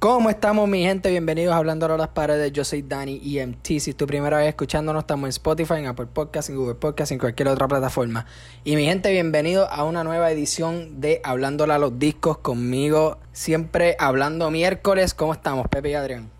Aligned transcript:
¿Cómo 0.00 0.30
estamos, 0.30 0.66
mi 0.66 0.82
gente? 0.82 1.10
Bienvenidos 1.10 1.52
a 1.52 1.58
Hablando 1.58 1.84
a 1.84 1.98
las 1.98 2.08
Paredes. 2.08 2.50
Yo 2.52 2.64
soy 2.64 2.80
Dani 2.80 3.20
EMT. 3.22 3.66
Si 3.66 3.90
es 3.90 3.96
tu 3.98 4.06
primera 4.06 4.38
vez 4.38 4.48
escuchándonos, 4.48 5.02
estamos 5.02 5.26
en 5.26 5.28
Spotify, 5.28 5.74
en 5.74 5.88
Apple 5.88 6.06
Podcasts, 6.06 6.48
en 6.48 6.56
Google 6.56 6.76
Podcasts, 6.76 7.12
en 7.12 7.18
cualquier 7.18 7.48
otra 7.48 7.68
plataforma. 7.68 8.24
Y 8.64 8.76
mi 8.76 8.86
gente, 8.86 9.12
bienvenido 9.12 9.70
a 9.70 9.84
una 9.84 10.02
nueva 10.02 10.30
edición 10.30 11.02
de 11.02 11.20
Hablando 11.22 11.64
a 11.64 11.76
los 11.76 11.98
Discos 11.98 12.38
conmigo. 12.38 13.18
Siempre 13.34 13.94
hablando 13.98 14.50
miércoles. 14.50 15.12
¿Cómo 15.12 15.34
estamos, 15.34 15.68
Pepe 15.68 15.90
y 15.90 15.94
Adrián? 15.94 16.30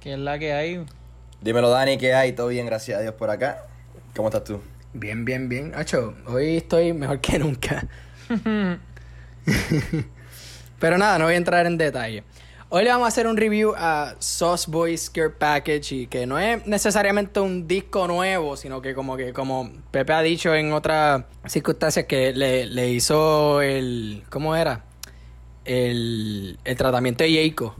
¿Qué 0.00 0.14
es 0.14 0.18
la 0.18 0.36
que 0.40 0.52
hay? 0.52 0.84
Dímelo, 1.40 1.70
Dani, 1.70 1.96
¿qué 1.98 2.14
hay? 2.14 2.32
¿Todo 2.32 2.48
bien? 2.48 2.66
Gracias 2.66 2.98
a 2.98 3.02
Dios 3.02 3.14
por 3.14 3.30
acá. 3.30 3.62
¿Cómo 4.16 4.26
estás 4.26 4.42
tú? 4.42 4.60
Bien, 4.92 5.24
bien, 5.24 5.48
bien. 5.48 5.72
Hacho, 5.76 6.14
hoy 6.26 6.56
estoy 6.56 6.92
mejor 6.92 7.20
que 7.20 7.38
nunca. 7.38 7.86
Pero 10.80 10.98
nada, 10.98 11.16
no 11.20 11.26
voy 11.26 11.34
a 11.34 11.36
entrar 11.36 11.64
en 11.66 11.78
detalle. 11.78 12.24
Hoy 12.76 12.82
le 12.82 12.90
vamos 12.90 13.04
a 13.04 13.08
hacer 13.08 13.28
un 13.28 13.36
review 13.36 13.72
a 13.76 14.16
Sauce 14.18 14.68
Boy 14.68 14.98
Scare 14.98 15.30
Package 15.30 15.92
y 15.92 16.06
que 16.08 16.26
no 16.26 16.40
es 16.40 16.66
necesariamente 16.66 17.38
un 17.38 17.68
disco 17.68 18.08
nuevo, 18.08 18.56
sino 18.56 18.82
que 18.82 18.96
como 18.96 19.16
que 19.16 19.32
como 19.32 19.70
Pepe 19.92 20.12
ha 20.12 20.22
dicho 20.22 20.52
en 20.52 20.72
otras 20.72 21.22
circunstancias 21.46 22.06
que 22.06 22.32
le, 22.32 22.90
hizo 22.90 23.62
el 23.62 24.24
¿cómo 24.28 24.56
era? 24.56 24.86
El, 25.64 26.58
el 26.64 26.76
tratamiento 26.76 27.22
de 27.22 27.30
Yeiko, 27.30 27.76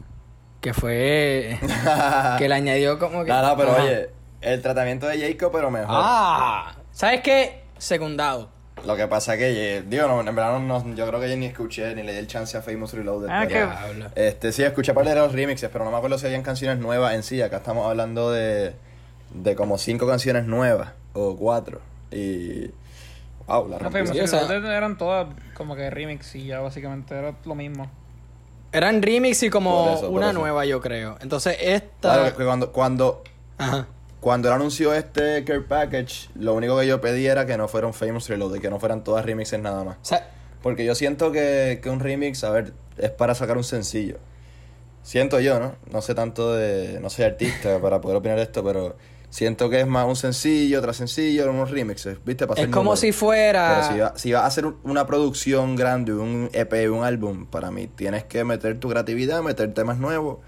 que 0.61 0.73
fue 0.73 1.59
que 2.39 2.49
le 2.49 2.55
añadió 2.55 3.01
como 3.01 3.25
que 3.25 3.33
No, 3.33 3.43
no, 3.43 3.57
pero 3.57 3.75
oye, 3.75 4.11
el 4.43 4.63
tratamiento 4.63 5.09
de 5.09 5.19
Yeiko 5.19 5.51
pero 5.51 5.73
mejor. 5.73 5.89
Ah, 5.91 6.77
¿sabes 6.93 7.21
qué? 7.23 7.65
Secundado. 7.79 8.54
Lo 8.87 8.97
que 8.97 9.07
pasa 9.09 9.37
que, 9.37 9.83
digo, 9.87 10.07
no, 10.07 10.21
en 10.21 10.35
verdad 10.35 10.59
no, 10.59 10.95
yo 10.95 11.07
creo 11.07 11.21
que 11.21 11.31
yo 11.31 11.37
ni 11.37 11.47
escuché 11.47 11.95
ni 11.95 12.03
le 12.03 12.13
di 12.13 12.19
el 12.19 12.27
chance 12.27 12.57
a 12.57 12.63
Famous 12.63 12.93
Reloaded. 12.93 13.29
Ah, 13.31 13.45
pero, 13.49 14.11
este, 14.15 14.53
sí, 14.53 14.63
escuché 14.63 14.93
par 14.93 15.07
de 15.07 15.15
los 15.15 15.33
remixes, 15.33 15.71
pero 15.73 15.85
no 15.85 15.91
me 15.91 15.97
acuerdo 15.97 16.19
si 16.19 16.27
habían 16.27 16.43
canciones 16.43 16.79
nuevas 16.79 17.15
en 17.15 17.23
sí. 17.23 17.41
Acá 17.41 17.59
estamos 17.59 17.87
hablando 17.87 18.31
de, 18.31 18.75
de 19.33 19.57
como 19.57 19.79
cinco 19.79 20.07
canciones 20.07 20.47
nuevas 20.47 20.93
o 21.13 21.37
cuatro. 21.37 21.81
Y. 22.11 22.71
Wow, 23.47 23.69
la 23.69 23.79
Famous 23.79 24.11
Reloaded 24.11 24.65
eran 24.65 24.97
todas 24.97 25.29
como 25.55 25.77
que 25.77 25.91
remix 25.91 26.35
y 26.35 26.47
ya 26.47 26.61
básicamente 26.61 27.15
era 27.15 27.35
lo 27.45 27.55
mismo. 27.55 27.91
Eran 28.73 29.03
remix 29.03 29.43
y 29.43 29.51
como 29.51 30.01
una 30.09 30.33
nueva, 30.33 30.65
yo 30.65 30.81
creo. 30.81 31.17
Entonces 31.21 31.57
esta. 31.61 32.15
Claro, 32.15 32.37
que 32.37 32.45
cuando. 32.45 32.73
cuando 32.73 33.23
Ajá. 33.59 33.87
Cuando 34.25 34.49
él 34.49 34.55
anunció 34.55 34.95
este 34.95 35.45
Care 35.45 35.61
Package, 35.61 36.31
lo 36.37 36.55
único 36.55 36.79
que 36.79 36.87
yo 36.87 36.99
pedí 36.99 37.27
era 37.27 37.45
que 37.45 37.59
no 37.59 37.69
fueran 37.69 37.93
Famous 37.93 38.27
Reloaded, 38.31 38.59
que 38.59 38.71
no 38.71 38.81
fueran 38.81 39.05
todas 39.05 39.23
remixes 39.23 39.61
nada 39.61 39.85
más. 39.85 39.99
Porque 40.63 40.87
yo 40.87 40.95
siento 40.95 41.31
que, 41.31 41.79
que 41.83 41.91
un 41.91 42.01
remix, 42.01 42.43
a 42.43 42.49
ver, 42.49 42.73
es 42.97 43.11
para 43.11 43.35
sacar 43.35 43.59
un 43.59 43.65
sencillo. 43.65 44.17
Siento 45.03 45.41
yo, 45.41 45.61
¿no? 45.61 45.75
No 45.93 46.01
sé 46.01 46.15
tanto 46.15 46.55
de. 46.55 47.01
No 47.01 47.11
soy 47.11 47.27
artista 47.27 47.79
para 47.83 48.01
poder 48.01 48.17
opinar 48.17 48.39
esto, 48.39 48.65
pero 48.65 48.97
siento 49.29 49.69
que 49.69 49.81
es 49.81 49.87
más 49.87 50.07
un 50.07 50.17
sencillo, 50.17 50.81
tras 50.81 50.97
sencillo, 50.97 51.51
unos 51.51 51.71
remixes, 51.71 52.17
¿viste? 52.25 52.47
es 52.57 52.69
como 52.69 52.97
si 52.97 53.13
fuera. 53.13 53.91
Pero 53.93 54.13
si, 54.17 54.33
vas 54.33 54.45
a 54.45 54.47
hacer 54.47 54.65
una 54.85 55.07
producción 55.07 55.77
grande, 55.77 56.15
un 56.15 56.49
EP, 56.55 56.91
un 56.91 57.05
álbum, 57.05 57.45
para 57.45 57.71
mí 57.71 57.89
tienes 57.89 58.25
que 58.25 58.43
meter 58.43 58.81
tu 58.81 58.89
creatividad, 58.89 59.43
meter 59.43 59.75
temas 59.75 59.99
nuevos 59.99 60.39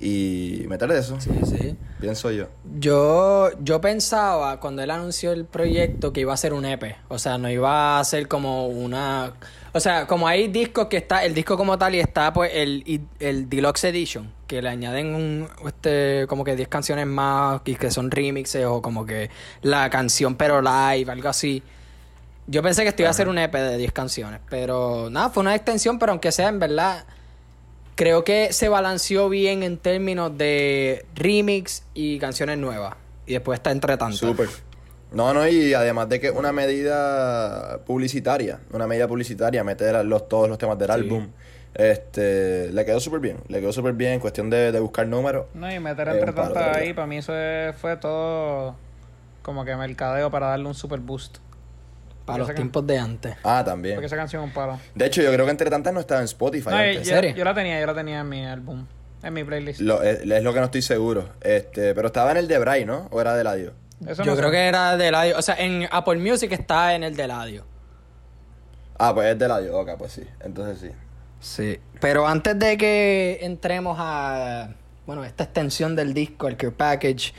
y 0.00 0.64
meterle 0.68 0.98
eso. 0.98 1.20
Sí, 1.20 1.30
sí. 1.44 1.76
Pienso 2.00 2.30
yo. 2.30 2.46
Yo, 2.78 3.50
yo 3.60 3.80
pensaba 3.80 4.60
cuando 4.60 4.82
él 4.82 4.90
anunció 4.90 5.32
el 5.32 5.44
proyecto 5.44 6.12
que 6.12 6.20
iba 6.20 6.32
a 6.32 6.36
ser 6.36 6.52
un 6.52 6.64
EP. 6.64 6.96
O 7.08 7.18
sea, 7.18 7.38
no 7.38 7.50
iba 7.50 7.98
a 7.98 8.04
ser 8.04 8.28
como 8.28 8.68
una. 8.68 9.32
O 9.72 9.80
sea, 9.80 10.06
como 10.06 10.28
hay 10.28 10.48
discos 10.48 10.86
que 10.86 10.98
está, 10.98 11.24
el 11.24 11.34
disco 11.34 11.56
como 11.56 11.76
tal 11.78 11.94
y 11.94 12.00
está 12.00 12.32
pues 12.32 12.52
el, 12.54 13.02
el 13.18 13.48
Deluxe 13.48 13.84
Edition, 13.84 14.32
que 14.46 14.62
le 14.62 14.68
añaden 14.68 15.14
un, 15.14 15.48
este, 15.66 16.26
como 16.28 16.44
que 16.44 16.54
10 16.54 16.68
canciones 16.68 17.06
más 17.06 17.60
y 17.64 17.74
que 17.74 17.90
son 17.90 18.10
remixes 18.10 18.64
o 18.64 18.80
como 18.80 19.04
que 19.04 19.30
la 19.62 19.90
canción 19.90 20.36
pero 20.36 20.62
live, 20.62 21.10
algo 21.10 21.28
así. 21.28 21.62
Yo 22.46 22.62
pensé 22.62 22.82
que 22.82 22.88
esto 22.88 23.02
iba 23.02 23.10
a 23.10 23.14
ser 23.14 23.28
un 23.28 23.36
EP 23.36 23.52
de 23.52 23.76
10 23.76 23.92
canciones, 23.92 24.40
pero 24.48 25.10
nada, 25.10 25.28
fue 25.28 25.42
una 25.42 25.54
extensión, 25.54 25.98
pero 25.98 26.12
aunque 26.12 26.32
sea 26.32 26.48
en 26.48 26.58
verdad 26.58 27.04
creo 27.98 28.22
que 28.22 28.52
se 28.52 28.68
balanceó 28.68 29.28
bien 29.28 29.64
en 29.64 29.76
términos 29.76 30.38
de 30.38 31.04
remix 31.16 31.82
y 31.94 32.20
canciones 32.20 32.56
nuevas. 32.56 32.94
Y 33.26 33.32
después 33.32 33.58
está 33.58 33.72
entre 33.72 33.96
tanto. 33.96 34.16
Súper. 34.16 34.48
No, 35.10 35.34
no, 35.34 35.48
y 35.48 35.74
además 35.74 36.08
de 36.08 36.20
que 36.20 36.30
una 36.30 36.52
medida 36.52 37.80
publicitaria, 37.84 38.60
una 38.70 38.86
medida 38.86 39.08
publicitaria, 39.08 39.64
meter 39.64 40.04
los, 40.04 40.28
todos 40.28 40.48
los 40.48 40.58
temas 40.58 40.78
del 40.78 40.92
álbum, 40.92 41.26
este, 41.74 42.70
le 42.72 42.84
quedó 42.84 43.00
súper 43.00 43.18
bien, 43.18 43.38
le 43.48 43.60
quedó 43.60 43.72
súper 43.72 43.94
bien 43.94 44.12
en 44.12 44.20
cuestión 44.20 44.48
de, 44.48 44.78
buscar 44.78 45.08
números. 45.08 45.46
No, 45.54 45.72
y 45.72 45.80
meter 45.80 46.06
entre 46.06 46.32
tantas 46.32 46.76
ahí, 46.76 46.92
para 46.92 47.08
mí 47.08 47.16
eso 47.16 47.32
fue 47.80 47.96
todo 47.96 48.76
como 49.42 49.64
que 49.64 49.74
mercadeo 49.74 50.30
para 50.30 50.46
darle 50.48 50.68
un 50.68 50.74
super 50.74 51.00
boost. 51.00 51.38
Para 52.28 52.44
los 52.44 52.54
tiempos 52.54 52.86
de 52.86 52.98
antes. 52.98 53.36
Ah, 53.42 53.62
también. 53.64 53.96
Porque 53.96 54.06
esa 54.06 54.16
canción 54.16 54.42
es 54.42 54.48
un 54.48 54.54
palo. 54.54 54.78
De 54.94 55.06
hecho, 55.06 55.22
yo 55.22 55.32
creo 55.32 55.44
que 55.44 55.50
entre 55.50 55.70
tantas 55.70 55.92
no 55.92 56.00
estaba 56.00 56.20
en 56.20 56.26
Spotify. 56.26 56.70
¿En 56.96 57.04
serio? 57.04 57.34
Yo 57.34 57.44
la 57.44 57.54
tenía, 57.54 57.80
yo 57.80 57.86
la 57.86 57.94
tenía 57.94 58.20
en 58.20 58.28
mi 58.28 58.44
álbum. 58.44 58.86
En 59.22 59.34
mi 59.34 59.44
playlist. 59.44 59.80
Lo, 59.80 60.02
es, 60.02 60.24
lo 60.24 60.52
que 60.52 60.58
no 60.60 60.66
estoy 60.66 60.82
seguro. 60.82 61.30
Este, 61.40 61.94
pero 61.94 62.08
estaba 62.08 62.30
en 62.32 62.36
el 62.36 62.48
de 62.48 62.58
Bray, 62.58 62.84
¿no? 62.84 63.08
¿O 63.10 63.20
era 63.20 63.34
de 63.34 63.44
Ladio? 63.44 63.72
yo 64.00 64.36
creo 64.36 64.50
que 64.50 64.68
era 64.68 64.96
de 64.96 65.10
Ladio. 65.10 65.38
O 65.38 65.42
sea, 65.42 65.56
en 65.56 65.88
Apple 65.90 66.18
Music 66.18 66.52
está 66.52 66.94
en 66.94 67.02
el 67.02 67.16
de 67.16 67.26
Ladio. 67.26 67.64
Ah, 68.98 69.14
pues 69.14 69.32
es 69.32 69.38
de 69.38 69.48
Ladio. 69.48 69.76
Ok, 69.76 69.90
pues 69.98 70.12
sí. 70.12 70.24
Entonces 70.40 70.78
sí. 70.80 70.96
Sí. 71.40 71.80
Pero 72.00 72.26
antes 72.26 72.58
de 72.58 72.76
que 72.76 73.38
entremos 73.42 73.96
a. 73.98 74.70
Bueno, 75.06 75.24
esta 75.24 75.44
extensión 75.44 75.96
del 75.96 76.12
disco, 76.12 76.48
el 76.48 76.56
Care 76.56 76.72
Package. 76.72 77.32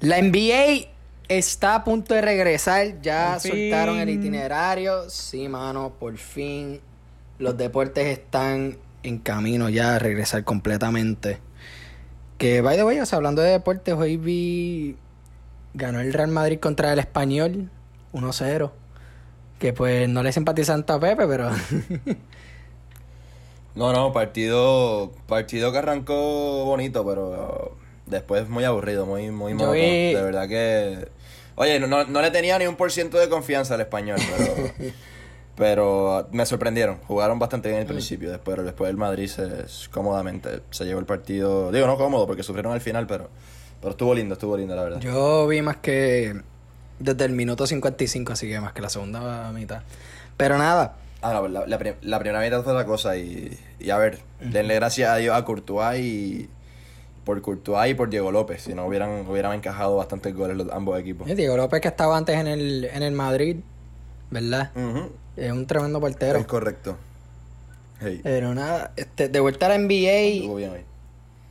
La 0.00 0.20
NBA 0.20 0.88
está 1.28 1.76
a 1.76 1.84
punto 1.84 2.14
de 2.14 2.20
regresar. 2.20 3.00
Ya 3.00 3.38
soltaron 3.38 3.98
el 3.98 4.10
itinerario. 4.10 5.08
Sí, 5.10 5.48
mano, 5.48 5.92
por 5.98 6.16
fin. 6.16 6.80
Los 7.38 7.56
deportes 7.56 8.06
están 8.06 8.78
en 9.02 9.18
camino 9.18 9.68
ya 9.68 9.96
a 9.96 9.98
regresar 9.98 10.44
completamente. 10.44 11.38
Que, 12.38 12.60
by 12.60 12.76
the 12.76 12.84
way, 12.84 13.00
o 13.00 13.06
sea, 13.06 13.16
hablando 13.16 13.42
de 13.42 13.50
deportes, 13.50 13.94
hoy 13.94 14.16
vi. 14.16 14.96
Ganó 15.74 16.00
el 16.00 16.12
Real 16.12 16.30
Madrid 16.30 16.58
contra 16.58 16.92
el 16.92 16.98
Español 16.98 17.70
1-0. 18.12 18.70
Que 19.58 19.72
pues 19.72 20.08
no 20.08 20.22
le 20.22 20.32
simpatizan 20.32 20.84
a 20.86 21.00
Pepe, 21.00 21.26
pero. 21.26 21.50
no, 23.74 23.92
no, 23.92 24.12
partido. 24.12 25.12
Partido 25.26 25.72
que 25.72 25.78
arrancó 25.78 26.64
bonito, 26.64 27.06
pero 27.06 27.81
después 28.12 28.48
muy 28.48 28.64
aburrido, 28.64 29.06
muy, 29.06 29.30
muy 29.30 29.54
De 29.54 30.22
verdad 30.22 30.48
que. 30.48 31.08
Oye, 31.56 31.80
no, 31.80 32.04
no, 32.04 32.22
le 32.22 32.30
tenía 32.30 32.58
ni 32.58 32.66
un 32.66 32.76
por 32.76 32.92
ciento 32.92 33.18
de 33.18 33.28
confianza 33.28 33.74
al 33.74 33.80
español, 33.80 34.18
pero. 34.36 34.92
pero 35.56 36.28
me 36.32 36.46
sorprendieron. 36.46 36.98
Jugaron 37.06 37.38
bastante 37.38 37.68
bien 37.68 37.80
al 37.82 37.86
principio. 37.86 38.30
Después, 38.30 38.62
después 38.64 38.90
el 38.90 38.96
Madrid 38.96 39.28
se, 39.28 39.66
cómodamente 39.90 40.60
se 40.70 40.84
llevó 40.84 41.00
el 41.00 41.06
partido. 41.06 41.72
Digo, 41.72 41.86
no 41.86 41.96
cómodo, 41.96 42.26
porque 42.26 42.42
sufrieron 42.42 42.72
al 42.72 42.80
final, 42.80 43.06
pero, 43.06 43.28
pero 43.80 43.90
estuvo 43.90 44.14
lindo, 44.14 44.34
estuvo 44.34 44.56
lindo, 44.56 44.74
la 44.74 44.84
verdad. 44.84 45.00
Yo 45.00 45.46
vi 45.46 45.60
más 45.60 45.78
que 45.78 46.40
desde 46.98 47.24
el 47.24 47.32
minuto 47.32 47.66
55, 47.66 48.32
así 48.32 48.48
que 48.48 48.60
más 48.60 48.72
que 48.72 48.80
la 48.80 48.88
segunda 48.88 49.52
mitad. 49.52 49.82
Pero 50.36 50.56
nada. 50.56 50.96
Ah, 51.20 51.34
no, 51.34 51.48
la, 51.48 51.66
la, 51.66 52.18
primera 52.18 52.40
mitad 52.40 52.62
fue 52.64 52.72
otra 52.72 52.86
cosa. 52.86 53.16
Y, 53.16 53.56
y 53.78 53.90
a 53.90 53.98
ver, 53.98 54.18
denle 54.40 54.74
gracias 54.74 55.10
a 55.10 55.16
Dios 55.16 55.36
a 55.36 55.44
Courtois 55.44 56.00
y 56.00 56.48
por 57.24 57.40
Courtois 57.40 57.90
y 57.90 57.94
por 57.94 58.10
Diego 58.10 58.32
López, 58.32 58.62
si 58.62 58.74
no 58.74 58.86
hubieran, 58.86 59.26
hubieran 59.28 59.52
encajado 59.54 59.96
bastantes 59.96 60.34
goles 60.34 60.56
los, 60.56 60.70
ambos 60.70 60.98
equipos. 60.98 61.26
Diego 61.34 61.56
López 61.56 61.80
que 61.80 61.88
estaba 61.88 62.16
antes 62.16 62.36
en 62.36 62.46
el, 62.46 62.84
en 62.84 63.02
el 63.02 63.12
Madrid, 63.12 63.56
¿verdad? 64.30 64.70
Es 65.36 65.52
un 65.52 65.66
tremendo 65.66 66.00
portero. 66.00 66.38
Es 66.38 66.46
correcto. 66.46 66.96
Pero 68.22 68.54
nada, 68.54 68.92
este, 68.96 69.28
de 69.28 69.40
vuelta 69.40 69.66
a 69.66 69.68
la 69.70 69.78
NBA. 69.78 70.80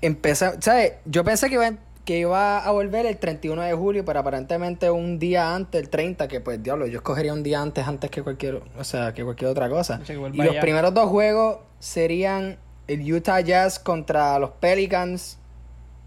Empezó, 0.02 0.54
¿sabes? 0.60 0.94
Yo 1.06 1.24
pensé 1.24 1.48
que 1.48 1.56
iba, 1.56 1.72
que 2.04 2.19
iba 2.19 2.60
a 2.60 2.72
volver 2.72 3.06
el 3.06 3.18
31 3.18 3.62
de 3.62 3.74
julio, 3.74 4.04
pero 4.04 4.19
aparentemente 4.19 4.90
un 4.90 5.19
día 5.19 5.56
antes, 5.56 5.80
el 5.80 5.90
30, 5.90 6.28
que 6.28 6.42
pues 6.42 6.62
diablo, 6.62 6.88
yo 6.88 6.98
escogería 6.98 7.34
un 7.34 7.44
día 7.44 7.62
antes 7.62 7.88
antes 7.88 8.10
que 8.10 8.22
cualquier, 8.24 8.62
o 8.78 8.84
sea, 8.84 9.13
que 9.13 9.24
cualquier 9.24 9.51
otra 9.51 9.69
cosa. 9.69 10.01
y 10.34 10.42
los 10.42 10.56
primeros 10.57 10.94
dos 10.94 11.10
juegos 11.10 11.60
serían 11.80 12.57
el 12.88 13.13
Utah 13.13 13.40
Jazz 13.42 13.80
contra 13.80 14.38
los 14.40 14.51
Pelicans 14.51 15.38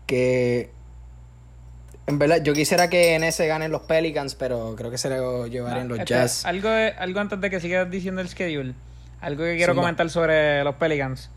que 0.07 0.71
en 2.07 2.19
verdad, 2.19 2.43
yo 2.43 2.53
quisiera 2.53 2.91
que 2.91 3.15
en 3.15 3.25
ese 3.25 3.47
ganen 3.47 3.73
los 3.73 3.83
Pelicans, 3.83 4.35
pero 4.35 4.75
creo 4.77 4.91
que 4.91 4.99
se 4.99 5.09
lo 5.09 5.47
llevarían 5.47 5.89
los 5.89 6.05
Jazz. 6.05 6.45
Algo, 6.45 6.69
algo 6.69 7.21
antes 7.21 7.41
de 7.41 7.49
que 7.49 7.61
sigas 7.61 7.91
diciendo 7.91 8.21
el 8.21 8.29
schedule. 8.29 8.75
Algo 9.23 9.45
que 9.45 9.57
quiero 9.57 9.75
comentar 9.75 10.11
sobre 10.11 10.63
los 10.65 10.75
Pelicans. 10.75 11.31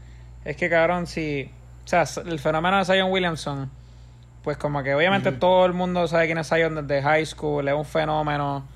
Es 0.44 0.58
que, 0.58 0.70
cabrón, 0.70 1.08
si... 1.08 1.50
O 1.86 1.88
sea, 1.88 2.04
el 2.26 2.40
fenómeno 2.40 2.80
de 2.80 2.86
Zion 2.86 3.10
Williamson, 3.10 3.72
pues 4.44 4.58
como 4.58 4.84
que 4.84 4.94
obviamente 4.94 5.32
todo 5.32 5.66
el 5.66 5.72
mundo 5.72 6.06
sabe 6.06 6.26
quién 6.26 6.38
es 6.38 6.50
Zion 6.50 6.86
desde 6.86 7.02
high 7.02 7.26
school, 7.26 7.66
es 7.66 7.74
un 7.74 7.86
fenómeno. 7.86 8.68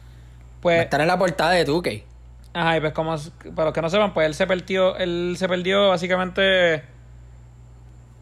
Pues... 0.61 0.83
Estar 0.83 1.01
en 1.01 1.07
la 1.07 1.17
portada 1.17 1.51
de 1.51 1.65
2 1.65 1.83
Ajá, 2.53 2.77
y 2.77 2.79
pues 2.79 2.93
como... 2.93 3.17
Para 3.53 3.65
los 3.65 3.73
que 3.73 3.81
no 3.81 3.89
sepan, 3.89 4.13
pues 4.13 4.27
él 4.27 4.33
se 4.33 4.47
perdió, 4.47 4.95
él 4.95 5.35
se 5.37 5.49
perdió 5.49 5.89
básicamente 5.89 6.83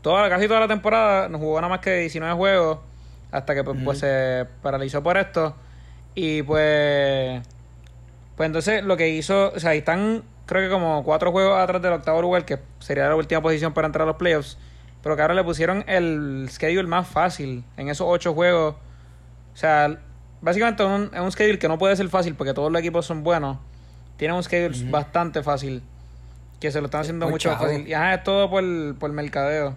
toda, 0.02 0.30
casi 0.30 0.48
toda 0.48 0.62
la 0.62 0.68
temporada 0.68 1.30
no 1.30 1.40
jugó 1.40 1.56
nada 1.58 1.70
más 1.70 1.80
que 1.80 1.96
19 1.96 2.36
juegos 2.36 2.80
hasta 3.32 3.54
que 3.54 3.64
pues, 3.64 3.78
pues, 3.84 4.00
se 4.00 4.46
paralizó 4.62 5.04
por 5.04 5.18
esto. 5.18 5.56
Y 6.16 6.42
pues, 6.44 7.42
pues 8.36 8.48
entonces 8.48 8.84
lo 8.84 8.98
que 8.98 9.10
hizo, 9.10 9.52
o 9.56 9.60
sea, 9.60 9.74
están 9.74 10.24
creo 10.50 10.64
que 10.64 10.74
como 10.74 11.04
cuatro 11.04 11.32
juegos 11.32 11.60
atrás 11.60 11.80
del 11.80 11.94
octavo 11.94 12.24
lugar, 12.24 12.44
que 12.44 12.58
sería 12.80 13.08
la 13.08 13.16
última 13.16 13.40
posición 13.40 13.72
para 13.72 13.86
entrar 13.86 14.04
a 14.04 14.08
los 14.08 14.16
playoffs. 14.16 14.58
Pero 15.04 15.16
que 15.16 15.22
ahora 15.22 15.36
le 15.36 15.44
pusieron 15.44 15.86
el 15.88 16.48
schedule 16.50 16.88
más 16.88 17.08
fácil 17.08 17.64
en 17.78 17.88
esos 17.88 18.08
ocho 18.10 18.34
juegos. 18.34 18.76
O 19.54 19.58
sea, 19.58 20.00
básicamente 20.42 20.84
es 20.84 20.90
un, 20.90 21.12
un 21.18 21.32
schedule 21.32 21.60
que 21.60 21.68
no 21.68 21.78
puede 21.78 21.96
ser 21.96 22.10
fácil 22.10 22.34
porque 22.34 22.54
todos 22.54 22.72
los 22.72 22.80
equipos 22.80 23.06
son 23.06 23.24
buenos. 23.24 23.60
Tienen 24.18 24.36
un 24.36 24.44
schedule 24.44 24.90
bastante 24.90 25.44
fácil. 25.44 25.84
Que 26.60 26.72
se 26.72 26.82
lo 26.82 26.86
están 26.86 27.02
haciendo 27.02 27.30
mucho 27.30 27.52
más 27.52 27.60
fácil. 27.60 27.88
Y 27.88 27.94
ajá, 27.94 28.16
es 28.16 28.24
todo 28.24 28.50
por, 28.50 28.64
por 28.98 29.12
mercadeo. 29.12 29.76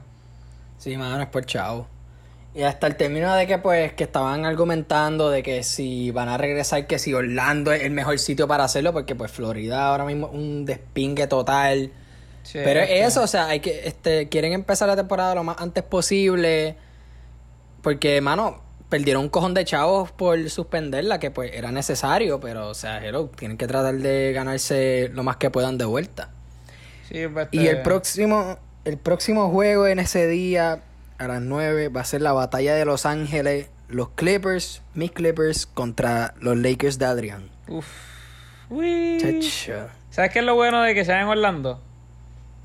Sí, 0.82 0.96
mano, 0.96 1.22
es 1.22 1.28
por 1.28 1.46
chavo. 1.46 1.86
Y 2.56 2.62
hasta 2.62 2.88
el 2.88 2.96
término 2.96 3.32
de 3.36 3.46
que 3.46 3.58
pues 3.58 3.92
que 3.92 4.02
estaban 4.02 4.44
argumentando 4.44 5.30
de 5.30 5.44
que 5.44 5.62
si 5.62 6.10
van 6.10 6.28
a 6.28 6.36
regresar, 6.36 6.88
que 6.88 6.98
si 6.98 7.14
Orlando 7.14 7.72
es 7.72 7.84
el 7.84 7.92
mejor 7.92 8.18
sitio 8.18 8.48
para 8.48 8.64
hacerlo, 8.64 8.92
porque 8.92 9.14
pues 9.14 9.30
Florida 9.30 9.86
ahora 9.86 10.04
mismo 10.04 10.26
es 10.26 10.34
un 10.34 10.64
despingue 10.64 11.28
total. 11.28 11.92
Pero 12.52 12.80
eso, 12.80 13.22
o 13.22 13.26
sea, 13.28 13.46
hay 13.46 13.60
que, 13.60 13.86
este, 13.86 14.28
quieren 14.28 14.52
empezar 14.54 14.88
la 14.88 14.96
temporada 14.96 15.36
lo 15.36 15.44
más 15.44 15.56
antes 15.60 15.84
posible. 15.84 16.74
Porque, 17.80 18.20
mano, 18.20 18.60
perdieron 18.88 19.22
un 19.22 19.28
cojón 19.28 19.54
de 19.54 19.64
chavos 19.64 20.10
por 20.10 20.50
suspenderla, 20.50 21.20
que 21.20 21.30
pues 21.30 21.52
era 21.54 21.70
necesario, 21.70 22.40
pero, 22.40 22.68
o 22.68 22.74
sea, 22.74 23.06
hello, 23.06 23.30
tienen 23.36 23.56
que 23.56 23.68
tratar 23.68 23.94
de 23.94 24.32
ganarse 24.32 25.10
lo 25.12 25.22
más 25.22 25.36
que 25.36 25.48
puedan 25.48 25.78
de 25.78 25.84
vuelta. 25.84 26.30
Sí, 27.08 27.28
pues, 27.32 27.46
Y 27.52 27.68
el 27.68 27.82
próximo, 27.82 28.58
el 28.84 28.98
próximo 28.98 29.50
juego 29.50 29.86
en 29.86 29.98
ese 29.98 30.26
día, 30.26 30.80
a 31.18 31.28
las 31.28 31.40
9, 31.40 31.88
va 31.88 32.00
a 32.00 32.04
ser 32.04 32.22
la 32.22 32.32
batalla 32.32 32.74
de 32.74 32.84
Los 32.84 33.06
Ángeles, 33.06 33.68
los 33.88 34.10
Clippers, 34.10 34.82
mis 34.94 35.12
Clippers, 35.12 35.66
contra 35.66 36.34
los 36.40 36.56
Lakers 36.56 36.98
de 36.98 37.06
Adrian. 37.06 37.50
Uf. 37.68 37.86
¿Sabes 40.10 40.30
qué 40.32 40.38
es 40.38 40.44
lo 40.44 40.54
bueno 40.54 40.82
de 40.82 40.94
que 40.94 41.04
sean 41.04 41.22
en 41.22 41.28
Orlando? 41.28 41.80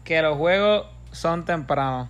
Que 0.04 0.22
los 0.22 0.38
juegos 0.38 0.88
son 1.12 1.46
tempranos. 1.46 2.10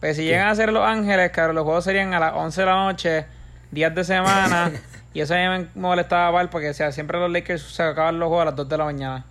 Pues 0.00 0.16
si 0.16 0.24
llegan 0.24 0.48
a 0.48 0.54
ser 0.54 0.72
Los 0.72 0.86
Ángeles, 0.86 1.30
claro, 1.30 1.52
los 1.52 1.64
juegos 1.64 1.84
serían 1.84 2.12
a 2.14 2.20
las 2.20 2.34
11 2.34 2.60
de 2.60 2.66
la 2.66 2.74
noche 2.74 3.26
días 3.70 3.94
de 3.94 4.04
semana. 4.04 4.72
y 5.14 5.20
eso 5.20 5.34
a 5.34 5.38
mí 5.38 5.48
me 5.48 5.68
molestaba 5.74 6.32
mal 6.32 6.50
porque 6.50 6.74
sea, 6.74 6.92
siempre 6.92 7.18
los 7.18 7.30
Lakers 7.30 7.62
se 7.62 7.82
acaban 7.82 8.18
los 8.18 8.28
juegos 8.28 8.42
a 8.42 8.44
las 8.46 8.56
2 8.56 8.68
de 8.68 8.78
la 8.78 8.84
mañana. 8.84 9.24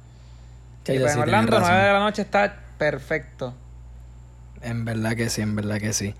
y 0.87 0.99
pues 0.99 1.13
en 1.13 1.21
Orlando, 1.21 1.59
9 1.59 1.83
de 1.83 1.93
la 1.93 1.99
noche 1.99 2.21
está 2.21 2.55
perfecto. 2.77 3.55
En 4.63 4.85
verdad 4.85 5.15
que 5.15 5.29
sí, 5.29 5.41
en 5.41 5.55
verdad 5.55 5.79
que 5.79 5.93
sí. 5.93 6.13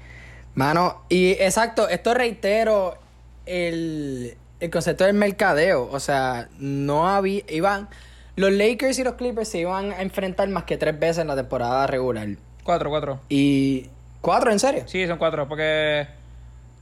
Mano, 0.56 1.04
y 1.10 1.32
exacto, 1.32 1.90
esto 1.90 2.14
reitero 2.14 2.98
el, 3.46 4.36
el 4.60 4.70
concepto 4.70 5.06
del 5.06 5.16
mercadeo. 5.16 5.90
O 5.92 6.00
sea, 6.00 6.50
no 6.60 7.10
había. 7.10 7.44
Iban. 7.50 7.90
Los 8.36 8.52
Lakers 8.52 8.98
y 9.00 9.04
los 9.04 9.14
Clippers 9.14 9.48
se 9.48 9.60
iban 9.60 9.92
a 9.92 10.02
enfrentar 10.02 10.48
más 10.50 10.64
que 10.64 10.78
tres 10.78 11.00
veces 11.00 11.20
en 11.20 11.28
la 11.28 11.36
temporada 11.36 11.86
regular. 11.88 12.28
Cuatro, 12.64 12.90
cuatro. 12.90 13.20
Y. 13.30 13.90
¿Cuatro, 14.22 14.52
en 14.52 14.60
serio? 14.60 14.84
Sí, 14.88 15.06
son 15.06 15.18
cuatro, 15.18 15.48
porque 15.48 16.08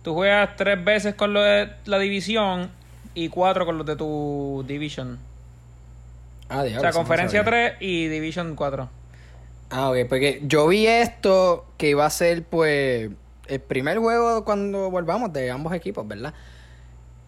Tú 0.04 0.16
juegas 0.16 0.56
tres 0.56 0.84
veces 0.84 1.14
con 1.14 1.34
lo 1.34 1.42
de 1.42 1.70
la 1.86 2.00
división 2.00 2.72
y 3.14 3.30
cuatro 3.30 3.66
con 3.66 3.78
los 3.78 3.86
de 3.86 3.96
tu 3.96 4.64
division. 4.68 5.20
Ah, 6.50 6.64
diablo, 6.64 6.80
O 6.80 6.82
sea, 6.82 6.92
conferencia 6.92 7.44
3 7.44 7.74
y 7.80 8.08
division 8.08 8.56
4. 8.56 8.90
Ah, 9.72 9.90
ok, 9.90 9.98
porque 10.10 10.42
yo 10.44 10.68
vi 10.68 10.86
esto 10.86 11.66
que 11.78 11.90
iba 11.90 12.06
a 12.06 12.10
ser, 12.10 12.44
pues, 12.44 13.10
el 13.48 13.60
primer 13.62 13.98
juego 13.98 14.46
cuando 14.46 14.92
volvamos 14.92 15.32
de 15.34 15.50
ambos 15.50 15.74
equipos, 15.74 16.08
¿verdad? 16.08 16.34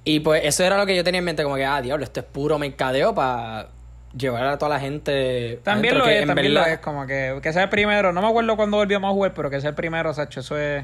Y 0.06 0.20
pues 0.20 0.42
eso 0.44 0.64
era 0.64 0.78
lo 0.78 0.86
que 0.86 0.96
yo 0.96 1.04
tenía 1.04 1.20
en 1.20 1.26
mente, 1.26 1.44
como 1.44 1.56
que, 1.56 1.66
ah, 1.66 1.82
diablo, 1.82 2.04
esto 2.04 2.20
es 2.20 2.26
puro 2.26 2.60
mercadeo 2.60 3.16
para 3.16 3.70
llevar 4.16 4.46
a 4.46 4.58
toda 4.58 4.70
la 4.70 4.80
gente. 4.80 5.62
También 5.64 5.98
lo 5.98 6.06
es, 6.08 6.26
también 6.28 6.54
lo 6.54 6.66
es, 6.66 6.80
como 6.80 7.08
que, 7.08 7.40
que 7.42 7.54
sea 7.54 7.64
el 7.64 7.70
primero. 7.70 8.12
No 8.12 8.22
me 8.22 8.28
acuerdo 8.28 8.56
cuándo 8.56 8.78
volvíamos 8.78 9.10
a 9.10 9.14
jugar, 9.14 9.34
pero 9.34 9.50
que 9.50 9.62
sea 9.62 9.70
el 9.70 9.76
primero, 9.76 10.14
Sacho, 10.14 10.42
eso 10.42 10.58
es. 10.58 10.84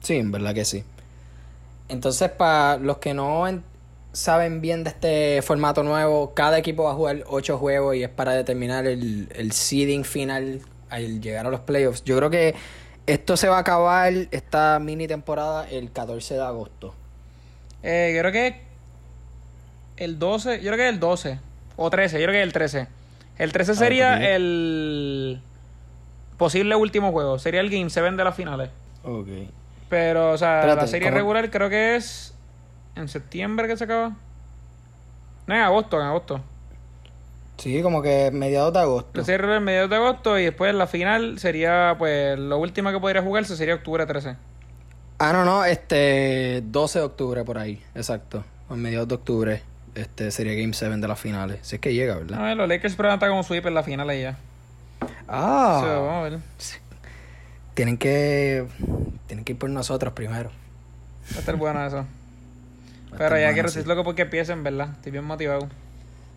Sí, 0.00 0.16
en 0.16 0.32
verdad 0.32 0.54
que 0.54 0.64
sí. 0.64 0.84
Entonces, 1.88 2.30
para 2.30 2.76
los 2.78 2.98
que 2.98 3.14
no 3.14 3.46
saben 4.14 4.60
bien 4.60 4.84
de 4.84 4.90
este 4.90 5.42
formato 5.42 5.82
nuevo, 5.82 6.32
cada 6.34 6.56
equipo 6.56 6.84
va 6.84 6.92
a 6.92 6.94
jugar 6.94 7.24
ocho 7.26 7.58
juegos 7.58 7.96
y 7.96 8.04
es 8.04 8.08
para 8.08 8.32
determinar 8.32 8.86
el, 8.86 9.28
el 9.34 9.52
seeding 9.52 10.04
final 10.04 10.60
al 10.88 11.20
llegar 11.20 11.46
a 11.46 11.50
los 11.50 11.60
playoffs. 11.60 12.04
Yo 12.04 12.16
creo 12.16 12.30
que 12.30 12.54
esto 13.06 13.36
se 13.36 13.48
va 13.48 13.56
a 13.56 13.60
acabar, 13.60 14.12
esta 14.30 14.78
mini 14.78 15.06
temporada, 15.08 15.68
el 15.68 15.90
14 15.90 16.34
de 16.34 16.42
agosto. 16.42 16.94
Eh, 17.82 18.12
yo 18.14 18.20
creo 18.20 18.32
que 18.32 18.62
el 19.96 20.18
12, 20.18 20.62
yo 20.62 20.72
creo 20.72 20.76
que 20.76 20.88
el 20.88 21.00
12 21.00 21.38
o 21.76 21.90
13, 21.90 22.20
yo 22.20 22.26
creo 22.26 22.32
que 22.32 22.42
el 22.42 22.52
13. 22.52 22.86
El 23.36 23.52
13 23.52 23.74
sería 23.74 24.34
el 24.34 25.40
posible 26.38 26.76
último 26.76 27.10
juego, 27.10 27.38
sería 27.38 27.60
el 27.60 27.68
Game 27.68 27.90
7 27.90 28.12
de 28.12 28.24
las 28.24 28.34
finales. 28.34 28.70
Ok. 29.02 29.28
Pero, 29.88 30.30
o 30.32 30.38
sea, 30.38 30.64
la 30.64 30.86
serie 30.86 31.10
regular 31.10 31.50
creo 31.50 31.68
que 31.68 31.96
es 31.96 32.33
en 32.96 33.08
septiembre 33.08 33.68
que 33.68 33.76
se 33.76 33.84
acaba. 33.84 34.16
No, 35.46 35.54
en 35.54 35.60
agosto, 35.60 36.00
en 36.00 36.06
agosto. 36.06 36.40
Sí, 37.58 37.82
como 37.82 38.02
que 38.02 38.30
mediados 38.32 38.72
de 38.72 38.80
agosto. 38.80 39.10
La 39.14 39.24
serie 39.24 39.38
regular 39.38 39.60
mediados 39.60 39.90
de 39.90 39.96
agosto 39.96 40.38
y 40.38 40.44
después 40.44 40.74
la 40.74 40.86
final 40.86 41.38
sería, 41.38 41.94
pues, 41.98 42.38
lo 42.38 42.58
último 42.58 42.90
que 42.90 42.98
podría 42.98 43.22
jugarse 43.22 43.56
sería 43.56 43.74
octubre 43.74 44.04
13. 44.06 44.36
Ah, 45.18 45.32
no, 45.32 45.44
no, 45.44 45.64
este, 45.64 46.62
12 46.64 46.98
de 46.98 47.04
octubre 47.04 47.44
por 47.44 47.58
ahí, 47.58 47.80
exacto. 47.94 48.44
A 48.68 48.74
mediados 48.74 49.06
de 49.06 49.14
octubre, 49.14 49.62
este, 49.94 50.30
sería 50.30 50.54
Game 50.54 50.72
7 50.72 50.96
de 50.96 51.08
las 51.08 51.20
finales. 51.20 51.60
Si 51.62 51.76
es 51.76 51.80
que 51.80 51.94
llega, 51.94 52.16
¿verdad? 52.16 52.40
A 52.40 52.42
ver, 52.42 52.56
los 52.56 52.68
Lakers 52.68 52.96
presentan 52.96 53.30
como 53.30 53.44
sweep 53.44 53.66
en 53.66 53.74
la 53.74 53.82
final 53.84 54.10
ya. 54.18 54.36
Ah. 55.28 55.80
vamos 55.84 56.12
a 56.12 56.22
ver 56.22 56.38
tienen 57.74 57.98
que 57.98 58.66
tienen 59.26 59.44
que 59.44 59.52
ir 59.52 59.58
por 59.58 59.68
nosotros 59.68 60.14
primero. 60.14 60.50
Va 61.32 61.36
a 61.36 61.40
estar 61.40 61.56
bueno 61.56 61.84
eso. 61.84 62.06
Pero 63.16 63.38
ya 63.38 63.52
quiero 63.52 63.68
decir 63.68 63.86
loco 63.86 64.04
porque 64.04 64.22
empiecen, 64.22 64.62
¿verdad? 64.62 64.90
Estoy 64.96 65.12
bien 65.12 65.24
motivado. 65.24 65.68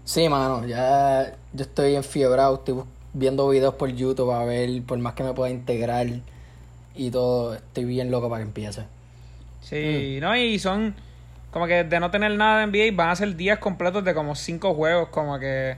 Sí, 0.05 0.29
mano, 0.29 0.65
ya 0.65 1.33
yo 1.53 1.63
estoy 1.63 1.95
enfiebrado, 1.95 2.55
estoy 2.55 2.81
viendo 3.13 3.49
videos 3.49 3.73
por 3.75 3.89
YouTube 3.89 4.31
a 4.31 4.45
ver 4.45 4.81
por 4.83 4.97
más 4.99 5.13
que 5.13 5.23
me 5.23 5.33
pueda 5.33 5.49
integrar 5.49 6.07
y 6.95 7.11
todo, 7.11 7.55
estoy 7.55 7.85
bien 7.85 8.09
loco 8.09 8.29
para 8.29 8.41
que 8.41 8.47
empiece. 8.47 8.83
Sí, 9.61 10.17
mm. 10.17 10.21
no, 10.21 10.35
y 10.35 10.59
son 10.59 10.95
como 11.51 11.67
que 11.67 11.83
de 11.83 11.99
no 11.99 12.11
tener 12.11 12.31
nada 12.37 12.65
de 12.65 12.67
NBA 12.67 12.95
van 12.95 13.09
a 13.09 13.15
ser 13.15 13.35
días 13.35 13.59
completos 13.59 14.03
de 14.03 14.13
como 14.13 14.35
cinco 14.35 14.73
juegos, 14.73 15.09
como 15.09 15.39
que 15.39 15.77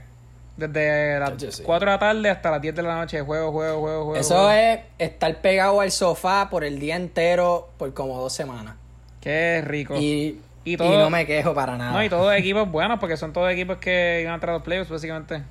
desde 0.56 1.18
las 1.18 1.62
4 1.64 1.86
de 1.86 1.92
la 1.92 1.98
tarde 1.98 2.30
hasta 2.30 2.50
las 2.50 2.60
10 2.60 2.74
de 2.74 2.82
la 2.82 2.96
noche, 2.96 3.20
juego, 3.22 3.50
juego, 3.50 3.80
juego, 3.80 4.04
juego. 4.04 4.16
Eso 4.16 4.50
es 4.50 4.80
estar 4.98 5.40
pegado 5.40 5.80
al 5.80 5.90
sofá 5.90 6.48
por 6.50 6.64
el 6.64 6.78
día 6.78 6.96
entero 6.96 7.70
por 7.78 7.92
como 7.94 8.20
dos 8.20 8.32
semanas. 8.32 8.76
Qué 9.20 9.62
rico. 9.64 9.96
Y, 9.96 10.40
y, 10.64 10.76
no 10.76 11.10
me 11.10 11.26
quejo 11.26 11.54
para 11.54 11.76
nada. 11.76 11.92
No, 11.92 12.04
y 12.04 12.08
todos 12.08 12.34
equipos 12.34 12.70
buenos, 12.70 12.98
porque 13.00 13.16
son 13.16 13.32
todos 13.32 13.50
equipos 13.50 13.78
que 13.78 14.20
iban 14.20 14.32
a 14.32 14.34
entrar 14.34 14.50
a 14.50 14.58
los 14.58 14.62
playoffs, 14.62 14.90
básicamente. 14.90 15.42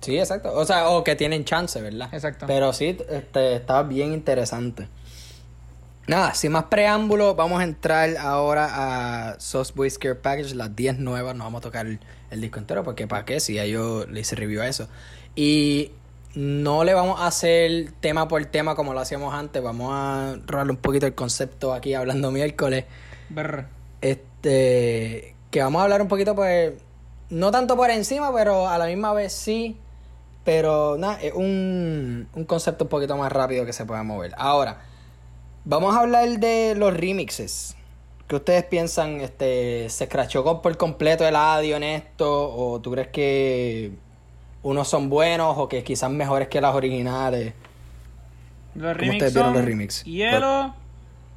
Sí, 0.00 0.18
exacto. 0.18 0.52
O 0.52 0.64
sea, 0.64 0.88
o 0.88 1.04
que 1.04 1.16
tienen 1.16 1.44
chance, 1.44 1.80
¿verdad? 1.80 2.08
Exacto. 2.12 2.46
Pero 2.46 2.72
sí, 2.72 2.96
este, 3.08 3.56
estaba 3.56 3.84
bien 3.84 4.12
interesante. 4.12 4.88
Nada, 6.08 6.34
sin 6.34 6.50
más 6.50 6.64
preámbulo, 6.64 7.36
vamos 7.36 7.60
a 7.60 7.64
entrar 7.64 8.16
ahora 8.16 8.68
a 8.72 9.40
Sauce 9.40 9.72
Boy 9.74 9.88
Scare 9.88 10.16
Package, 10.16 10.54
las 10.54 10.74
10 10.74 10.98
nuevas. 10.98 11.36
No 11.36 11.44
vamos 11.44 11.60
a 11.60 11.62
tocar 11.62 11.86
el, 11.86 12.00
disco 12.40 12.58
entero 12.58 12.82
porque 12.82 13.06
para 13.06 13.24
qué, 13.24 13.38
si 13.38 13.54
ya 13.54 13.66
yo 13.66 14.04
le 14.06 14.20
hice 14.20 14.34
review 14.34 14.62
a 14.62 14.66
eso. 14.66 14.88
Y 15.36 15.92
no 16.34 16.82
le 16.82 16.94
vamos 16.94 17.20
a 17.20 17.28
hacer 17.28 17.92
tema 18.00 18.26
por 18.26 18.44
tema 18.46 18.74
como 18.74 18.94
lo 18.94 19.00
hacíamos 19.00 19.32
antes. 19.32 19.62
Vamos 19.62 19.92
a 19.92 20.36
robarle 20.44 20.72
un 20.72 20.78
poquito 20.78 21.06
el 21.06 21.14
concepto 21.14 21.72
aquí 21.72 21.94
hablando 21.94 22.32
miércoles. 22.32 22.86
Ver. 23.28 23.66
Este. 24.02 25.34
Que 25.50 25.62
vamos 25.62 25.80
a 25.80 25.84
hablar 25.84 26.02
un 26.02 26.08
poquito, 26.08 26.34
pues. 26.34 26.74
No 27.30 27.50
tanto 27.50 27.76
por 27.76 27.90
encima, 27.90 28.32
pero 28.34 28.68
a 28.68 28.76
la 28.76 28.84
misma 28.86 29.14
vez 29.14 29.32
sí. 29.32 29.78
Pero 30.44 30.98
nada, 30.98 31.18
es 31.22 31.32
un, 31.32 32.28
un 32.34 32.44
concepto 32.44 32.84
un 32.84 32.90
poquito 32.90 33.16
más 33.16 33.32
rápido 33.32 33.64
que 33.64 33.72
se 33.72 33.86
puede 33.86 34.02
mover. 34.02 34.34
Ahora. 34.36 34.92
Vamos 35.64 35.94
a 35.94 36.00
hablar 36.00 36.28
de 36.40 36.74
los 36.76 36.92
remixes. 36.92 37.76
¿Qué 38.26 38.36
ustedes 38.36 38.64
piensan? 38.64 39.20
Este, 39.20 39.88
¿Se 39.90 40.04
escrachó 40.04 40.60
por 40.60 40.76
completo 40.76 41.26
el 41.26 41.36
audio 41.36 41.76
en 41.76 41.84
esto? 41.84 42.52
¿O 42.52 42.80
tú 42.80 42.90
crees 42.90 43.08
que 43.08 43.92
unos 44.64 44.88
son 44.88 45.08
buenos 45.08 45.56
o 45.58 45.68
que 45.68 45.84
quizás 45.84 46.10
mejores 46.10 46.48
que 46.48 46.60
las 46.60 46.74
originales? 46.74 47.54
Los 48.74 48.96
¿Cómo 48.96 49.12
ustedes 49.12 49.34
vieron 49.34 49.52
los 49.52 49.64
remixes? 49.64 50.04
Hielo, 50.04 50.74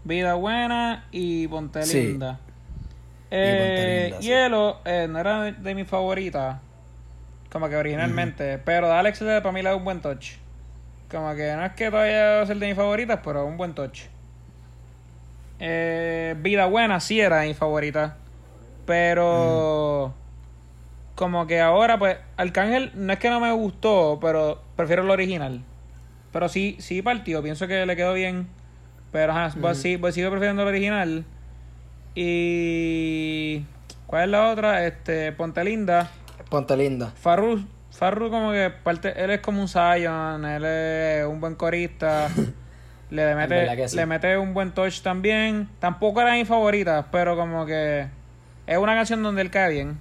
Vida 0.05 0.33
Buena 0.35 1.07
y 1.11 1.47
Ponte 1.47 1.85
Linda. 1.85 2.39
Eh, 3.31 4.13
Hielo 4.21 4.79
eh, 4.85 5.07
no 5.09 5.19
era 5.19 5.43
de, 5.43 5.75
mi 5.75 5.83
favorita, 5.83 6.61
como 7.51 7.67
que 7.69 7.75
originalmente, 7.75 8.59
pero 8.59 8.91
Alex 8.93 9.19
para 9.19 9.51
mí 9.51 9.61
le 9.61 9.69
da 9.69 9.75
un 9.75 9.83
buen 9.83 10.01
touch. 10.01 10.33
Como 11.09 11.33
que 11.35 11.53
no 11.53 11.65
es 11.65 11.71
que 11.73 11.89
todavía 11.89 12.37
va 12.37 12.41
a 12.41 12.45
ser 12.45 12.57
de 12.57 12.67
mis 12.67 12.75
favoritas, 12.75 13.19
pero 13.23 13.45
un 13.45 13.57
buen 13.57 13.73
touch. 13.73 14.03
Eh, 15.59 16.35
Vida 16.39 16.65
Buena 16.65 16.99
sí 16.99 17.19
era 17.19 17.37
de 17.37 17.47
mis 17.47 17.57
favoritas. 17.57 18.13
Pero. 18.85 20.13
Como 21.15 21.47
que 21.47 21.61
ahora, 21.61 21.97
pues, 21.97 22.17
Arcángel 22.35 22.91
no 22.93 23.13
es 23.13 23.19
que 23.19 23.29
no 23.29 23.39
me 23.39 23.51
gustó, 23.53 24.19
pero 24.21 24.61
prefiero 24.75 25.03
el 25.03 25.09
original. 25.09 25.61
Pero 26.33 26.49
sí, 26.49 26.75
sí 26.79 27.01
partió, 27.01 27.41
pienso 27.41 27.67
que 27.67 27.85
le 27.85 27.95
quedó 27.95 28.13
bien. 28.13 28.47
Pero 29.13 29.31
ajá, 29.31 29.51
sí, 29.75 29.97
pues 29.97 30.15
sigo 30.15 30.29
prefiriendo 30.29 30.63
el 30.63 30.67
original. 30.67 31.23
Y. 32.15 33.65
¿Cuál 34.07 34.23
es 34.23 34.29
la 34.29 34.51
otra? 34.51 34.85
Este, 34.85 35.31
Ponte 35.33 35.63
Linda. 35.63 36.09
Ponte 36.49 36.77
Linda. 36.77 37.11
Farru, 37.15 37.65
Farru 37.91 38.29
como 38.29 38.51
que 38.51 38.69
parte, 38.69 39.21
él 39.21 39.31
es 39.31 39.41
como 39.41 39.61
un 39.61 39.67
Zion, 39.67 40.45
él 40.45 40.65
es 40.65 41.25
un 41.25 41.41
buen 41.41 41.55
corista. 41.55 42.29
le 43.09 43.35
mete, 43.35 43.95
le 43.95 44.05
mete 44.05 44.37
un 44.37 44.53
buen 44.53 44.71
touch 44.71 45.01
también. 45.01 45.69
Tampoco 45.79 46.21
era 46.21 46.33
mi 46.33 46.45
favorita, 46.45 47.07
pero 47.11 47.35
como 47.35 47.65
que 47.65 48.07
es 48.67 48.77
una 48.77 48.95
canción 48.95 49.21
donde 49.21 49.41
él 49.41 49.51
cae 49.51 49.71
bien. 49.71 49.99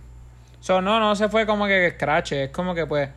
So, 0.61 0.81
no, 0.81 0.99
no 1.01 1.15
se 1.17 1.29
fue 1.29 1.47
como 1.47 1.67
que 1.67 1.91
scratch, 1.91 2.33
es 2.33 2.51
como 2.51 2.75
que 2.75 2.87
pues. 2.87 3.11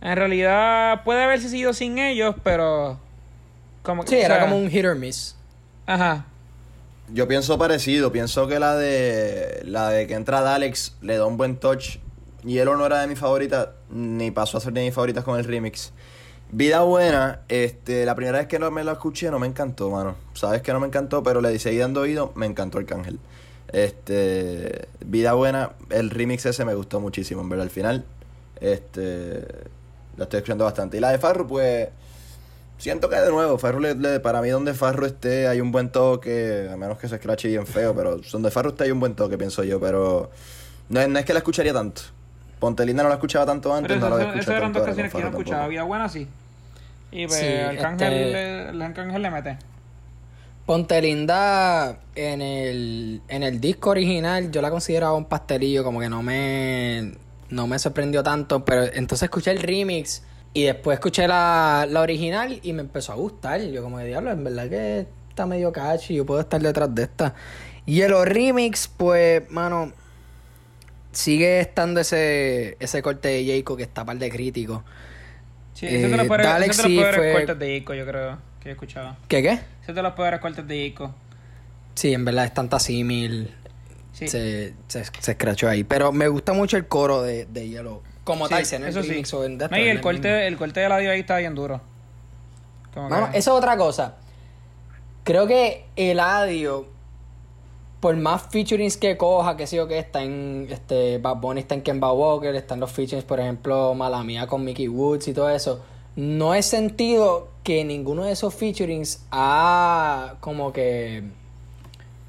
En 0.00 0.16
realidad 0.16 1.02
puede 1.04 1.22
haberse 1.22 1.48
sido 1.48 1.72
sin 1.72 1.98
ellos, 1.98 2.34
pero. 2.42 3.00
Como, 3.82 4.04
sí, 4.06 4.16
era 4.16 4.40
como 4.40 4.58
un 4.58 4.68
hit 4.68 4.84
or 4.84 4.96
miss. 4.96 5.36
Ajá. 5.86 6.26
Yo 7.08 7.28
pienso 7.28 7.56
parecido, 7.56 8.10
pienso 8.10 8.48
que 8.48 8.58
la 8.58 8.74
de 8.76 9.62
la 9.64 9.90
de 9.90 10.06
que 10.06 10.14
entra 10.14 10.54
Alex 10.54 10.96
le 11.02 11.16
da 11.16 11.26
un 11.26 11.36
buen 11.36 11.56
touch. 11.56 11.98
Y 12.44 12.58
él 12.58 12.66
no 12.66 12.86
era 12.86 13.00
de 13.00 13.06
mis 13.06 13.18
favoritas, 13.18 13.68
ni 13.90 14.30
pasó 14.30 14.58
a 14.58 14.60
ser 14.60 14.72
de 14.72 14.82
mis 14.84 14.94
favoritas 14.94 15.24
con 15.24 15.38
el 15.38 15.44
remix. 15.44 15.92
Vida 16.50 16.82
Buena, 16.82 17.40
este, 17.48 18.04
la 18.04 18.14
primera 18.14 18.38
vez 18.38 18.46
que 18.46 18.58
no 18.58 18.70
me 18.70 18.84
la 18.84 18.92
escuché 18.92 19.30
no 19.30 19.38
me 19.38 19.46
encantó, 19.48 19.90
mano. 19.90 20.14
Sabes 20.34 20.62
que 20.62 20.72
no 20.72 20.78
me 20.78 20.86
encantó, 20.86 21.22
pero 21.22 21.40
le 21.40 21.58
seguí 21.58 21.78
dando 21.78 22.02
oído, 22.02 22.32
me 22.36 22.46
encantó 22.46 22.78
el 22.78 22.86
cángel. 22.86 23.18
Este, 23.72 24.86
Vida 25.04 25.32
Buena, 25.32 25.72
el 25.90 26.10
remix 26.10 26.46
ese 26.46 26.64
me 26.64 26.74
gustó 26.74 27.00
muchísimo, 27.00 27.40
en 27.40 27.48
verdad, 27.48 27.64
al 27.64 27.70
final. 27.70 28.04
Este, 28.60 29.44
la 30.16 30.24
estoy 30.24 30.38
escuchando 30.38 30.64
bastante. 30.64 30.96
Y 30.96 31.00
la 31.00 31.10
de 31.10 31.18
Farru, 31.18 31.48
pues, 31.48 31.88
siento 32.78 33.08
que 33.08 33.16
de 33.16 33.30
nuevo, 33.30 33.58
Farru, 33.58 33.80
le, 33.80 34.20
para 34.20 34.42
mí 34.42 34.48
donde 34.48 34.74
Farru 34.74 35.06
esté 35.06 35.48
hay 35.48 35.60
un 35.60 35.72
buen 35.72 35.90
toque, 35.90 36.68
a 36.70 36.76
menos 36.76 36.98
que 36.98 37.08
se 37.08 37.16
escrache 37.16 37.48
bien 37.48 37.66
feo, 37.66 37.94
pero 37.94 38.18
donde 38.18 38.50
Farru 38.50 38.70
esté 38.70 38.84
hay 38.84 38.90
un 38.90 39.00
buen 39.00 39.14
toque, 39.14 39.38
pienso 39.38 39.64
yo, 39.64 39.80
pero 39.80 40.30
no 40.88 41.00
es, 41.00 41.24
que 41.24 41.32
la 41.32 41.38
escucharía 41.38 41.72
tanto. 41.72 42.02
Pontelinda 42.58 43.02
no 43.02 43.08
la 43.08 43.16
escuchaba 43.16 43.44
tanto 43.46 43.74
antes, 43.74 43.98
no 43.98 44.08
la 44.08 44.16
había 44.16 44.28
escuchado 44.28 44.56
eran 44.56 44.72
dos 44.72 44.82
canciones 44.84 45.12
que 45.12 45.18
yo 45.18 45.24
no 45.24 45.30
escuchaba, 45.30 45.68
Vida 45.68 45.82
Buena 45.82 46.08
sí. 46.08 46.26
Y 47.12 47.26
pues, 47.26 47.42
el 47.42 47.78
Arcángel, 47.78 48.12
este... 48.12 48.72
le, 48.72 48.84
Arcángel 48.84 49.22
le 49.22 49.30
mete. 49.30 49.58
Ponte 50.66 51.00
Linda 51.00 52.00
en 52.16 52.42
el, 52.42 53.22
en 53.28 53.42
el 53.44 53.60
disco 53.60 53.90
original 53.90 54.50
yo 54.50 54.60
la 54.60 54.70
consideraba 54.70 55.14
un 55.14 55.26
pastelillo, 55.26 55.84
como 55.84 56.00
que 56.00 56.08
no 56.08 56.22
me, 56.22 57.12
no 57.50 57.68
me 57.68 57.78
sorprendió 57.78 58.22
tanto, 58.24 58.64
pero 58.64 58.82
entonces 58.82 59.24
escuché 59.24 59.52
el 59.52 59.60
remix 59.60 60.24
y 60.56 60.62
después 60.62 60.94
escuché 60.94 61.28
la, 61.28 61.86
la 61.86 62.00
original 62.00 62.60
y 62.62 62.72
me 62.72 62.80
empezó 62.80 63.12
a 63.12 63.16
gustar. 63.16 63.60
Yo 63.60 63.82
como 63.82 63.98
de 63.98 64.06
diablo, 64.06 64.30
en 64.30 64.42
verdad 64.42 64.70
que 64.70 65.06
está 65.28 65.44
medio 65.44 65.70
catchy, 65.70 66.14
yo 66.14 66.24
puedo 66.24 66.40
estar 66.40 66.62
detrás 66.62 66.94
de 66.94 67.02
esta. 67.02 67.34
Y 67.84 68.00
el 68.00 68.14
remix, 68.24 68.88
pues, 68.88 69.42
mano, 69.50 69.92
sigue 71.12 71.60
estando 71.60 72.00
ese, 72.00 72.78
ese 72.80 73.02
corte 73.02 73.28
de 73.28 73.44
Jayco 73.44 73.76
que 73.76 73.82
está 73.82 74.06
par 74.06 74.16
de 74.16 74.30
crítico. 74.30 74.82
Sí, 75.74 75.88
ese 75.88 76.08
te 76.08 76.16
lo 76.16 76.26
puede, 76.26 76.66
ese 76.66 76.82
te 76.84 76.88
lo 76.88 77.32
cortes 77.34 77.58
de 77.58 77.66
Jayco, 77.66 77.92
yo 77.92 78.06
creo 78.06 78.38
que 78.58 78.70
he 78.70 78.72
escuchado. 78.72 79.14
¿Qué 79.28 79.42
qué? 79.42 79.60
Ese 79.82 79.92
de 79.92 80.02
los 80.02 80.14
peores 80.14 80.40
cortes 80.40 80.66
de 80.66 80.86
Ico. 80.86 81.14
Sí, 81.96 82.14
en 82.14 82.24
verdad 82.24 82.46
es 82.46 82.54
tanta 82.54 82.78
símil. 82.78 83.54
Sí. 84.14 84.26
Se, 84.26 84.72
se, 84.88 85.04
se 85.04 85.32
escrachó 85.32 85.68
ahí. 85.68 85.84
Pero 85.84 86.12
me 86.12 86.28
gusta 86.28 86.54
mucho 86.54 86.78
el 86.78 86.88
coro 86.88 87.20
de, 87.20 87.44
de 87.44 87.68
Yellow. 87.68 88.02
Como 88.26 88.48
tal, 88.48 88.64
en 88.70 88.84
eso 88.84 89.02
sí. 89.02 89.12
el, 89.12 90.00
corte, 90.00 90.46
el 90.48 90.58
corte 90.58 90.80
de 90.80 90.88
la 90.88 90.96
ahí 90.96 91.20
está 91.20 91.38
bien 91.38 91.54
duro. 91.54 91.80
Bueno, 92.94 93.28
eso 93.28 93.36
es 93.36 93.48
otra 93.48 93.76
cosa. 93.76 94.16
Creo 95.22 95.46
que 95.46 95.86
el 95.96 96.18
audio, 96.18 96.86
por 98.00 98.16
más 98.16 98.42
featurings 98.50 98.96
que 98.96 99.16
coja, 99.16 99.56
que 99.56 99.66
sé 99.66 99.76
yo 99.76 99.86
que 99.86 99.98
está 99.98 100.22
en 100.22 100.66
este 100.68 101.18
Bad 101.18 101.36
Bunny, 101.36 101.60
está 101.60 101.76
en 101.76 101.82
Kemba 101.82 102.12
Walker, 102.12 102.54
están 102.54 102.80
los 102.80 102.90
featurings, 102.90 103.24
por 103.24 103.38
ejemplo, 103.38 103.94
Malamia 103.94 104.46
con 104.46 104.64
Mickey 104.64 104.88
Woods 104.88 105.28
y 105.28 105.32
todo 105.32 105.48
eso 105.48 105.80
no 106.16 106.54
he 106.54 106.62
sentido 106.62 107.48
que 107.62 107.84
ninguno 107.84 108.24
de 108.24 108.32
esos 108.32 108.54
featurings 108.54 109.24
ha 109.30 110.36
como 110.40 110.72
que 110.72 111.22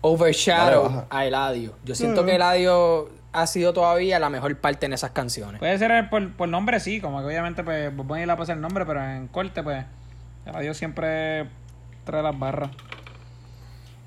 overshadow 0.02 1.06
a 1.10 1.26
Eladio. 1.26 1.74
Yo 1.86 1.96
siento 1.96 2.26
que 2.26 2.34
mm. 2.34 2.36
Eladio 2.36 3.10
ha 3.42 3.48
sido 3.48 3.74
todavía 3.74 4.20
la 4.20 4.30
mejor 4.30 4.56
parte 4.58 4.86
en 4.86 4.94
esas 4.94 5.12
canciones. 5.12 5.60
Puede 5.60 5.78
ser 5.78 6.10
por, 6.10 6.32
por 6.34 6.50
nombre, 6.50 6.80
sí, 6.80 7.00
como 7.00 7.20
que 7.20 7.26
obviamente 7.26 7.64
pues 7.64 7.96
voy 7.96 8.20
a 8.20 8.24
ir 8.24 8.32
a 8.32 8.36
pasar 8.36 8.56
el 8.56 8.62
nombre, 8.62 8.86
pero 8.86 9.04
en 9.04 9.28
corte 9.28 9.64
pues 9.64 9.86
Eladio 10.46 10.74
siempre 10.74 11.48
trae 12.04 12.24
las 12.24 12.38
barras. 12.38 12.72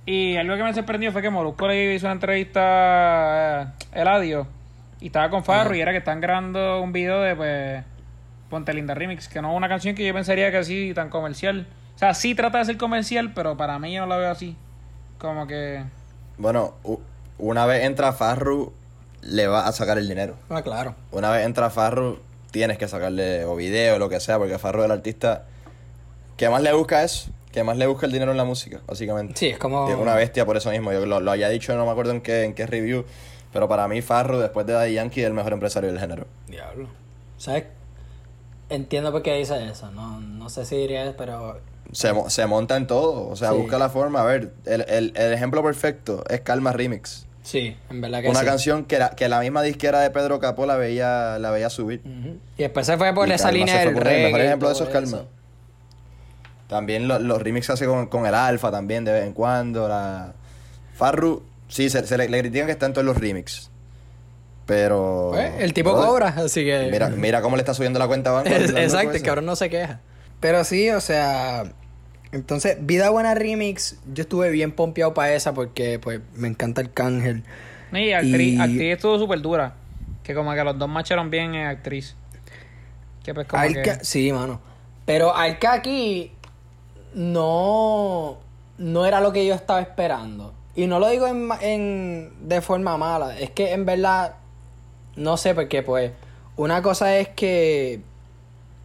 Y 0.07 0.37
algo 0.37 0.57
que 0.57 0.63
me 0.65 0.75
sorprendió 0.75 1.13
fue 1.13 1.23
que 1.23 1.31
Molusco 1.31 1.69
le 1.69 1.95
hizo 1.95 2.07
una 2.07 2.15
entrevista 2.15 3.61
a 3.61 3.75
Eladio 3.93 4.47
y 5.01 5.07
estaba 5.07 5.31
con 5.31 5.45
Farro 5.45 5.75
y 5.75 5.81
era 5.81 5.93
que 5.93 5.99
están 5.99 6.21
grabando 6.21 6.81
un 6.83 6.93
video 6.93 7.21
de 7.21 7.37
pues 7.37 7.85
Ponte 8.49 8.75
Linda 8.75 8.95
Remix, 8.95 9.29
que 9.29 9.41
no 9.41 9.53
es 9.53 9.57
una 9.57 9.69
canción 9.69 9.95
que 9.95 10.07
yo 10.07 10.13
pensaría 10.13 10.51
que 10.51 10.59
así 10.59 10.93
tan 10.95 11.09
comercial. 11.09 11.69
O 11.95 11.99
sea, 11.99 12.15
sí 12.15 12.35
trata 12.35 12.59
de 12.59 12.65
ser 12.65 12.77
comercial, 12.77 13.33
pero 13.35 13.57
para 13.57 13.79
mí 13.79 13.93
yo 13.93 14.01
no 14.01 14.07
la 14.07 14.17
veo 14.17 14.31
así. 14.31 14.57
Como 15.19 15.47
que. 15.47 15.85
Bueno, 16.39 16.75
una 17.39 17.67
vez 17.67 17.85
entra 17.85 18.13
Farru, 18.13 18.73
le 19.31 19.47
va 19.47 19.67
a 19.67 19.73
sacar 19.73 19.99
el 19.99 20.09
dinero. 20.09 20.35
Ah, 20.49 20.63
claro. 20.63 20.95
Una 21.13 21.31
vez 21.31 21.47
entra 21.47 21.71
Farru, 21.71 22.21
tienes 22.51 22.79
que 22.79 22.89
sacarle 22.89 23.45
o 23.45 23.57
video 23.57 23.97
o 23.97 23.99
lo 23.99 24.09
que 24.09 24.21
sea, 24.21 24.39
porque 24.39 24.59
Farru 24.59 24.81
es 24.81 24.87
el 24.87 24.93
artista 24.93 25.47
que 26.37 26.49
más 26.49 26.63
le 26.63 26.73
busca 26.73 27.03
eso, 27.05 27.31
que 27.53 27.63
más 27.65 27.77
le 27.77 27.87
busca 27.87 28.07
el 28.07 28.13
dinero 28.13 28.33
en 28.33 28.37
la 28.37 28.45
música, 28.45 28.81
básicamente. 28.87 29.35
Sí, 29.37 29.49
es 29.49 29.59
como. 29.59 29.89
Es 29.89 29.97
una 29.97 30.15
bestia 30.15 30.45
por 30.45 30.57
eso 30.57 30.71
mismo. 30.71 30.93
Yo 30.93 31.07
lo, 31.07 31.21
lo 31.21 31.31
había 31.31 31.49
dicho, 31.49 31.75
no 31.77 31.85
me 31.85 31.93
acuerdo 31.93 32.13
en 32.13 32.21
qué, 32.21 32.45
en 32.45 32.55
qué 32.55 32.67
review, 32.67 33.05
pero 33.53 33.69
para 33.69 33.87
mí 33.89 34.03
Farru, 34.03 34.39
después 34.39 34.67
de 34.67 34.73
Daddy 34.73 34.95
Yankee, 34.95 35.21
es 35.21 35.27
el 35.27 35.35
mejor 35.35 35.53
empresario 35.53 35.91
del 35.91 36.01
género. 36.01 36.27
Diablo. 36.49 36.89
¿Sabes 37.39 37.65
Entiendo 38.71 39.11
por 39.11 39.23
qué 39.23 39.35
dice 39.35 39.69
eso, 39.69 39.91
no, 39.91 40.21
no 40.21 40.49
sé 40.49 40.65
si 40.65 40.77
diría, 40.77 41.13
pero... 41.19 41.59
Se, 41.91 42.13
se 42.29 42.47
monta 42.47 42.77
en 42.77 42.87
todo, 42.87 43.27
o 43.27 43.35
sea, 43.35 43.51
busca 43.51 43.79
la 43.79 43.89
forma. 43.89 44.21
A 44.21 44.25
ver, 44.25 44.53
el, 44.65 44.83
el, 44.83 45.13
el, 45.17 45.33
ejemplo 45.33 45.61
perfecto 45.61 46.23
es 46.29 46.41
Calma 46.43 46.73
Remix. 46.73 47.27
Sí, 47.43 47.77
en 47.89 48.01
verdad 48.01 48.23
que 48.23 48.29
Una 48.29 48.45
canción 48.45 48.85
que 48.85 48.99
la, 48.99 49.11
que 49.11 49.29
la 49.29 49.41
misma 49.41 49.63
disquera 49.63 50.01
de 50.01 50.11
Pedro 50.11 50.41
Capó 50.41 50.67
la 50.67 50.77
veía, 50.77 51.39
la 51.39 51.51
veía 51.51 51.71
subir. 51.71 52.03
Y 52.57 52.63
después 52.63 52.87
se 52.87 52.97
fue 52.97 53.15
por 53.15 53.31
esa 53.31 53.51
línea 53.51 53.79
del 53.81 53.97
reggae. 53.97 54.19
El 54.19 54.33
mejor 54.33 54.41
ejemplo 54.41 54.69
de 54.69 54.75
eso 54.75 54.85
es 54.85 54.91
Calma. 54.91 55.25
También 56.69 57.09
los 57.09 57.43
remixes 57.43 57.71
hace 57.71 57.87
con, 57.87 58.07
con, 58.07 58.27
el 58.27 58.35
Alfa 58.35 58.71
también 58.71 59.05
de 59.05 59.13
vez 59.13 59.25
en 59.27 59.33
cuando. 59.33 59.89
La... 59.89 60.35
Farru, 60.95 61.43
sí, 61.69 61.91
se, 61.91 62.17
le, 62.17 62.29
le 62.29 62.41
critican 62.41 62.67
que 62.67 62.73
está 62.73 62.87
en 62.87 62.93
todos 62.93 63.05
los 63.05 63.17
remixes. 63.17 63.71
Pero. 64.67 65.31
Pues, 65.33 65.53
el 65.59 65.73
tipo 65.73 65.93
cobra, 65.95 66.29
así 66.29 66.65
que. 66.65 66.89
Mira, 66.93 67.09
mira 67.09 67.43
cómo 67.43 67.57
le 67.57 67.63
está 67.63 67.75
subiendo 67.75 67.99
la 67.99 68.07
cuenta 68.07 68.31
banco. 68.31 68.51
Exacto, 68.53 69.21
que 69.21 69.29
ahora 69.29 69.43
no 69.43 69.57
se 69.57 69.69
queja. 69.69 69.99
Pero 70.39 70.63
sí, 70.63 70.91
o 70.91 71.01
sea. 71.01 71.65
Entonces, 72.33 72.77
Vida 72.81 73.11
Buena 73.11 73.35
Remix, 73.35 73.99
yo 74.13 74.23
estuve 74.23 74.51
bien 74.51 74.73
pompeado 74.73 75.15
para 75.15 75.35
esa 75.35 75.53
porque, 75.53 75.99
pues, 75.99 76.21
me 76.35 76.49
encanta 76.49 76.81
el 76.81 76.93
cángel. 76.93 77.43
Y 77.93 78.13
actriz, 78.13 78.61
actriz 78.61 78.95
estuvo 78.95 79.19
súper 79.19 79.41
dura. 79.41 79.75
Que 80.23 80.35
como 80.35 80.55
que 80.55 80.63
los 80.63 80.79
dos 80.79 80.89
macharon 80.89 81.31
bien 81.31 81.55
en 81.55 81.67
actriz. 81.67 82.15
Que 83.25 83.35
pues 83.35 83.47
como 83.47 83.63
que... 83.63 83.99
Sí, 84.03 84.31
mano. 84.33 84.61
Pero 85.07 85.35
Alka 85.35 85.73
aquí 85.73 86.31
no, 87.15 88.39
no 88.79 89.07
era 89.07 89.21
lo 89.21 89.33
que 89.33 89.45
yo 89.45 89.55
estaba 89.55 89.81
esperando. 89.81 90.55
Y 90.77 90.87
no 90.87 91.01
lo 91.01 91.09
digo 91.09 91.27
en, 91.27 91.49
en, 91.61 92.49
de 92.49 92.61
forma 92.61 92.97
mala. 92.97 93.37
Es 93.39 93.51
que 93.51 93.73
en 93.73 93.85
verdad 93.85 94.37
no 95.17 95.37
sé, 95.37 95.55
por 95.55 95.69
qué, 95.69 95.83
pues, 95.83 96.13
una 96.57 96.83
cosa 96.83 97.19
es 97.19 97.29
que 97.29 98.01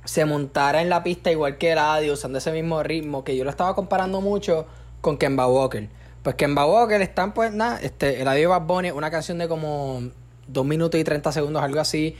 se 0.05 0.25
montara 0.25 0.81
en 0.81 0.89
la 0.89 1.03
pista 1.03 1.31
igual 1.31 1.57
que 1.57 1.71
el 1.73 1.79
Adi, 1.79 2.09
usando 2.09 2.37
ese 2.37 2.51
mismo 2.51 2.81
ritmo, 2.83 3.23
que 3.23 3.35
yo 3.35 3.43
lo 3.43 3.49
estaba 3.49 3.75
comparando 3.75 4.21
mucho 4.21 4.65
con 5.01 5.17
Kemba 5.17 5.47
Walker. 5.47 5.89
Pues 6.23 6.35
Kemba 6.35 6.65
Walker 6.65 7.01
están, 7.01 7.33
pues, 7.33 7.51
nada, 7.53 7.79
este, 7.81 8.21
el 8.21 8.27
Adi 8.27 8.45
Bad 8.45 8.61
Bunny, 8.61 8.91
una 8.91 9.11
canción 9.11 9.37
de 9.37 9.47
como 9.47 10.01
2 10.47 10.65
minutos 10.65 10.99
y 10.99 11.03
30 11.03 11.31
segundos, 11.31 11.61
algo 11.61 11.79
así, 11.79 12.15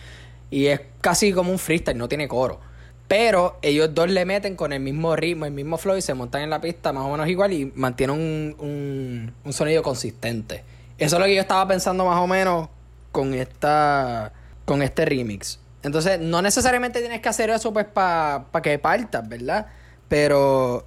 y 0.51 0.67
es 0.67 0.81
casi 1.01 1.31
como 1.31 1.51
un 1.51 1.59
freestyle, 1.59 1.97
no 1.97 2.07
tiene 2.07 2.27
coro. 2.27 2.59
Pero 3.07 3.59
ellos 3.61 3.93
dos 3.93 4.09
le 4.09 4.25
meten 4.25 4.55
con 4.55 4.73
el 4.73 4.79
mismo 4.79 5.15
ritmo, 5.15 5.45
el 5.45 5.51
mismo 5.51 5.77
flow 5.77 5.95
y 5.95 6.01
se 6.01 6.15
montan 6.15 6.41
en 6.41 6.49
la 6.49 6.59
pista 6.59 6.91
más 6.91 7.05
o 7.05 7.11
menos 7.11 7.27
igual 7.27 7.53
y 7.53 7.71
mantienen 7.75 8.15
un, 8.15 8.55
un, 8.57 9.33
un 9.43 9.53
sonido 9.53 9.83
consistente. 9.83 10.63
Eso 10.97 11.17
es 11.17 11.19
lo 11.19 11.25
que 11.25 11.35
yo 11.35 11.41
estaba 11.41 11.67
pensando 11.67 12.05
más 12.05 12.19
o 12.19 12.25
menos 12.25 12.69
con 13.11 13.33
esta 13.35 14.33
con 14.65 14.81
este 14.81 15.05
remix. 15.05 15.59
Entonces, 15.85 16.19
no 16.19 16.41
necesariamente 16.41 16.99
tienes 16.99 17.21
que 17.21 17.29
hacer 17.29 17.51
eso 17.51 17.71
pues 17.71 17.85
para 17.85 18.43
que 18.63 18.79
partas, 18.79 19.29
¿verdad? 19.29 19.67
Pero, 20.07 20.83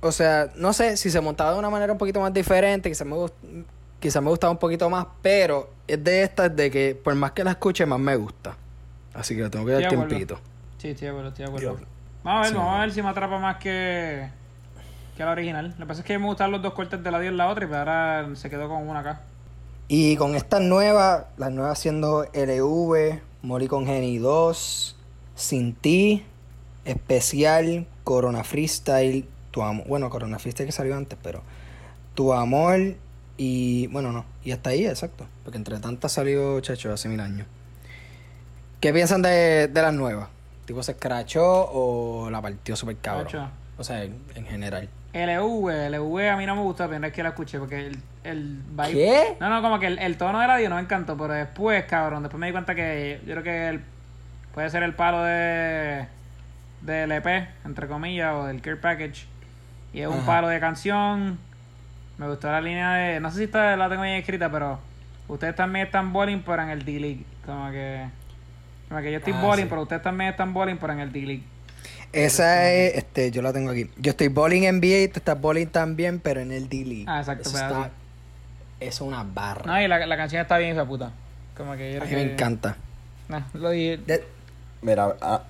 o 0.00 0.12
sea, 0.12 0.48
no 0.56 0.72
sé 0.72 0.96
si 0.96 1.10
se 1.10 1.20
montaba 1.20 1.52
de 1.52 1.58
una 1.58 1.68
manera 1.68 1.92
un 1.92 1.98
poquito 1.98 2.18
más 2.18 2.32
diferente, 2.32 2.88
quizás 2.88 3.06
me, 3.06 3.16
quizás 4.00 4.22
me 4.22 4.30
gustaba 4.30 4.50
un 4.50 4.58
poquito 4.58 4.88
más, 4.88 5.06
pero 5.20 5.68
es 5.86 6.02
de 6.02 6.22
estas 6.22 6.56
de 6.56 6.70
que 6.70 6.94
por 6.94 7.14
más 7.16 7.32
que 7.32 7.44
la 7.44 7.50
escuche, 7.50 7.84
más 7.84 8.00
me 8.00 8.16
gusta. 8.16 8.56
Así 9.12 9.36
que 9.36 9.42
le 9.42 9.50
tengo 9.50 9.66
que 9.66 9.72
dar 9.72 9.88
tiempito. 9.88 10.40
Sí, 10.78 10.88
estoy 10.88 11.04
de 11.04 11.10
acuerdo, 11.10 11.28
estoy 11.28 11.44
de 11.44 11.50
acuerdo. 11.50 11.86
Vamos 12.24 12.46
a 12.46 12.48
ver, 12.48 12.58
vamos 12.58 12.76
a 12.76 12.80
ver 12.80 12.92
si 12.92 13.02
me 13.02 13.08
atrapa 13.10 13.38
más 13.38 13.56
que, 13.58 14.26
que 15.18 15.22
la 15.22 15.32
original. 15.32 15.74
Lo 15.76 15.84
que 15.84 15.86
pasa 15.86 16.00
es 16.00 16.06
que 16.06 16.18
me 16.18 16.24
gustan 16.24 16.50
los 16.50 16.62
dos 16.62 16.72
cortes 16.72 17.04
de 17.04 17.10
la 17.10 17.20
10 17.20 17.34
y 17.34 17.36
la 17.36 17.48
otra, 17.48 17.66
y 17.66 17.68
pues 17.68 17.78
ahora 17.78 18.26
se 18.36 18.48
quedó 18.48 18.70
con 18.70 18.88
una 18.88 19.00
acá. 19.00 19.20
Y 19.86 20.16
con 20.16 20.34
estas 20.34 20.62
nuevas, 20.62 21.26
las 21.36 21.50
nuevas 21.52 21.78
siendo 21.78 22.24
LV, 22.32 23.27
Mori 23.42 23.68
con 23.68 23.86
Geni 23.86 24.18
2, 24.18 24.96
Sin 25.34 25.74
Ti, 25.74 26.24
Especial, 26.84 27.86
Corona 28.04 28.44
Freestyle, 28.44 29.26
Tu 29.50 29.62
Amor. 29.62 29.86
Bueno, 29.86 30.10
Corona 30.10 30.38
Freestyle 30.38 30.66
que 30.66 30.72
salió 30.72 30.96
antes, 30.96 31.18
pero 31.22 31.42
Tu 32.14 32.32
Amor 32.32 32.96
y. 33.36 33.86
Bueno, 33.88 34.12
no. 34.12 34.24
Y 34.44 34.52
hasta 34.52 34.70
ahí, 34.70 34.86
exacto. 34.86 35.26
Porque 35.44 35.58
entre 35.58 35.78
tantas 35.78 36.12
salió 36.12 36.60
Chacho 36.60 36.92
hace 36.92 37.08
mil 37.08 37.20
años. 37.20 37.46
¿Qué 38.80 38.92
piensan 38.92 39.22
de, 39.22 39.68
de 39.68 39.82
las 39.82 39.94
nuevas? 39.94 40.28
¿Tipo 40.64 40.82
se 40.82 40.92
escrachó 40.92 41.68
o 41.72 42.28
la 42.30 42.42
partió 42.42 42.76
súper 42.76 42.96
cabrón? 42.98 43.50
O 43.78 43.84
sea, 43.84 44.02
en, 44.02 44.44
general. 44.46 44.88
LV, 45.14 45.88
LV 45.90 46.28
a 46.28 46.36
mí 46.36 46.44
no 46.44 46.56
me 46.56 46.62
gusta, 46.62 46.88
pero 46.88 47.06
es 47.06 47.12
que 47.12 47.22
la 47.22 47.30
escuché 47.30 47.58
porque 47.58 47.86
el, 47.86 48.02
el 48.24 48.60
¿Qué? 48.90 49.36
No, 49.40 49.48
no, 49.48 49.62
como 49.62 49.78
que 49.78 49.86
el, 49.86 50.16
tono 50.16 50.40
del 50.40 50.50
audio 50.50 50.68
no 50.68 50.76
me 50.76 50.82
encantó, 50.82 51.16
pero 51.16 51.34
después, 51.34 51.84
cabrón, 51.84 52.22
después 52.22 52.40
me 52.40 52.46
di 52.46 52.52
cuenta 52.52 52.74
que 52.74 53.20
yo 53.26 53.32
creo 53.34 53.42
que 53.42 53.68
el, 53.68 53.80
puede 54.52 54.70
ser 54.70 54.82
el 54.82 54.94
palo 54.94 55.22
de 55.22 56.06
del 56.80 57.10
EP, 57.12 57.26
entre 57.64 57.88
comillas, 57.88 58.34
o 58.34 58.46
del 58.46 58.60
Care 58.60 58.76
Package. 58.76 59.26
Y 59.92 60.00
es 60.00 60.08
un 60.08 60.20
palo 60.24 60.48
de 60.48 60.60
canción. 60.60 61.38
Me 62.18 62.28
gustó 62.28 62.50
la 62.50 62.60
línea 62.60 62.94
de. 62.94 63.20
No 63.20 63.30
sé 63.30 63.38
si 63.38 63.44
está, 63.44 63.76
la 63.76 63.88
tengo 63.88 64.02
bien 64.02 64.16
escrita, 64.16 64.50
pero 64.50 64.78
ustedes 65.28 65.54
también 65.54 65.86
están 65.86 66.12
bowling, 66.12 66.42
pero 66.44 66.62
en 66.62 66.70
el 66.70 66.84
D-League. 66.84 67.24
Como 67.44 67.70
que. 67.70 68.06
Como 68.88 69.00
que 69.00 69.12
yo 69.12 69.18
estoy 69.18 69.34
ah, 69.36 69.42
bowling, 69.42 69.66
pero 69.66 69.82
ustedes 69.82 70.02
también 70.02 70.30
están 70.30 70.52
bowling, 70.52 70.76
pero 70.76 70.92
en 70.92 71.00
el 71.00 71.12
D-League. 71.12 71.42
Esa 72.12 72.72
es, 72.72 72.96
este, 72.96 73.30
yo 73.30 73.42
la 73.42 73.52
tengo 73.52 73.70
aquí. 73.70 73.90
Yo 73.98 74.10
estoy 74.10 74.28
bowling 74.28 74.62
NBA 74.62 75.02
y 75.04 75.08
tú 75.08 75.18
estás 75.18 75.38
bowling 75.38 75.66
también, 75.66 76.20
pero 76.20 76.40
en 76.40 76.52
el 76.52 76.68
D-League. 76.68 77.04
Ah, 77.06 77.18
exacto. 77.20 77.48
Eso, 77.48 77.58
está, 77.58 77.90
es 78.80 79.00
una 79.00 79.24
barra. 79.24 79.64
No, 79.66 79.80
y 79.80 79.88
la, 79.88 80.06
la 80.06 80.16
canción 80.16 80.42
está 80.42 80.58
bien, 80.58 80.72
esa 80.72 80.84
puta. 80.84 81.12
Como 81.56 81.76
que 81.76 81.94
yo 81.94 82.02
a 82.02 82.04
mí 82.04 82.12
me 82.12 82.22
encanta. 82.22 82.76
Nah, 83.28 83.42
lo 83.54 83.70
dije. 83.70 84.00
Mira, 84.80 85.16
a, 85.20 85.42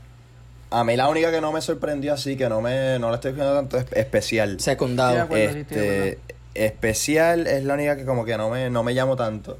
a, 0.70 0.84
mí 0.84 0.96
la 0.96 1.08
única 1.08 1.30
que 1.30 1.40
no 1.40 1.52
me 1.52 1.60
sorprendió 1.60 2.14
así, 2.14 2.36
que 2.36 2.48
no 2.48 2.60
me 2.60 2.98
no 2.98 3.10
la 3.10 3.16
estoy 3.16 3.32
viendo 3.32 3.54
tanto, 3.54 3.76
es 3.76 3.86
especial. 3.92 4.58
Secundado. 4.58 5.28
este, 5.36 6.18
especial 6.54 7.46
es 7.46 7.64
la 7.64 7.74
única 7.74 7.96
que 7.96 8.04
como 8.04 8.24
que 8.24 8.36
no 8.36 8.48
me, 8.50 8.70
no 8.70 8.82
me 8.82 8.94
llamo 8.94 9.16
tanto. 9.16 9.58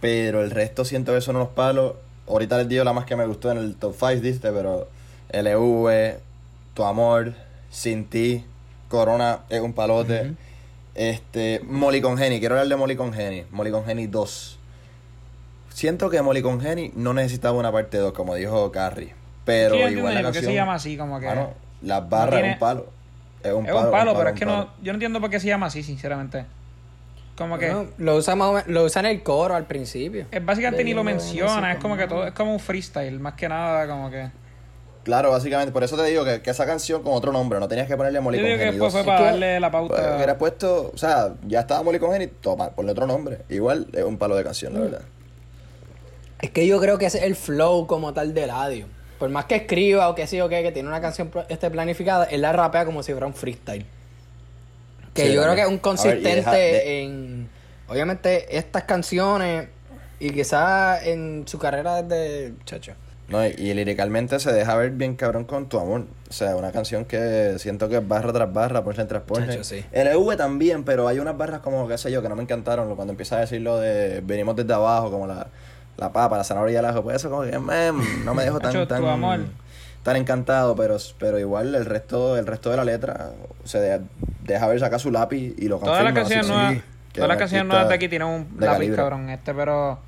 Pero 0.00 0.42
el 0.42 0.50
resto 0.50 0.84
siento 0.84 1.12
que 1.12 1.20
son 1.20 1.36
unos 1.36 1.48
palos. 1.48 1.94
Ahorita 2.28 2.58
les 2.58 2.68
digo 2.68 2.84
la 2.84 2.92
más 2.92 3.04
que 3.04 3.16
me 3.16 3.26
gustó 3.26 3.50
en 3.50 3.58
el 3.58 3.74
top 3.74 3.94
5, 3.98 4.20
diste, 4.20 4.52
pero 4.52 4.88
LV, 5.32 6.18
tu 6.74 6.84
amor, 6.84 7.34
Sin 7.70 8.04
Ti, 8.04 8.44
Corona 8.88 9.40
es 9.48 9.60
un 9.60 9.72
palote. 9.72 10.34
Este, 10.98 11.60
Molly 11.64 12.00
con 12.00 12.18
Geni, 12.18 12.40
quiero 12.40 12.56
hablar 12.56 12.66
de 12.66 12.74
Molly 12.74 12.96
con 12.96 13.12
Geni, 13.12 13.44
Molly 13.52 13.70
con 13.70 13.84
Geni 13.84 14.08
2. 14.08 14.58
Siento 15.68 16.10
que 16.10 16.20
Molly 16.22 16.42
con 16.42 16.60
Geni 16.60 16.90
no 16.96 17.14
necesitaba 17.14 17.56
una 17.56 17.70
parte 17.70 17.98
2, 17.98 18.12
como 18.12 18.34
dijo 18.34 18.72
Carrie. 18.72 19.14
Pero 19.44 19.76
igual 19.76 20.12
la 20.12 20.22
canción. 20.22 20.24
¿Por 20.24 20.32
qué 20.32 20.46
se 20.46 20.54
llama 20.54 20.74
así? 20.74 20.96
Como 20.96 21.20
que. 21.20 21.26
Bueno, 21.26 21.50
las 21.82 22.08
barras 22.08 22.42
es 22.42 22.52
un 22.52 22.58
palo. 22.58 22.86
Es 23.44 23.52
un 23.52 23.64
palo, 23.64 23.80
un 23.84 23.90
palo 23.92 24.14
pero 24.16 24.30
es 24.30 24.34
que 24.40 24.44
no. 24.44 24.70
Yo 24.82 24.92
no 24.92 24.94
entiendo 24.94 25.20
por 25.20 25.30
qué 25.30 25.38
se 25.38 25.46
llama 25.46 25.66
así, 25.66 25.84
sinceramente. 25.84 26.46
Como 27.36 27.58
que. 27.58 27.72
lo, 27.96 28.16
usa 28.16 28.34
lo 28.66 28.84
usa 28.84 28.98
en 28.98 29.06
el 29.06 29.22
coro 29.22 29.54
al 29.54 29.66
principio. 29.66 30.26
Es 30.32 30.44
básicamente 30.44 30.82
ni 30.82 30.94
lo 30.94 31.04
menciona, 31.04 31.74
es 31.74 31.78
como 31.78 31.96
que 31.96 32.08
todo. 32.08 32.26
Es 32.26 32.32
como 32.32 32.52
un 32.52 32.58
freestyle, 32.58 33.20
más 33.20 33.34
que 33.34 33.48
nada, 33.48 33.86
como 33.86 34.10
que. 34.10 34.30
Claro, 35.04 35.30
básicamente, 35.30 35.72
por 35.72 35.82
eso 35.84 35.96
te 35.96 36.04
digo 36.04 36.24
que, 36.24 36.42
esa 36.44 36.66
canción 36.66 37.02
con 37.02 37.14
otro 37.14 37.32
nombre, 37.32 37.58
no 37.60 37.68
tenías 37.68 37.86
que 37.86 37.96
ponerle 37.96 38.20
Molly 38.20 38.38
Yo 38.38 38.44
digo 38.44 38.58
que 38.58 38.64
después 38.66 38.92
fue 38.92 39.04
para 39.04 39.26
darle 39.26 39.58
la 39.58 39.70
pauta. 39.70 40.18
Pues, 40.18 40.34
puesto, 40.34 40.90
o 40.94 40.98
sea, 40.98 41.34
ya 41.46 41.60
estaba 41.60 41.82
Molly 41.82 41.98
con 41.98 42.28
toma, 42.40 42.70
ponle 42.70 42.92
otro 42.92 43.06
nombre. 43.06 43.38
Igual 43.48 43.86
es 43.92 44.04
un 44.04 44.18
palo 44.18 44.36
de 44.36 44.44
canción, 44.44 44.74
la 44.74 44.80
mm. 44.80 44.82
verdad. 44.82 45.02
Es 46.40 46.50
que 46.50 46.66
yo 46.66 46.80
creo 46.80 46.98
que 46.98 47.06
es 47.06 47.14
el 47.14 47.36
flow 47.36 47.86
como 47.86 48.12
tal 48.12 48.34
del 48.34 48.50
audio. 48.50 48.86
Por 49.18 49.30
más 49.30 49.46
que 49.46 49.56
escriba 49.56 50.08
o 50.08 50.14
que 50.14 50.26
sí 50.26 50.40
o 50.40 50.48
que, 50.48 50.62
que 50.62 50.72
tiene 50.72 50.88
una 50.88 51.00
canción 51.00 51.30
este 51.48 51.70
planificada, 51.70 52.24
él 52.24 52.42
la 52.42 52.52
rapea 52.52 52.84
como 52.84 53.02
si 53.02 53.12
fuera 53.12 53.26
un 53.26 53.34
freestyle. 53.34 53.84
Que 55.14 55.32
yo 55.32 55.42
creo 55.42 55.54
que 55.54 55.62
es 55.62 55.68
un 55.68 55.78
consistente 55.78 57.02
en. 57.02 57.48
Obviamente, 57.88 58.56
estas 58.56 58.84
canciones 58.84 59.68
y 60.20 60.30
quizás 60.30 61.04
en 61.06 61.44
su 61.48 61.58
carrera 61.58 62.02
desde. 62.02 62.52
Chacho 62.64 62.92
no, 63.28 63.46
y, 63.46 63.74
liricalmente 63.74 64.40
se 64.40 64.52
deja 64.52 64.74
ver 64.76 64.92
bien 64.92 65.14
cabrón 65.14 65.44
con 65.44 65.68
tu 65.68 65.78
amor. 65.78 66.06
O 66.30 66.32
sea, 66.32 66.56
una 66.56 66.72
canción 66.72 67.04
que 67.04 67.56
siento 67.58 67.88
que 67.88 67.98
es 67.98 68.08
barra 68.08 68.32
tras 68.32 68.50
barra, 68.50 68.82
por 68.82 68.94
tras 68.94 69.22
punch. 69.22 69.62
Sí. 69.62 69.84
LV 69.92 70.36
también, 70.36 70.82
pero 70.84 71.06
hay 71.08 71.18
unas 71.18 71.36
barras 71.36 71.60
como, 71.60 71.86
qué 71.86 71.98
sé 71.98 72.10
yo, 72.10 72.22
que 72.22 72.30
no 72.30 72.36
me 72.36 72.42
encantaron. 72.42 72.94
Cuando 72.96 73.12
empieza 73.12 73.36
a 73.36 73.40
decir 73.40 73.60
lo 73.60 73.76
de 73.76 74.22
venimos 74.22 74.56
desde 74.56 74.72
abajo, 74.72 75.10
como 75.10 75.26
la, 75.26 75.48
la 75.98 76.10
papa, 76.10 76.38
la 76.38 76.44
zanahoria 76.44 76.76
y 76.76 76.76
el 76.78 76.84
ajo. 76.86 77.02
Pues 77.02 77.16
eso 77.16 77.28
como 77.28 77.42
que 77.42 77.52
no 77.52 78.34
me 78.34 78.44
dejo 78.44 78.60
tan, 78.60 78.88
tan, 78.88 79.46
tan 80.02 80.16
encantado, 80.16 80.74
pero, 80.74 80.96
pero 81.18 81.38
igual 81.38 81.74
el 81.74 81.84
resto, 81.84 82.38
el 82.38 82.46
resto 82.46 82.70
de 82.70 82.78
la 82.78 82.84
letra 82.84 83.32
se 83.64 84.00
deja, 84.44 84.66
ver, 84.68 84.80
saca 84.80 84.98
su 84.98 85.10
lápiz 85.10 85.54
y 85.58 85.68
lo 85.68 85.78
confirma. 85.80 85.98
Todas 85.98 86.04
las 86.04 86.14
canciones 86.14 86.48
nuevas, 86.48 86.82
todas 87.12 87.28
las 87.28 87.36
canciones 87.36 87.66
nuevas 87.66 87.88
de 87.90 87.94
aquí 87.94 88.08
tienen 88.08 88.28
un 88.28 88.48
lápiz, 88.58 88.96
cabrón. 88.96 89.28
Este, 89.28 89.52
pero 89.52 89.98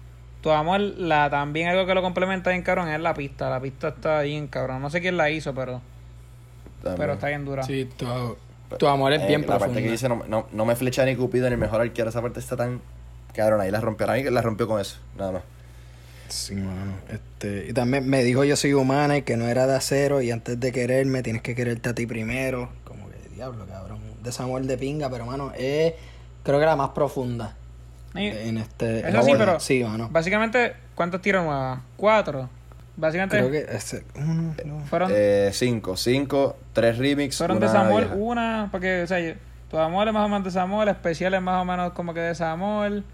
tu 0.40 0.50
amor, 0.50 0.80
la, 0.80 1.28
también 1.28 1.68
algo 1.68 1.86
que 1.86 1.94
lo 1.94 2.02
complementa 2.02 2.50
bien 2.50 2.62
cabrón 2.62 2.88
es 2.88 3.00
la 3.00 3.14
pista. 3.14 3.50
La 3.50 3.60
pista 3.60 3.88
está 3.88 4.22
bien 4.22 4.46
cabrón. 4.46 4.80
No 4.80 4.90
sé 4.90 5.00
quién 5.00 5.16
la 5.16 5.30
hizo, 5.30 5.54
pero. 5.54 5.80
Pero 6.82 7.12
está 7.12 7.28
bien 7.28 7.44
dura. 7.44 7.62
Sí, 7.62 7.88
tu, 8.78 8.86
amor 8.86 9.12
es 9.12 9.26
bien 9.26 9.42
eh, 9.42 9.46
La 9.46 9.58
parte 9.58 9.82
que 9.82 9.90
dice 9.90 10.08
no, 10.08 10.22
no, 10.28 10.46
no, 10.50 10.64
me 10.64 10.76
flecha 10.76 11.04
ni 11.04 11.14
Cupido 11.14 11.50
ni 11.50 11.56
mejor 11.56 11.82
arquero. 11.82 12.08
Esa 12.08 12.22
parte 12.22 12.40
está 12.40 12.56
tan. 12.56 12.80
Cabrón, 13.34 13.60
ahí 13.60 13.70
la 13.70 13.80
rompió. 13.80 14.10
Ahí 14.10 14.24
la 14.24 14.40
rompió 14.40 14.66
con 14.66 14.80
eso, 14.80 14.98
nada 15.18 15.32
más. 15.32 15.42
Sí, 16.28 16.54
mano. 16.54 16.94
Este, 17.10 17.66
y 17.68 17.72
también 17.74 18.08
me 18.08 18.22
dijo 18.24 18.44
yo 18.44 18.56
soy 18.56 18.72
humana 18.72 19.18
y 19.18 19.22
que 19.22 19.36
no 19.36 19.46
era 19.46 19.66
de 19.66 19.76
acero 19.76 20.22
y 20.22 20.30
antes 20.30 20.58
de 20.58 20.72
quererme 20.72 21.22
tienes 21.22 21.42
que 21.42 21.54
quererte 21.54 21.90
a 21.90 21.94
ti 21.94 22.06
primero. 22.06 22.70
Como 22.84 23.10
que 23.10 23.34
diablo, 23.34 23.66
cabrón. 23.66 23.98
Desamor 24.22 24.62
de 24.62 24.78
pinga, 24.78 25.10
pero 25.10 25.26
mano, 25.26 25.52
es 25.58 25.94
creo 26.44 26.58
que 26.58 26.64
la 26.64 26.76
más 26.76 26.90
profunda 26.90 27.56
en 28.14 28.58
este. 28.58 29.08
Eso 29.08 29.22
sí, 29.22 29.32
pero. 29.36 29.60
Sí, 29.60 29.84
Básicamente, 30.10 30.74
¿cuántos 30.94 31.20
tiros 31.20 31.44
nuevas? 31.44 31.80
¿Cuatro? 31.96 32.48
Básicamente. 32.96 33.38
Creo 33.38 33.50
que 33.50 34.02
uno, 34.16 34.80
Fueron. 34.86 35.10
Eh, 35.14 35.50
cinco. 35.52 35.96
Cinco, 35.96 36.56
tres 36.72 36.98
remix. 36.98 37.38
Fueron 37.38 37.60
de 37.60 37.68
Samuel, 37.68 38.08
una. 38.14 38.68
Porque, 38.70 39.02
o 39.02 39.06
sea, 39.06 39.18
tu 39.70 39.78
amor 39.78 40.08
es 40.08 40.14
más 40.14 40.24
o 40.24 40.28
menos 40.28 40.44
de 40.44 40.50
Samuel, 40.50 40.88
especial 40.88 41.34
es 41.34 41.42
más 41.42 41.62
o 41.62 41.64
menos 41.64 41.92
como 41.92 42.14
que 42.14 42.20
de 42.20 42.34
Samuel. 42.34 43.04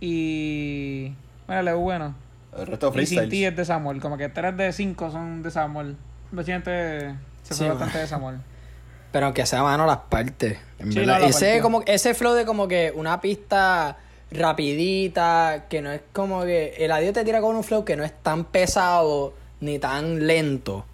Y. 0.00 1.12
Bueno, 1.46 1.70
es 1.70 1.76
bueno. 1.76 2.14
El 2.56 2.66
resto 2.66 2.92
Y 2.96 3.06
sin 3.06 3.28
ti 3.28 3.44
es 3.44 3.54
de 3.54 3.64
Samuel. 3.64 4.00
Como 4.00 4.16
que 4.16 4.28
tres 4.28 4.56
de 4.56 4.72
cinco 4.72 5.10
son 5.10 5.42
de 5.42 5.50
Samuel. 5.50 5.96
Básicamente 6.30 7.14
se 7.42 7.54
fue 7.54 7.68
bastante 7.68 7.98
de 7.98 8.06
Samuel. 8.06 8.38
Pero 9.12 9.26
aunque 9.26 9.46
sea 9.46 9.62
mano 9.62 9.86
las 9.86 9.98
partes. 9.98 10.58
En 10.78 10.90
verdad. 10.90 11.22
ese, 11.22 11.60
como, 11.60 11.82
ese 11.86 12.14
flow 12.14 12.34
de 12.34 12.44
como 12.44 12.68
que 12.68 12.92
una 12.94 13.20
pista 13.20 13.96
rapidita, 14.30 15.66
que 15.68 15.80
no 15.80 15.90
es 15.90 16.00
como 16.12 16.42
que 16.42 16.74
el 16.78 16.92
adiós 16.92 17.12
te 17.12 17.24
tira 17.24 17.40
con 17.40 17.56
un 17.56 17.64
flow 17.64 17.84
que 17.84 17.96
no 17.96 18.04
es 18.04 18.12
tan 18.22 18.44
pesado 18.44 19.34
ni 19.60 19.78
tan 19.78 20.26
lento. 20.26 20.84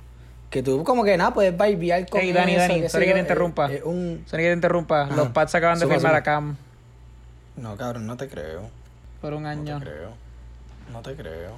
Que 0.50 0.62
tú 0.62 0.84
como 0.84 1.02
que 1.02 1.16
nada, 1.16 1.34
puedes 1.34 1.56
vibiar 1.56 2.08
con 2.08 2.20
Hey, 2.20 2.32
Dani, 2.32 2.54
Dani, 2.54 2.88
sorry 2.88 3.06
que 3.06 3.14
te 3.14 3.20
interrumpa. 3.20 3.68
un... 3.84 4.24
Sorry 4.26 4.44
que 4.44 4.48
te 4.50 4.54
interrumpa. 4.54 5.06
Los 5.06 5.28
Pats 5.30 5.54
acaban 5.54 5.78
de 5.78 5.86
firmar 5.86 6.14
a 6.14 6.22
Cam. 6.22 6.56
No, 7.56 7.76
cabrón, 7.76 8.06
no 8.06 8.16
te 8.16 8.28
creo. 8.28 8.68
Por 9.20 9.34
un 9.34 9.46
año. 9.46 9.78
No 9.78 9.84
te 9.84 9.90
creo. 9.90 10.10
No 10.92 11.02
te 11.02 11.14
creo. 11.16 11.50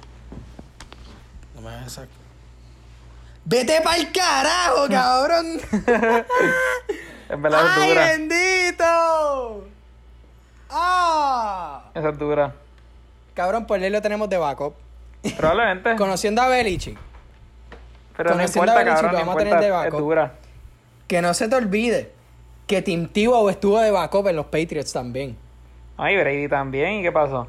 No 1.55 1.61
me 1.61 1.71
dejes 1.75 1.93
sacar. 1.93 2.09
¡Vete 3.45 3.81
pa'l 3.81 4.11
carajo, 4.11 4.87
cabrón! 4.89 5.59
en 7.29 7.41
verdad 7.41 7.65
¡Ay, 7.77 7.95
bendito! 7.95 9.66
¡Ah! 10.69 11.89
Esa 11.93 12.09
es 12.09 12.17
dura. 12.17 12.53
Cabrón, 13.33 13.65
por 13.65 13.79
ley 13.79 13.89
lo 13.89 14.01
tenemos 14.01 14.29
de 14.29 14.37
backup. 14.37 14.73
Probablemente. 15.37 15.95
Conociendo 15.97 16.41
a 16.41 16.47
Belichick. 16.47 16.97
Pero 18.15 18.31
Conociendo 18.31 18.73
no 18.73 18.79
importa, 18.79 18.91
a 18.91 18.95
Belichick, 18.95 19.11
lo 19.11 19.17
vamos 19.19 19.35
a 19.35 19.37
tener 19.37 19.59
de 19.59 19.71
backup. 19.71 19.99
dura. 19.99 20.33
Que 21.07 21.21
no 21.21 21.33
se 21.33 21.47
te 21.47 21.55
olvide 21.55 22.11
que 22.65 22.81
Tim 22.81 23.07
Tebow 23.07 23.47
estuvo 23.49 23.79
de 23.79 23.91
backup 23.91 24.27
en 24.27 24.35
los 24.35 24.45
Patriots 24.47 24.91
también. 24.91 25.37
Ay, 25.97 26.17
Brady 26.17 26.47
también. 26.49 26.95
¿Y 26.95 27.01
qué 27.03 27.11
pasó? 27.11 27.47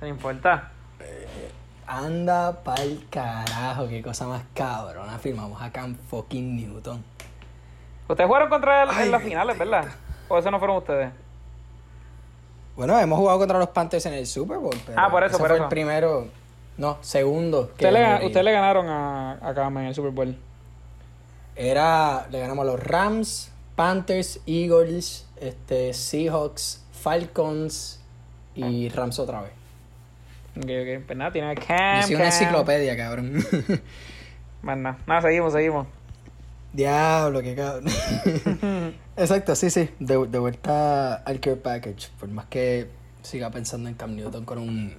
No 0.00 0.06
importa. 0.06 0.70
anda 1.86 2.62
pa'l 2.62 3.04
carajo, 3.10 3.88
qué 3.88 4.02
cosa 4.02 4.26
más 4.26 4.42
cabrona. 4.54 5.18
Firmamos 5.18 5.60
acá 5.60 5.84
en 5.84 5.96
fucking 5.96 6.56
Newton. 6.56 7.02
Ustedes 8.08 8.26
jugaron 8.26 8.48
contra 8.48 8.82
él 8.82 8.90
en 9.02 9.10
las 9.10 9.22
finales, 9.22 9.56
¿verdad? 9.58 9.86
¿O 10.28 10.38
eso 10.38 10.50
no 10.50 10.58
fueron 10.58 10.76
ustedes? 10.78 11.10
Bueno, 12.76 12.98
hemos 12.98 13.18
jugado 13.18 13.38
contra 13.38 13.58
los 13.58 13.68
Panthers 13.68 14.06
en 14.06 14.14
el 14.14 14.26
Super 14.26 14.58
Bowl. 14.58 14.76
Pero 14.86 14.98
ah, 14.98 15.10
por 15.10 15.22
eso, 15.24 15.38
por 15.38 15.48
fue 15.48 15.56
eso. 15.56 15.64
el 15.64 15.68
primero. 15.68 16.28
No, 16.76 16.98
segundo. 17.02 17.70
Ustedes 17.72 17.92
le, 17.92 18.26
usted 18.26 18.42
le, 18.42 18.52
ganaron 18.52 18.88
a, 18.88 19.32
a 19.42 19.54
Kama 19.54 19.82
en 19.82 19.88
el 19.88 19.94
Super 19.94 20.12
Bowl. 20.12 20.36
Era. 21.56 22.26
Le 22.30 22.40
ganamos 22.40 22.62
a 22.62 22.72
los 22.72 22.82
Rams, 22.82 23.52
Panthers, 23.76 24.40
Eagles, 24.46 25.26
este, 25.40 25.92
Seahawks, 25.92 26.84
Falcons 26.92 28.00
y 28.54 28.88
Rams 28.88 29.18
otra 29.18 29.42
vez. 29.42 29.52
Ok, 30.56 30.64
ok. 30.64 31.06
Pues 31.06 31.18
nada, 31.18 31.32
tiene 31.32 31.54
Cam. 31.54 32.00
Hice 32.00 32.16
una 32.16 32.26
enciclopedia, 32.26 32.96
cabrón. 32.96 33.44
Más 34.62 34.76
nada. 34.76 34.98
Nada, 35.06 35.22
seguimos, 35.22 35.52
seguimos. 35.52 35.86
Diablo, 36.72 37.42
qué 37.42 37.54
cabrón. 37.54 37.84
Exacto, 39.16 39.54
sí, 39.54 39.70
sí. 39.70 39.90
De, 39.98 40.26
de, 40.26 40.38
vuelta 40.38 41.16
al 41.16 41.40
Care 41.40 41.56
Package. 41.56 42.10
Por 42.18 42.28
más 42.28 42.46
que 42.46 42.88
siga 43.22 43.50
pensando 43.50 43.88
en 43.88 43.94
Cam 43.94 44.14
Newton 44.14 44.44
con 44.44 44.58
un 44.58 44.94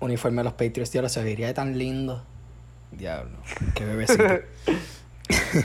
uniforme 0.00 0.38
de 0.38 0.44
los 0.44 0.52
Patriots, 0.52 0.90
tío, 0.90 1.08
se 1.08 1.22
vería 1.22 1.52
tan 1.54 1.76
lindo. 1.78 2.24
Diablo, 2.90 3.36
qué 3.74 3.84
bebecito. 3.84 4.24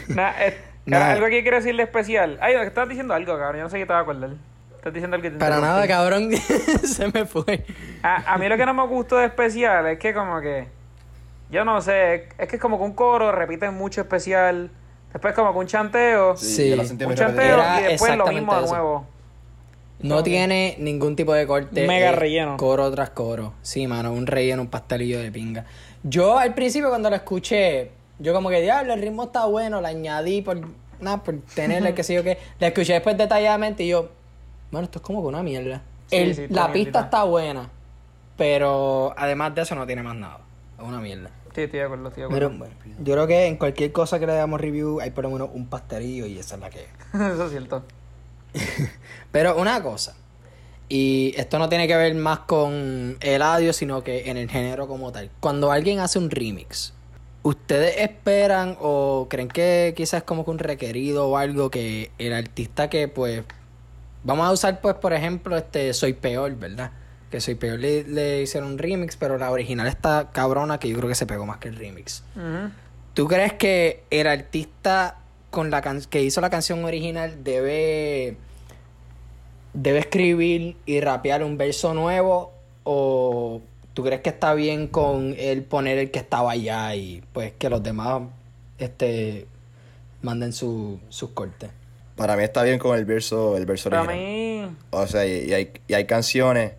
Nah, 0.09 0.31
eh, 0.41 0.57
nah. 0.85 1.11
Algo 1.11 1.27
que 1.27 1.41
quiero 1.41 1.55
decirle 1.55 1.83
especial. 1.83 2.37
Ay, 2.41 2.55
estás 2.55 2.87
diciendo 2.89 3.13
algo, 3.13 3.37
cabrón. 3.37 3.57
Yo 3.57 3.63
no 3.63 3.69
sé 3.69 3.77
qué 3.77 3.85
te 3.85 3.93
va 3.93 3.99
a 3.99 4.01
acordar. 4.01 4.31
Estás 4.75 4.93
diciendo 4.93 5.15
algo 5.15 5.23
que 5.23 5.31
te 5.31 5.37
Para 5.37 5.61
nada, 5.61 5.87
cabrón. 5.87 6.31
se 6.83 7.07
me 7.11 7.25
fue. 7.25 7.65
A, 8.01 8.33
a 8.33 8.37
mí 8.37 8.49
lo 8.49 8.57
que 8.57 8.65
no 8.65 8.73
me 8.73 8.85
gustó 8.85 9.17
de 9.17 9.27
especial 9.27 9.87
es 9.87 9.99
que 9.99 10.13
como 10.13 10.41
que... 10.41 10.67
Yo 11.49 11.63
no 11.63 11.81
sé, 11.81 12.29
es 12.37 12.47
que 12.49 12.57
es 12.57 12.61
como 12.61 12.77
que 12.77 12.83
un 12.83 12.93
coro 12.93 13.31
repiten 13.31 13.73
mucho 13.73 14.01
especial. 14.01 14.69
Después 15.13 15.33
como 15.35 15.53
que 15.53 15.59
un 15.59 15.67
chanteo. 15.67 16.35
Sí, 16.35 16.73
un 16.73 17.15
chanteo 17.15 17.59
y 17.79 17.83
después 17.83 18.17
lo 18.17 18.27
mismo 18.27 18.59
de 18.59 18.67
nuevo. 18.67 19.05
No 19.99 20.21
tiene 20.21 20.75
ningún 20.79 21.15
tipo 21.15 21.33
de 21.33 21.47
corte. 21.47 21.87
Mega 21.87 22.11
relleno. 22.11 22.57
Coro 22.57 22.91
tras 22.91 23.11
coro. 23.11 23.53
Sí, 23.61 23.87
mano, 23.87 24.11
un 24.11 24.27
relleno, 24.27 24.61
un 24.61 24.67
pastelillo 24.67 25.19
de 25.19 25.31
pinga. 25.31 25.65
Yo 26.03 26.37
al 26.37 26.53
principio 26.53 26.89
cuando 26.89 27.09
lo 27.09 27.15
escuché, 27.15 27.91
yo 28.19 28.33
como 28.33 28.49
que, 28.49 28.61
diablo, 28.61 28.93
el 28.93 29.01
ritmo 29.01 29.23
está 29.23 29.45
bueno, 29.45 29.79
lo 29.79 29.87
añadí 29.87 30.41
por, 30.41 30.59
nada, 30.99 31.23
por 31.23 31.39
tenerle, 31.55 31.93
qué 31.93 32.03
sé 32.03 32.15
yo 32.15 32.23
qué. 32.23 32.37
La 32.59 32.67
escuché 32.67 32.93
después 32.93 33.17
detalladamente 33.17 33.83
y 33.83 33.89
yo, 33.89 34.09
bueno, 34.71 34.85
esto 34.85 34.99
es 34.99 35.03
como 35.03 35.21
que 35.21 35.27
una 35.27 35.41
mierda. 35.41 35.81
Sí, 36.07 36.17
el, 36.17 36.35
sí, 36.35 36.45
la 36.49 36.71
pista 36.73 37.01
está 37.01 37.23
buena, 37.23 37.69
pero 38.35 39.13
además 39.15 39.55
de 39.55 39.61
eso 39.61 39.75
no 39.75 39.85
tiene 39.85 40.03
más 40.03 40.15
nada. 40.15 40.39
Es 40.77 40.83
una 40.83 40.99
mierda. 40.99 41.29
Sí, 41.53 41.61
estoy 41.61 41.79
de 41.79 41.85
acuerdo, 41.85 42.07
estoy 42.07 42.21
de 42.21 42.25
acuerdo. 42.25 42.49
Pero 42.49 42.59
bueno, 42.59 42.75
yo 43.03 43.13
creo 43.13 43.27
que 43.27 43.45
en 43.45 43.57
cualquier 43.57 43.91
cosa 43.91 44.19
que 44.19 44.25
le 44.25 44.33
damos 44.33 44.59
review 44.59 44.99
hay 44.99 45.11
por 45.11 45.23
lo 45.23 45.29
menos 45.29 45.49
un 45.53 45.67
pastelillo 45.67 46.25
y 46.25 46.39
esa 46.39 46.55
es 46.55 46.61
la 46.61 46.69
que 46.69 46.79
Eso 47.13 47.45
es 47.45 47.51
cierto. 47.51 47.83
Pero 49.31 49.57
una 49.57 49.81
cosa, 49.83 50.15
y 50.89 51.33
esto 51.37 51.59
no 51.59 51.69
tiene 51.69 51.87
que 51.87 51.95
ver 51.95 52.13
más 52.15 52.39
con 52.39 53.17
el 53.19 53.41
audio, 53.41 53.73
sino 53.73 54.03
que 54.03 54.29
en 54.29 54.37
el 54.37 54.49
género 54.49 54.87
como 54.87 55.11
tal. 55.11 55.29
Cuando 55.39 55.71
alguien 55.71 55.99
hace 55.99 56.19
un 56.19 56.29
remix, 56.29 56.93
¿ustedes 57.43 57.97
esperan 57.99 58.77
o 58.79 59.27
creen 59.29 59.47
que 59.47 59.93
quizás 59.95 60.19
es 60.19 60.23
como 60.23 60.45
que 60.45 60.51
un 60.51 60.59
requerido 60.59 61.29
o 61.29 61.37
algo 61.37 61.69
que 61.69 62.11
el 62.17 62.33
artista 62.33 62.89
que 62.89 63.07
pues... 63.07 63.43
Vamos 64.25 64.47
a 64.47 64.51
usar 64.53 64.79
pues 64.79 64.95
por 64.95 65.11
ejemplo 65.11 65.57
este 65.57 65.93
Soy 65.93 66.13
Peor, 66.13 66.55
¿verdad? 66.55 66.91
Que 67.33 67.41
Soy 67.41 67.55
Peor 67.55 67.79
le, 67.79 68.03
le 68.03 68.43
hicieron 68.43 68.73
un 68.73 68.77
remix, 68.77 69.15
pero 69.17 69.39
la 69.39 69.49
original 69.49 69.87
está 69.87 70.29
cabrona 70.31 70.77
que 70.79 70.87
yo 70.87 70.95
creo 70.97 71.09
que 71.09 71.15
se 71.15 71.25
pegó 71.25 71.47
más 71.47 71.57
que 71.57 71.67
el 71.67 71.75
remix. 71.77 72.23
Uh 72.35 72.39
-huh. 72.39 72.71
¿Tú 73.15 73.27
crees 73.27 73.53
que 73.53 74.03
el 74.11 74.27
artista 74.27 75.17
con 75.49 75.71
la 75.71 75.81
can 75.81 76.01
que 76.07 76.21
hizo 76.21 76.41
la 76.41 76.51
canción 76.51 76.85
original 76.85 77.43
debe 77.43 78.37
debe 79.73 79.97
escribir 79.97 80.77
y 80.85 80.99
rapear 80.99 81.43
un 81.43 81.57
verso 81.57 81.95
nuevo 81.95 82.53
o 82.83 83.63
tú 83.95 84.03
crees 84.03 84.21
que 84.21 84.29
está 84.29 84.53
bien 84.53 84.85
con 84.85 85.33
él 85.35 85.63
poner 85.63 85.97
el 85.97 86.11
que 86.11 86.19
estaba 86.19 86.51
allá 86.51 86.93
y 86.95 87.23
pues 87.33 87.53
que 87.53 87.67
los 87.67 87.81
demás 87.81 88.21
este 88.77 89.47
manden 90.21 90.53
sus 90.53 90.99
su 91.09 91.33
cortes? 91.33 91.71
Para 92.15 92.37
mí 92.37 92.43
está 92.43 92.61
bien 92.61 92.77
con 92.77 92.95
el 92.95 93.05
verso 93.05 93.57
el 93.57 93.65
verso 93.65 93.89
Para 93.89 94.03
original. 94.03 94.69
mí... 94.69 94.77
O 94.91 95.07
sea, 95.07 95.25
y, 95.25 95.49
y, 95.49 95.53
hay, 95.55 95.71
y 95.87 95.93
hay 95.95 96.05
canciones 96.05 96.73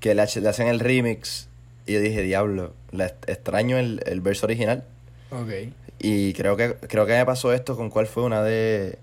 que 0.00 0.14
le, 0.14 0.24
le, 0.26 0.48
hacen 0.48 0.68
el 0.68 0.80
remix 0.80 1.48
y 1.86 1.94
yo 1.94 2.00
dije, 2.00 2.22
diablo, 2.22 2.72
le 2.92 3.04
extraño 3.26 3.78
el, 3.78 4.02
el 4.06 4.20
verso 4.20 4.46
original. 4.46 4.84
Ok. 5.30 5.72
Y 5.98 6.32
creo 6.34 6.56
que 6.56 6.74
creo 6.74 7.06
que 7.06 7.12
me 7.14 7.24
pasó 7.24 7.52
esto 7.52 7.76
con 7.76 7.88
cuál 7.90 8.06
fue 8.06 8.22
una 8.24 8.42
de 8.42 8.98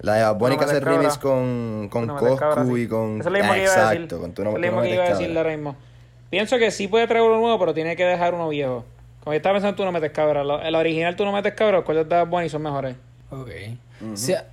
la 0.00 0.14
de 0.14 0.34
Bonnie 0.38 0.58
que 0.58 0.64
hace 0.64 0.80
remix 0.80 1.18
con, 1.18 1.88
con 1.90 2.06
no 2.06 2.16
Coscu 2.16 2.36
cabra, 2.36 2.64
sí. 2.66 2.72
y 2.82 2.86
con 2.88 3.20
Eso 3.20 3.28
es 3.28 3.32
lo 3.32 3.38
mismo 3.38 3.52
ah, 3.52 3.54
que 3.54 3.62
iba 3.62 3.72
a 3.72 3.76
decir. 3.90 4.02
exacto, 4.02 4.20
con 4.20 4.32
tu 4.32 4.42
no, 4.44 4.50
es 4.50 4.54
lo 4.54 4.60
mismo 4.60 4.82
que 4.82 4.94
iba 4.94 5.04
a 5.04 5.08
decir 5.10 5.36
ahora 5.36 5.50
mismo. 5.50 5.76
Pienso 6.30 6.58
que 6.58 6.70
sí 6.70 6.88
puede 6.88 7.06
traer 7.06 7.22
uno 7.24 7.38
nuevo, 7.38 7.58
pero 7.58 7.74
tiene 7.74 7.94
que 7.94 8.04
dejar 8.04 8.34
uno 8.34 8.48
viejo. 8.48 8.84
Como 9.22 9.32
yo 9.34 9.36
estaba 9.36 9.54
pensando, 9.54 9.76
tú 9.76 9.84
no 9.84 9.92
metes 9.92 10.10
cabra. 10.12 10.42
Lo- 10.44 10.60
El 10.60 10.74
original 10.74 11.14
tú 11.16 11.24
no 11.24 11.32
metes 11.32 11.54
cabra, 11.54 11.76
los 11.78 11.84
cuales 11.84 12.08
de 12.08 12.14
Bad 12.16 12.26
Bunny 12.26 12.48
son 12.48 12.62
mejores. 12.62 12.96
Ok. 13.30 13.48
Ujú. 14.02 14.12
O 14.12 14.16
sea, 14.16 14.46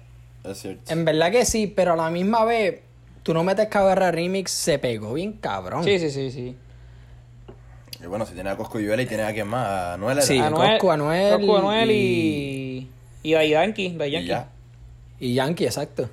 Es 0.43 0.57
cierto. 0.59 0.93
en 0.93 1.03
verdad 1.05 1.31
que 1.31 1.43
sí, 1.45 1.67
pero 1.67 1.93
a 1.93 1.95
la 1.95 2.09
misma 2.09 2.45
vez, 2.45 2.81
tú 3.23 3.33
no 3.33 3.43
metes 3.43 3.67
cabra 3.67 4.11
remix, 4.11 4.51
se 4.51 4.79
pegó 4.79 5.13
bien 5.13 5.33
cabrón. 5.33 5.83
Sí, 5.83 5.99
sí, 5.99 6.09
sí, 6.09 6.31
sí. 6.31 6.55
Y 8.03 8.07
bueno, 8.07 8.25
si 8.25 8.33
tiene 8.33 8.49
a 8.49 8.57
Coscu 8.57 8.79
y 8.79 8.85
Vela 8.85 9.03
y 9.03 9.05
tiene 9.05 9.23
a 9.23 9.33
quién 9.33 9.47
más, 9.47 9.67
a 9.67 9.93
Anuel. 9.93 10.21
Sí. 10.21 10.39
Anuel, 10.39 10.71
Coscu, 10.79 10.91
Anuel 10.91 11.33
Coscu, 11.37 11.57
Anuel 11.57 11.91
y- 11.91 12.89
y... 13.23 13.35
Y 13.35 13.49
Yankee, 13.49 13.95
Y 14.03 14.25
ya. 14.25 14.47
Y 15.19 15.33
Yankee, 15.35 15.65
exacto. 15.65 16.09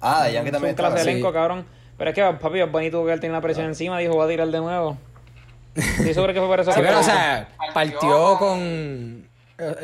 Ah, 0.00 0.24
de 0.24 0.32
Yankee 0.32 0.48
Es 0.48 0.52
también 0.52 0.72
un 0.72 0.76
clase 0.76 0.94
de 0.94 0.98
estaba. 1.00 1.04
Sí. 1.04 1.10
elenco, 1.10 1.32
cabrón. 1.32 1.64
Pero 1.96 2.10
es 2.10 2.14
que, 2.14 2.22
papi, 2.22 2.62
Bunny 2.62 2.90
tuvo 2.90 3.04
que 3.04 3.10
haber 3.10 3.20
tenido 3.20 3.36
la 3.36 3.40
presión 3.42 3.66
encima, 3.66 3.98
dijo, 3.98 4.14
voy 4.14 4.26
a 4.26 4.28
tirar 4.28 4.48
de 4.48 4.58
nuevo. 4.58 4.96
Estoy 5.74 6.14
seguro 6.14 6.32
que 6.32 6.40
fue 6.40 6.48
por 6.48 6.60
eso. 6.60 6.72
Sí, 6.72 6.80
pero 6.82 6.98
o 6.98 7.02
sea, 7.02 7.48
partió 7.72 8.36
con. 8.38 9.28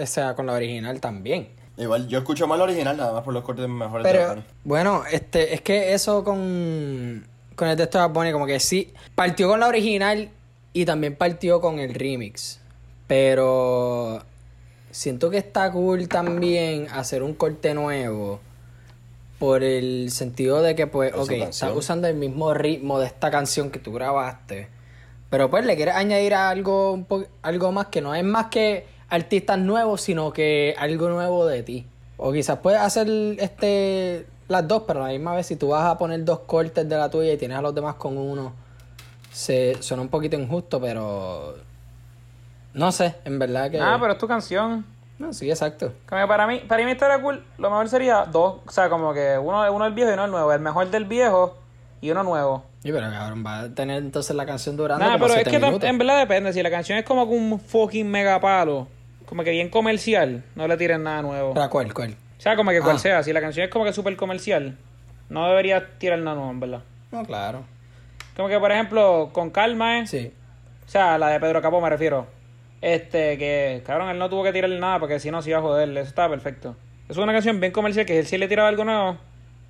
O 0.00 0.06
sea, 0.06 0.34
con 0.34 0.46
la 0.46 0.54
original 0.54 1.00
también. 1.00 1.48
Igual, 1.76 2.06
yo 2.06 2.18
escucho 2.18 2.46
más 2.46 2.58
la 2.58 2.64
original, 2.64 2.96
nada 2.96 3.12
más 3.12 3.22
por 3.22 3.34
los 3.34 3.42
cortes 3.42 3.68
mejores 3.68 4.04
de 4.04 4.12
Pero, 4.12 4.26
Bad 4.26 4.34
Bunny. 4.34 4.46
bueno, 4.64 5.02
este, 5.10 5.54
es 5.54 5.60
que 5.60 5.92
eso 5.94 6.22
con. 6.22 7.26
Con 7.56 7.68
el 7.68 7.76
texto 7.76 7.98
de 7.98 8.04
Bad 8.06 8.14
Bunny, 8.14 8.32
como 8.32 8.46
que 8.46 8.60
sí. 8.60 8.92
Partió 9.14 9.48
con 9.48 9.60
la 9.60 9.68
original 9.68 10.30
y 10.72 10.84
también 10.84 11.16
partió 11.16 11.60
con 11.60 11.78
el 11.78 11.94
remix. 11.94 12.60
Pero. 13.06 14.22
Siento 14.90 15.28
que 15.28 15.38
está 15.38 15.72
cool 15.72 16.08
también 16.08 16.86
hacer 16.92 17.24
un 17.24 17.34
corte 17.34 17.74
nuevo. 17.74 18.40
Por 19.40 19.64
el 19.64 20.12
sentido 20.12 20.62
de 20.62 20.76
que, 20.76 20.86
pues, 20.86 21.12
ok, 21.12 21.30
estás 21.32 21.72
usando 21.74 22.06
el 22.06 22.14
mismo 22.14 22.54
ritmo 22.54 23.00
de 23.00 23.06
esta 23.06 23.32
canción 23.32 23.70
que 23.70 23.80
tú 23.80 23.92
grabaste. 23.92 24.68
Pero 25.34 25.50
pues 25.50 25.66
le 25.66 25.74
quieres 25.74 25.96
añadir 25.96 26.32
algo, 26.34 26.92
un 26.92 27.26
algo 27.42 27.72
más 27.72 27.86
que 27.86 28.00
no 28.00 28.14
es 28.14 28.22
más 28.22 28.46
que 28.46 28.86
artistas 29.08 29.58
nuevos, 29.58 30.00
sino 30.00 30.32
que 30.32 30.74
algo 30.78 31.08
nuevo 31.08 31.46
de 31.46 31.62
ti. 31.62 31.86
O 32.16 32.32
quizás 32.32 32.58
puedes 32.58 32.80
hacer 32.80 33.08
este 33.38 34.26
las 34.48 34.68
dos, 34.68 34.82
pero 34.86 35.02
a 35.02 35.06
la 35.08 35.12
misma 35.12 35.34
vez 35.34 35.46
si 35.46 35.56
tú 35.56 35.68
vas 35.68 35.84
a 35.86 35.96
poner 35.98 36.24
dos 36.24 36.40
cortes 36.40 36.88
de 36.88 36.96
la 36.96 37.10
tuya 37.10 37.32
y 37.32 37.36
tienes 37.38 37.56
a 37.58 37.62
los 37.62 37.74
demás 37.74 37.94
con 37.94 38.16
uno, 38.18 38.52
se 39.32 39.82
suena 39.82 40.02
un 40.02 40.08
poquito 40.08 40.38
injusto, 40.38 40.80
pero 40.80 41.54
no 42.74 42.92
sé, 42.92 43.14
en 43.24 43.38
verdad 43.38 43.70
que 43.70 43.80
Ah, 43.80 43.96
pero 44.00 44.12
es 44.12 44.18
tu 44.18 44.28
canción. 44.28 44.84
no, 45.18 45.32
sí, 45.32 45.48
exacto. 45.48 45.92
Como 46.08 46.20
que 46.20 46.28
para 46.28 46.46
mí, 46.46 46.58
para 46.68 46.84
mí 46.84 46.90
estaría 46.90 47.20
cool, 47.22 47.42
lo 47.58 47.70
mejor 47.70 47.88
sería 47.88 48.24
dos, 48.26 48.56
o 48.66 48.70
sea, 48.70 48.88
como 48.90 49.14
que 49.14 49.38
uno, 49.38 49.72
uno 49.72 49.86
el 49.86 49.94
viejo 49.94 50.10
y 50.10 50.14
uno 50.14 50.24
el 50.26 50.30
nuevo. 50.30 50.52
El 50.52 50.60
mejor 50.60 50.90
del 50.90 51.04
viejo 51.06 51.56
y 52.00 52.10
uno 52.10 52.22
nuevo. 52.22 52.64
Y 52.84 52.92
pero 52.92 53.10
cabrón, 53.10 53.42
va 53.44 53.60
a 53.60 53.68
tener 53.74 54.02
entonces 54.02 54.36
la 54.36 54.44
canción 54.46 54.76
durando 54.76 55.04
como 55.04 55.18
pero 55.18 55.34
es 55.40 55.44
que 55.48 55.58
minutos. 55.58 55.82
en 55.88 55.98
verdad 55.98 56.18
depende. 56.18 56.52
Si 56.52 56.62
la 56.62 56.70
canción 56.70 56.98
es 56.98 57.04
como 57.04 57.26
que 57.26 57.34
un 57.34 57.58
fucking 57.58 58.06
mega 58.08 58.38
palo, 58.40 58.86
como 59.26 59.42
que 59.42 59.50
bien 59.50 59.70
comercial, 59.70 60.44
no 60.54 60.68
le 60.68 60.76
tiren 60.76 61.02
nada 61.02 61.22
nuevo. 61.22 61.54
¿Para 61.54 61.68
cuál, 61.68 61.92
cuál? 61.94 62.12
O 62.38 62.40
sea, 62.40 62.56
como 62.56 62.70
que 62.70 62.80
cual 62.80 62.96
Ah. 62.96 62.98
sea. 62.98 63.22
Si 63.22 63.32
la 63.32 63.40
canción 63.40 63.64
es 63.64 63.70
como 63.70 63.84
que 63.86 63.92
súper 63.94 64.14
comercial, 64.16 64.76
no 65.30 65.48
debería 65.48 65.96
tirar 65.98 66.18
nada 66.18 66.36
nuevo, 66.36 66.50
en 66.50 66.60
verdad. 66.60 66.82
No, 67.10 67.24
claro. 67.24 67.64
Como 68.36 68.48
que, 68.48 68.58
por 68.58 68.70
ejemplo, 68.70 69.30
con 69.32 69.50
calma, 69.50 70.00
¿eh? 70.00 70.06
Sí. 70.06 70.30
O 70.86 70.88
sea, 70.90 71.16
la 71.16 71.28
de 71.28 71.40
Pedro 71.40 71.62
Capó 71.62 71.80
me 71.80 71.88
refiero. 71.88 72.26
Este, 72.82 73.38
que, 73.38 73.82
cabrón, 73.86 74.10
él 74.10 74.18
no 74.18 74.28
tuvo 74.28 74.44
que 74.44 74.52
tirarle 74.52 74.78
nada 74.78 74.98
porque 75.00 75.18
si 75.20 75.30
no 75.30 75.40
se 75.40 75.48
iba 75.50 75.58
a 75.58 75.62
joder. 75.62 75.88
Eso 75.96 76.00
estaba 76.08 76.28
perfecto. 76.28 76.76
Es 77.08 77.16
una 77.16 77.32
canción 77.32 77.58
bien 77.60 77.72
comercial 77.72 78.04
que 78.04 78.18
él 78.18 78.26
sí 78.26 78.36
le 78.36 78.46
tiraba 78.48 78.68
algo 78.68 78.84
nuevo, 78.84 79.16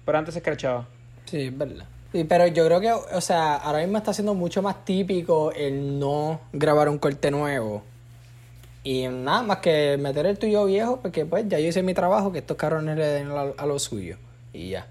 pero 0.04 0.18
antes 0.18 0.34
se 0.34 0.40
escrachaba. 0.40 0.86
Sí, 1.26 1.42
es 1.46 1.56
verdad. 1.56 1.84
Sí, 2.14 2.22
pero 2.22 2.46
yo 2.46 2.64
creo 2.64 2.80
que, 2.80 2.92
o 2.92 3.20
sea, 3.20 3.56
ahora 3.56 3.80
mismo 3.80 3.98
está 3.98 4.14
siendo 4.14 4.34
mucho 4.34 4.62
más 4.62 4.84
típico 4.84 5.50
el 5.50 5.98
no 5.98 6.40
grabar 6.52 6.88
un 6.88 6.98
corte 6.98 7.32
nuevo. 7.32 7.82
Y 8.84 9.08
nada 9.08 9.42
más 9.42 9.56
que 9.56 9.96
meter 9.98 10.24
el 10.26 10.38
tuyo 10.38 10.64
viejo, 10.64 11.00
porque 11.02 11.26
pues 11.26 11.48
ya 11.48 11.58
yo 11.58 11.66
hice 11.66 11.82
mi 11.82 11.92
trabajo, 11.92 12.30
que 12.30 12.38
estos 12.38 12.56
cabrones 12.56 12.96
le 12.96 13.04
den 13.04 13.32
a, 13.32 13.46
a 13.60 13.66
lo 13.66 13.80
suyo. 13.80 14.16
Y 14.52 14.68
ya. 14.68 14.86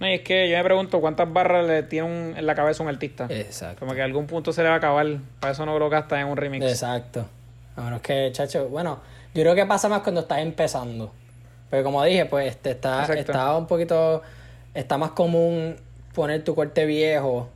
No, 0.00 0.08
y 0.08 0.14
es 0.14 0.22
que 0.22 0.50
yo 0.50 0.56
me 0.56 0.64
pregunto 0.64 1.00
cuántas 1.00 1.32
barras 1.32 1.64
le 1.64 1.84
tiene 1.84 2.36
en 2.36 2.44
la 2.44 2.56
cabeza 2.56 2.82
un 2.82 2.88
artista. 2.88 3.28
Exacto. 3.30 3.78
Como 3.78 3.94
que 3.94 4.02
a 4.02 4.04
algún 4.04 4.26
punto 4.26 4.52
se 4.52 4.64
le 4.64 4.68
va 4.68 4.74
a 4.74 4.78
acabar. 4.78 5.06
Para 5.38 5.52
eso 5.52 5.64
no 5.64 5.78
lo 5.78 5.88
gastas 5.88 6.22
en 6.22 6.26
un 6.26 6.36
remix. 6.36 6.66
Exacto. 6.66 7.24
A 7.76 7.82
menos 7.82 8.00
que, 8.00 8.30
chacho, 8.32 8.68
bueno, 8.68 8.98
yo 9.32 9.42
creo 9.42 9.54
que 9.54 9.64
pasa 9.64 9.88
más 9.88 10.00
cuando 10.00 10.22
estás 10.22 10.40
empezando. 10.40 11.12
Pero 11.70 11.84
como 11.84 12.02
dije, 12.02 12.26
pues 12.26 12.48
este, 12.48 12.72
está, 12.72 13.04
está 13.14 13.56
un 13.56 13.68
poquito. 13.68 14.22
Está 14.74 14.98
más 14.98 15.12
común 15.12 15.76
poner 16.14 16.44
tu 16.44 16.54
corte 16.54 16.86
viejo. 16.86 17.48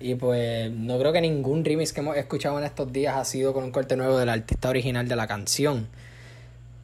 Y 0.00 0.14
pues 0.14 0.70
no 0.72 0.98
creo 0.98 1.12
que 1.12 1.20
ningún 1.20 1.64
remix 1.64 1.92
que 1.92 2.00
hemos 2.00 2.16
escuchado 2.16 2.58
en 2.58 2.64
estos 2.64 2.90
días 2.92 3.16
ha 3.16 3.24
sido 3.24 3.52
con 3.52 3.64
un 3.64 3.70
corte 3.70 3.96
nuevo 3.96 4.16
del 4.16 4.30
artista 4.30 4.70
original 4.70 5.06
de 5.06 5.16
la 5.16 5.26
canción. 5.26 5.88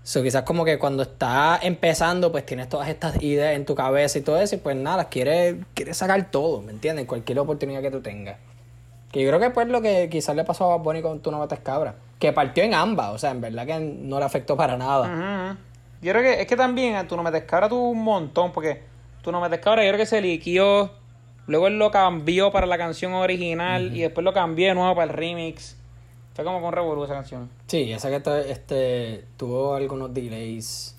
So, 0.03 0.23
quizás 0.23 0.43
como 0.43 0.65
que 0.65 0.79
cuando 0.79 1.03
estás 1.03 1.65
empezando, 1.65 2.31
pues 2.31 2.47
tienes 2.47 2.69
todas 2.69 2.89
estas 2.89 3.21
ideas 3.23 3.57
en 3.57 3.65
tu 3.65 3.75
cabeza 3.75 4.19
y 4.19 4.21
todo 4.21 4.41
eso, 4.41 4.55
y 4.55 4.59
pues 4.59 4.77
nada, 4.77 5.09
quieres, 5.09 5.57
quieres 5.75 5.97
sacar 5.97 6.31
todo, 6.31 6.63
¿me 6.63 6.71
entiendes? 6.71 7.07
Cualquier 7.07 7.41
oportunidad 7.41 7.83
que 7.83 7.91
tú 7.91 8.01
tengas. 8.01 8.37
Que 9.11 9.23
yo 9.23 9.29
creo 9.31 9.41
que 9.41 9.51
pues 9.51 9.67
lo 9.67 9.81
que 9.83 10.09
quizás 10.09 10.37
le 10.37 10.45
pasó 10.45 10.71
a 10.71 10.77
Bonnie 10.77 11.03
con 11.03 11.21
Tu 11.21 11.31
No 11.33 11.39
Mates 11.39 11.59
Cabra. 11.59 11.97
Que 12.21 12.33
partió 12.33 12.63
en 12.63 12.75
ambas, 12.75 13.15
o 13.15 13.19
sea, 13.19 13.33
en 13.33 13.41
verdad 13.41 13.67
que 13.67 13.81
no 13.81 14.21
le 14.21 14.25
afectó 14.25 14.57
para 14.57 14.77
nada. 14.77 15.57
Yo 16.03 16.13
creo 16.13 16.23
que 16.23 16.41
es 16.43 16.47
que 16.47 16.57
también 16.57 17.09
Tu 17.09 17.17
No 17.17 17.25
Mates 17.25 17.43
Cabra 17.43 17.69
tuvo 17.69 17.89
un 17.89 18.05
montón, 18.05 18.53
porque 18.53 18.83
Tu 19.27 19.33
No 19.33 19.41
Mates 19.41 19.59
Cabra 19.59 19.83
yo 19.83 19.89
creo 19.89 19.99
que 19.99 20.07
se 20.07 20.21
liquió, 20.21 20.93
luego 21.49 21.67
él 21.67 21.81
lo 21.81 21.91
cambió 21.91 22.53
para 22.53 22.65
la 22.65 22.79
canción 22.79 23.13
original 23.13 23.97
y 23.97 24.03
después 24.03 24.25
lo 24.25 24.33
cambió 24.33 24.69
de 24.69 24.75
nuevo 24.77 24.95
para 24.95 25.11
el 25.11 25.19
remix. 25.19 25.77
Fue 26.35 26.45
como 26.45 26.63
con 26.63 26.73
revolú 26.73 27.03
esa 27.03 27.15
canción. 27.15 27.51
Sí, 27.67 27.91
esa 27.93 28.09
que 28.09 28.23
este, 28.49 29.25
tuvo 29.37 29.75
algunos 29.75 30.15
delays 30.15 30.97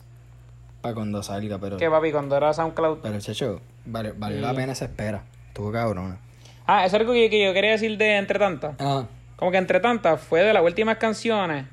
para 0.81 0.93
cuando 0.93 1.23
salga, 1.23 1.57
pero... 1.57 1.77
¿Qué, 1.77 1.89
papi? 1.89 2.11
Cuando 2.11 2.35
era 2.35 2.53
SoundCloud. 2.53 2.97
Pero, 3.01 3.17
chacho, 3.21 3.61
vale, 3.85 4.11
valió 4.11 4.41
la 4.41 4.53
pena 4.53 4.73
esa 4.73 4.83
espera. 4.83 5.23
Tuvo 5.53 5.71
cabrón. 5.71 6.19
Ah, 6.65 6.85
eso 6.85 6.97
es 6.97 6.99
algo 6.99 7.13
que, 7.13 7.29
yo 7.29 7.53
quería 7.53 7.71
decir 7.71 7.97
de 7.97 8.17
Entre 8.17 8.37
Tantas. 8.37 8.75
Ah. 8.79 9.05
Como 9.37 9.51
que 9.51 9.57
Entre 9.57 9.79
Tantas 9.79 10.19
fue 10.19 10.41
de 10.41 10.51
las 10.51 10.63
últimas 10.63 10.97
canciones 10.97 11.65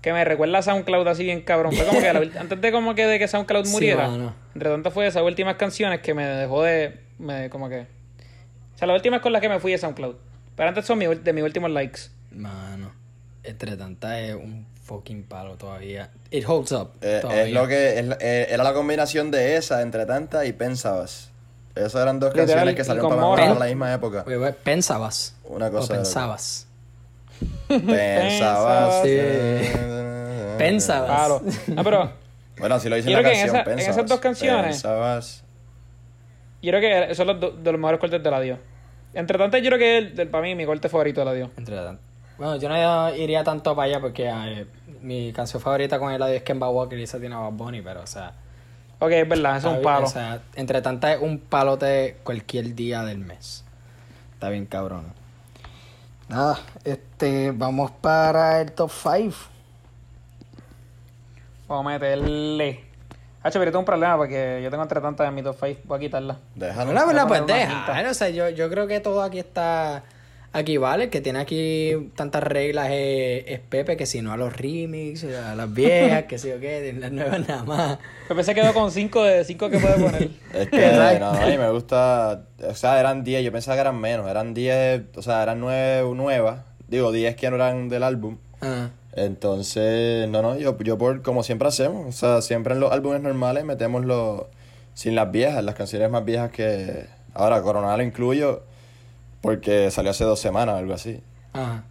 que 0.00 0.12
me 0.12 0.24
recuerda 0.24 0.58
a 0.58 0.62
SoundCloud 0.62 1.06
así 1.08 1.24
bien 1.24 1.42
cabrón. 1.42 1.74
Fue 1.74 1.84
como 1.84 2.00
que 2.00 2.08
antes 2.38 2.60
de 2.60 2.72
como 2.72 2.94
que 2.94 3.06
de 3.06 3.18
que 3.18 3.28
SoundCloud 3.28 3.66
muriera. 3.68 4.06
Entre 4.54 4.70
Tantas 4.70 4.92
fue 4.92 5.04
de 5.04 5.10
esas 5.10 5.22
últimas 5.22 5.56
canciones 5.56 6.00
que 6.00 6.14
me 6.14 6.24
dejó 6.26 6.62
de... 6.62 7.00
Me, 7.18 7.50
como 7.50 7.68
que... 7.68 7.80
O 8.74 8.78
sea, 8.78 8.86
las 8.86 8.96
últimas 8.96 9.20
con 9.20 9.32
las 9.32 9.42
que 9.42 9.48
me 9.48 9.60
fui 9.60 9.72
de 9.72 9.78
SoundCloud. 9.78 10.16
Pero 10.56 10.68
antes 10.68 10.86
son 10.86 10.98
de 10.98 11.32
mis 11.32 11.44
últimos 11.44 11.70
likes. 11.70 12.00
Mano. 12.30 12.92
Entre 13.42 13.76
Tantas 13.76 14.18
es 14.18 14.34
un 14.34 14.66
fucking 14.84 15.24
palo 15.24 15.56
todavía. 15.56 16.10
It 16.30 16.44
holds 16.46 16.72
up. 16.72 16.92
Eh, 17.02 17.22
es 17.46 17.52
lo 17.52 17.68
que... 17.68 17.98
Eh, 18.20 18.46
era 18.50 18.64
la 18.64 18.72
combinación 18.72 19.30
de 19.30 19.56
esa, 19.56 19.82
Entre 19.82 20.06
Tantas 20.06 20.46
y 20.46 20.52
Pensabas. 20.52 21.30
Esas 21.74 22.02
eran 22.02 22.18
dos 22.18 22.32
canciones 22.34 22.74
que 22.74 22.84
salieron 22.84 23.10
para 23.10 23.54
la 23.54 23.66
misma 23.66 23.92
época. 23.92 24.24
Pensabas. 24.64 25.36
Una 25.44 25.70
cosa. 25.70 25.92
O 25.92 25.96
pensabas. 25.96 26.66
Pensabas. 27.68 29.02
Pensabas. 30.58 31.08
Claro. 31.08 31.42
No, 31.68 31.84
pero. 31.84 32.12
Bueno, 32.58 32.78
si 32.78 32.88
lo 32.88 32.96
dice 32.96 33.08
en 33.08 33.14
la 33.14 33.22
canción, 33.22 33.56
en, 33.56 33.64
pensabas, 33.64 33.84
en 33.84 33.90
esas 33.90 34.06
dos 34.06 34.20
canciones. 34.20 34.66
Pensabas. 34.66 35.44
Yo 36.62 36.70
creo 36.72 36.80
que 37.08 37.14
son 37.14 37.26
los 37.28 37.40
de 37.40 37.72
los 37.72 37.80
mejores 37.80 38.00
cortes 38.00 38.22
de 38.22 38.30
la 38.30 38.40
Dio. 38.40 38.58
Entre 39.14 39.38
tanto, 39.38 39.56
yo 39.58 39.70
creo 39.70 39.78
que 39.78 40.22
es 40.22 40.28
para 40.28 40.42
mí 40.42 40.54
mi 40.54 40.66
corte 40.66 40.88
favorito 40.88 41.20
de 41.20 41.24
la 41.24 41.32
Dio. 41.32 41.50
Entre 41.56 41.76
tanto. 41.76 42.02
Bueno, 42.36 42.56
yo 42.56 42.68
no 42.68 43.14
iría 43.16 43.44
tanto 43.44 43.74
para 43.74 43.86
allá 43.86 44.00
porque 44.00 44.66
mi 45.02 45.32
canción 45.32 45.62
favorita 45.62 45.98
con 45.98 46.12
el 46.12 46.22
audio 46.22 46.34
es 46.34 46.42
Kemba 46.42 46.68
Walker 46.70 46.98
y 46.98 47.02
esa 47.02 47.18
tiene 47.18 47.34
a 47.34 47.38
Bad 47.38 47.52
Bunny, 47.52 47.82
pero 47.82 48.02
o 48.02 48.06
sea. 48.06 48.32
Ok, 48.98 49.12
es 49.12 49.28
verdad, 49.28 49.56
es 49.56 49.64
un 49.64 49.80
palo. 49.80 50.06
O 50.06 50.08
sea, 50.08 50.42
entre 50.54 50.82
tantas 50.82 51.16
es 51.16 51.22
un 51.22 51.38
palote 51.38 52.18
cualquier 52.22 52.74
día 52.74 53.02
del 53.02 53.18
mes. 53.18 53.64
Está 54.34 54.50
bien 54.50 54.66
cabrón. 54.66 55.19
Nada, 56.30 56.60
este, 56.84 57.50
vamos 57.50 57.90
para 57.90 58.60
el 58.60 58.70
top 58.70 58.88
5. 58.88 59.36
Vamos 61.66 61.86
a 61.86 61.98
meterle. 61.98 62.84
Hacho, 63.42 63.58
pero 63.58 63.72
tengo 63.72 63.80
un 63.80 63.84
problema 63.84 64.16
porque 64.16 64.60
yo 64.62 64.70
tengo 64.70 64.84
entre 64.84 65.00
tantas 65.00 65.26
en 65.26 65.34
mi 65.34 65.42
top 65.42 65.56
5. 65.60 65.80
Voy 65.86 65.96
a 65.96 66.00
quitarla. 66.00 66.36
Déjalo. 66.54 66.92
No, 66.92 67.12
no, 67.12 67.26
pues 67.26 67.44
deja. 67.46 68.00
No, 68.04 68.14
sé, 68.14 68.32
yo, 68.32 68.48
yo 68.48 68.70
creo 68.70 68.86
que 68.86 69.00
todo 69.00 69.24
aquí 69.24 69.40
está 69.40 70.04
Aquí 70.52 70.78
vale, 70.78 71.04
el 71.04 71.10
que 71.10 71.20
tiene 71.20 71.38
aquí 71.38 72.10
tantas 72.16 72.42
reglas 72.42 72.88
es, 72.90 73.60
Pepe, 73.68 73.96
que 73.96 74.04
si 74.04 74.20
no 74.20 74.32
a 74.32 74.36
los 74.36 74.56
remix, 74.56 75.22
a 75.22 75.54
las 75.54 75.72
viejas, 75.72 76.24
que 76.24 76.38
si 76.38 76.50
o 76.50 76.58
qué, 76.58 76.92
las 76.98 77.12
nuevas 77.12 77.46
nada 77.48 77.62
más. 77.62 77.98
Pepe 78.26 78.42
se 78.42 78.54
quedó 78.54 78.74
con 78.74 78.90
5 78.90 79.22
de 79.22 79.44
5 79.44 79.70
que 79.70 79.78
puede 79.78 79.94
poner. 79.94 80.30
Es 80.52 80.68
que 80.68 81.18
no, 81.20 81.28
a 81.28 81.46
mí 81.46 81.56
me 81.56 81.70
gusta, 81.70 82.46
o 82.68 82.74
sea, 82.74 82.98
eran 82.98 83.22
10, 83.22 83.44
yo 83.44 83.52
pensaba 83.52 83.76
que 83.76 83.82
eran 83.82 84.00
menos, 84.00 84.28
eran 84.28 84.52
10, 84.52 85.02
o 85.14 85.22
sea, 85.22 85.44
eran 85.44 85.60
9 85.60 86.14
nuevas, 86.16 86.62
digo 86.88 87.12
10 87.12 87.36
que 87.36 87.48
no 87.48 87.54
eran 87.54 87.88
del 87.88 88.02
álbum. 88.02 88.38
Ah. 88.60 88.88
Entonces, 89.12 90.28
no, 90.28 90.42
no, 90.42 90.58
yo, 90.58 90.76
yo 90.78 90.98
por, 90.98 91.22
como 91.22 91.44
siempre 91.44 91.68
hacemos, 91.68 92.08
o 92.08 92.12
sea, 92.12 92.42
siempre 92.42 92.74
en 92.74 92.80
los 92.80 92.90
álbumes 92.90 93.22
normales 93.22 93.64
metemos 93.64 94.04
los, 94.04 94.46
sin 94.94 95.14
las 95.14 95.30
viejas, 95.30 95.62
las 95.62 95.76
canciones 95.76 96.10
más 96.10 96.24
viejas 96.24 96.50
que, 96.50 97.06
ahora 97.34 97.62
Coronado 97.62 97.96
lo 97.96 98.02
incluyo 98.02 98.64
porque 99.40 99.90
salió 99.90 100.10
hace 100.10 100.24
dos 100.24 100.40
semanas 100.40 100.74
o 100.74 100.78
algo 100.78 100.94
así. 100.94 101.20
Ajá. 101.52 101.84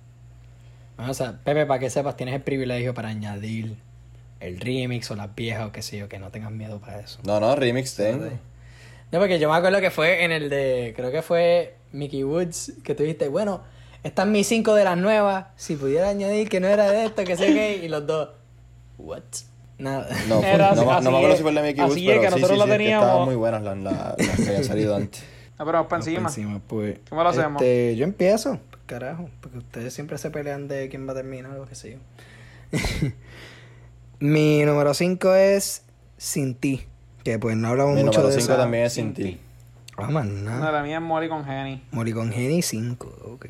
o 0.98 1.14
sea, 1.14 1.40
Pepe, 1.44 1.66
para 1.66 1.80
que 1.80 1.90
sepas, 1.90 2.16
tienes 2.16 2.36
el 2.36 2.42
privilegio 2.42 2.94
para 2.94 3.10
añadir 3.10 3.76
el 4.40 4.60
remix 4.60 5.10
o 5.12 5.16
las 5.16 5.34
viejas 5.36 5.68
o 5.68 5.72
qué 5.72 5.82
sé 5.82 5.98
yo, 5.98 6.08
que 6.08 6.20
no 6.20 6.30
tengas 6.30 6.52
miedo 6.52 6.80
para 6.80 7.00
eso. 7.00 7.20
No, 7.24 7.40
no, 7.40 7.56
remix 7.56 7.96
tengo. 7.96 8.26
No, 9.12 9.20
porque 9.20 9.40
yo 9.40 9.50
me 9.50 9.58
acuerdo 9.58 9.82
que 9.82 9.92
fue 9.92 10.24
en 10.24 10.32
el 10.32 10.50
de, 10.50 10.94
creo 10.96 11.12
que 11.12 11.22
fue 11.22 11.76
Mickey 11.92 12.24
Woods, 12.24 12.74
que 12.84 12.96
tuviste, 12.96 13.28
bueno, 13.28 13.62
están 14.04 14.32
mis 14.32 14.48
cinco 14.48 14.76
de 14.76 14.84
las 14.84 14.98
nuevas, 14.98 15.48
si 15.56 15.76
pudiera 15.76 16.10
añadir 16.10 16.48
que 16.48 16.60
no 16.60 16.68
era 16.68 16.92
de 16.92 17.06
esto, 17.06 17.24
que 17.24 17.36
sé 17.36 17.48
qué, 17.48 17.82
y 17.84 17.90
los 17.90 18.06
dos, 18.06 18.30
what? 18.98 19.24
Nada. 19.80 20.08
No, 20.28 20.36
no, 20.36 20.42
me 20.42 21.18
acuerdo 21.18 21.36
si 21.38 21.42
fue 21.42 21.52
el 21.52 21.56
de 21.56 21.62
Mickey 21.64 21.84
Woods, 21.84 22.02
pero 22.06 22.22
que 22.22 22.30
nosotros 22.30 22.60
sí, 22.60 22.64
sí, 22.64 22.70
teníamos... 22.70 23.08
estaban 23.08 23.26
muy 23.26 23.36
buenas 23.36 23.64
las, 23.64 23.78
las 23.78 24.36
que 24.36 24.48
habían 24.48 24.64
salido 24.64 24.96
antes. 24.96 25.24
No, 25.60 25.66
pero 25.66 25.80
vamos 25.80 25.90
para 25.90 26.00
encima. 26.00 26.30
encima 26.30 26.62
pues, 26.66 27.00
¿Cómo 27.10 27.22
lo 27.22 27.30
hacemos? 27.30 27.62
Este, 27.62 27.98
yo 27.98 28.06
empiezo, 28.06 28.60
carajo, 28.86 29.30
porque 29.42 29.58
ustedes 29.58 29.94
siempre 29.94 30.18
se 30.18 30.32
pelean 30.32 30.70
de 30.70 30.88
quién 30.88 31.06
va 31.06 31.12
a 31.12 31.16
terminar 31.16 31.58
o 31.58 31.66
qué 31.66 31.76
sé 31.76 31.92
yo. 31.92 31.98
Mi 34.22 34.64
número 34.64 34.94
5 34.94 35.36
es 35.36 35.84
Sin 36.16 36.56
Ti, 36.56 36.88
que 37.26 37.40
pues 37.40 37.58
no 37.58 37.68
hablamos 37.68 38.02
mucho 38.02 38.24
de 38.24 38.30
eso. 38.30 38.38
Mi 38.38 38.42
número 38.42 38.42
5 38.42 38.58
también 38.58 38.86
es 38.86 38.94
Sin, 38.94 39.14
Ti. 39.14 39.38
Vamos, 39.98 40.26
nada. 40.28 40.60
No, 40.60 40.72
la 40.72 40.82
mía 40.82 40.96
es 40.96 41.02
Molly 41.02 41.28
con 41.28 41.44
Jenny. 41.44 41.84
Molly 41.92 42.14
con 42.14 42.32
Jenny 42.32 42.62
5, 42.62 43.34
ok. 43.34 43.46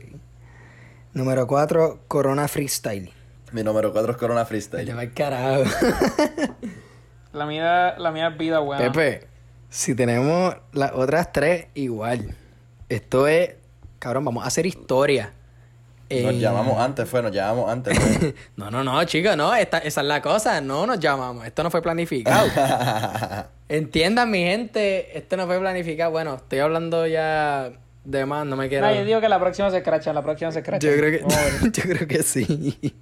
Número 1.14 1.46
4, 1.46 2.00
Corona 2.08 2.48
Freestyle. 2.48 3.12
Mi 3.52 3.62
número 3.62 3.92
4 3.92 4.14
es 4.14 4.18
Corona 4.18 4.46
Freestyle. 4.46 4.84
Ya 4.84 4.96
va 4.96 5.04
el 5.04 5.14
carajo. 5.14 5.64
la 7.34 7.46
mía, 7.46 8.00
la 8.00 8.12
mía 8.12 8.30
es 8.30 8.38
vida 8.38 8.60
buena. 8.60 8.92
Pepe, 8.92 9.29
si 9.70 9.96
tenemos 9.96 10.56
las 10.74 10.92
otras 10.94 11.32
tres, 11.32 11.68
igual. 11.76 12.36
Esto 12.90 13.28
es, 13.28 13.52
cabrón, 14.00 14.26
vamos 14.26 14.44
a 14.44 14.48
hacer 14.48 14.66
historia. 14.66 15.34
Nos 16.10 16.34
eh, 16.34 16.40
llamamos 16.40 16.80
antes, 16.80 17.08
fue, 17.08 17.22
nos 17.22 17.32
llamamos 17.32 17.70
antes. 17.70 17.96
no, 18.56 18.72
no, 18.72 18.84
no, 18.84 19.04
chicos, 19.04 19.38
no, 19.38 19.54
esta, 19.54 19.78
esa 19.78 20.02
es 20.02 20.08
la 20.08 20.24
cosa, 20.24 20.60
no 20.60 20.88
nos 20.88 21.00
llamamos, 21.00 21.46
esto 21.46 21.62
no 21.62 21.70
fue 21.70 21.84
planificado. 21.84 22.48
Entiendan, 23.70 24.32
mi 24.32 24.40
gente, 24.40 25.16
esto 25.16 25.38
no 25.38 25.46
fue 25.46 25.60
planificado. 25.60 26.10
Bueno, 26.10 26.36
estoy 26.38 26.58
hablando 26.60 27.06
ya 27.06 27.72
de 28.04 28.26
más, 28.26 28.48
no 28.48 28.56
me 28.56 28.70
quiero. 28.70 28.88
No, 28.88 28.96
yo 28.96 29.06
digo 29.06 29.22
que 29.22 29.30
la 29.30 29.40
próxima 29.40 29.70
se 29.70 29.78
escracha, 29.78 30.12
la 30.12 30.24
próxima 30.24 30.52
se 30.52 30.60
escracha. 30.60 30.88
Yo 30.88 30.98
creo 30.98 31.12
que, 31.12 31.72
yo 31.72 31.84
creo 31.84 32.08
que 32.08 32.24
sí. 32.24 32.96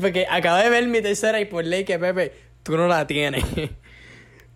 Porque 0.00 0.26
acabo 0.30 0.56
de 0.56 0.70
ver 0.70 0.88
mi 0.88 1.02
tercera 1.02 1.38
y 1.38 1.44
por 1.44 1.66
ley 1.66 1.84
que 1.84 1.98
Pepe, 1.98 2.32
tú 2.62 2.78
no 2.78 2.88
la 2.88 3.06
tienes. 3.06 3.44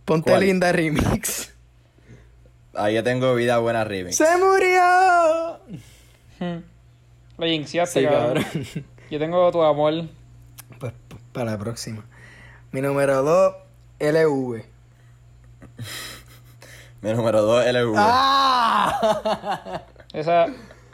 Ponte 0.06 0.38
linda 0.38 0.70
remix. 0.70 1.52
Ahí 2.74 2.94
ya 2.94 3.02
tengo 3.02 3.34
vida 3.34 3.58
buena 3.58 3.82
remix. 3.82 4.16
¡Se 4.16 4.36
murió! 4.36 5.58
Hmm. 6.38 6.62
Lo 7.36 7.46
jinxiaste, 7.46 8.04
cabrón. 8.04 8.44
Yo 9.10 9.18
tengo 9.18 9.50
tu 9.50 9.62
amor. 9.62 10.04
Pues 10.78 10.92
para 11.32 11.50
la 11.50 11.58
próxima. 11.58 12.04
Mi 12.70 12.80
número 12.80 13.20
2, 13.24 13.54
LV. 13.98 14.62
mi 17.02 17.12
número 17.12 17.42
2, 17.42 17.66
LV. 17.72 17.94
¡Ah! 17.96 19.82
esa, 20.12 20.46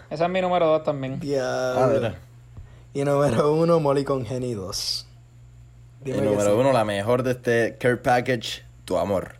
esa 0.09 0.25
es 0.25 0.31
mi 0.31 0.40
número 0.40 0.66
2 0.68 0.85
también. 0.85 1.20
Ya. 1.20 2.14
Y 2.94 3.05
número 3.05 3.53
1, 3.53 3.79
Molly 3.79 4.05
con 4.05 4.25
Geni 4.25 4.55
2. 4.55 5.07
y 6.07 6.12
número 6.12 6.59
1, 6.59 6.72
la 6.72 6.85
mejor 6.87 7.22
de 7.22 7.33
este 7.33 7.77
care 7.79 7.98
package 7.98 8.71
tu 8.92 8.98
amor. 8.98 9.35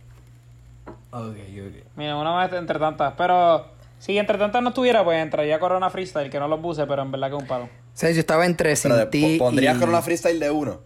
Ok, 1.11 1.37
ok. 1.37 1.85
Mira, 1.95 2.15
una 2.17 2.35
vez 2.35 2.53
entre 2.53 2.79
tantas. 2.79 3.13
Pero 3.15 3.67
si 3.99 4.17
entre 4.17 4.37
tantas 4.37 4.63
no 4.63 4.69
estuviera, 4.69 5.03
pues 5.03 5.21
entraría 5.21 5.59
Corona 5.59 5.89
Freestyle, 5.89 6.29
que 6.29 6.39
no 6.39 6.47
lo 6.47 6.59
puse, 6.59 6.87
pero 6.87 7.03
en 7.03 7.11
verdad 7.11 7.29
que 7.29 7.35
es 7.35 7.41
un 7.41 7.47
palo. 7.47 7.65
O 7.65 7.99
yo 7.99 8.07
estaba 8.07 8.45
entre 8.45 8.75
Sin 8.75 8.91
ti 9.11 9.37
¿Pondrías 9.37 9.77
Corona 9.77 10.01
Freestyle 10.01 10.39
de 10.39 10.49
uno? 10.49 10.79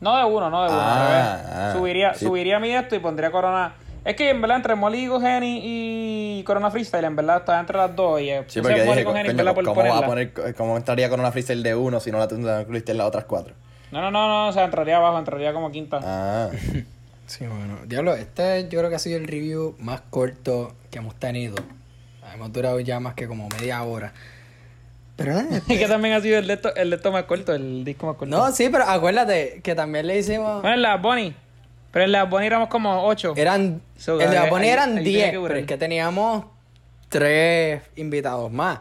No 0.00 0.16
de 0.16 0.24
uno, 0.24 0.50
no 0.50 0.64
de 0.64 0.68
uno. 0.70 0.78
Ah, 0.80 1.42
ah, 1.48 1.72
subiría, 1.76 2.14
subiría 2.14 2.58
mi 2.58 2.70
esto 2.70 2.96
y 2.96 2.98
pondría 2.98 3.30
Corona. 3.30 3.74
Es 4.04 4.14
que 4.14 4.30
en 4.30 4.40
verdad 4.40 4.58
entre 4.58 4.74
Molly 4.74 5.08
Geni 5.08 5.60
y 5.62 6.42
Corona 6.44 6.70
Freestyle, 6.70 7.04
en 7.04 7.16
verdad 7.16 7.38
está 7.38 7.60
entre 7.60 7.76
las 7.76 7.94
dos. 7.94 8.20
Y, 8.20 8.30
sí, 8.48 8.60
porque 8.60 8.82
dije, 8.82 9.04
coño, 9.04 9.22
¿cómo, 9.64 9.84
va 9.84 9.98
a 9.98 10.06
poner, 10.06 10.32
¿cómo 10.56 10.76
entraría 10.76 11.08
Corona 11.08 11.30
Freestyle 11.30 11.62
de 11.62 11.74
uno 11.76 12.00
si 12.00 12.10
no 12.10 12.18
la 12.18 12.60
incluiste 12.60 12.92
en 12.92 12.98
las 12.98 13.06
otras 13.06 13.24
cuatro? 13.24 13.54
No, 13.92 14.00
no, 14.00 14.10
no, 14.10 14.28
no, 14.28 14.48
o 14.48 14.52
sea, 14.52 14.64
entraría 14.64 14.96
abajo, 14.96 15.18
entraría 15.18 15.52
como 15.52 15.70
quinta. 15.70 16.00
Ah. 16.02 16.50
sí, 17.26 17.46
bueno. 17.46 17.78
Diablo, 17.86 18.14
este 18.14 18.68
yo 18.68 18.78
creo 18.78 18.90
que 18.90 18.96
ha 18.96 19.00
sido 19.00 19.18
el 19.18 19.26
review 19.26 19.76
más 19.78 20.02
corto 20.10 20.74
que 20.90 20.98
hemos 20.98 21.14
tenido. 21.16 21.56
Hemos 22.34 22.52
durado 22.52 22.80
ya 22.80 23.00
más 23.00 23.14
que 23.14 23.26
como 23.26 23.48
media 23.48 23.82
hora. 23.82 24.12
Pero 25.16 25.38
este... 25.50 25.78
que 25.78 25.86
también 25.86 26.14
ha 26.14 26.20
sido 26.20 26.38
el 26.38 26.46
de, 26.46 26.60
el 26.76 26.90
de 26.90 27.10
más 27.10 27.24
corto, 27.24 27.54
el 27.54 27.84
disco 27.84 28.06
más 28.06 28.16
corto. 28.16 28.36
No, 28.36 28.52
sí, 28.52 28.68
pero 28.70 28.84
acuérdate 28.84 29.60
que 29.62 29.74
también 29.74 30.06
le 30.06 30.18
hicimos. 30.18 30.62
Bueno, 30.62 30.76
la 30.76 30.96
Bonnie. 30.96 31.34
Pero 31.92 32.04
en 32.04 32.12
la 32.12 32.24
Bonnie 32.24 32.46
éramos 32.46 32.68
como 32.68 33.06
8. 33.06 33.34
Eran, 33.36 33.80
en 34.06 34.34
la 34.34 34.50
Bonnie 34.50 34.68
eran 34.68 35.02
10, 35.02 35.30
pero 35.42 35.56
es 35.56 35.66
que 35.66 35.78
teníamos 35.78 36.44
tres 37.08 37.82
invitados 37.96 38.52
más. 38.52 38.80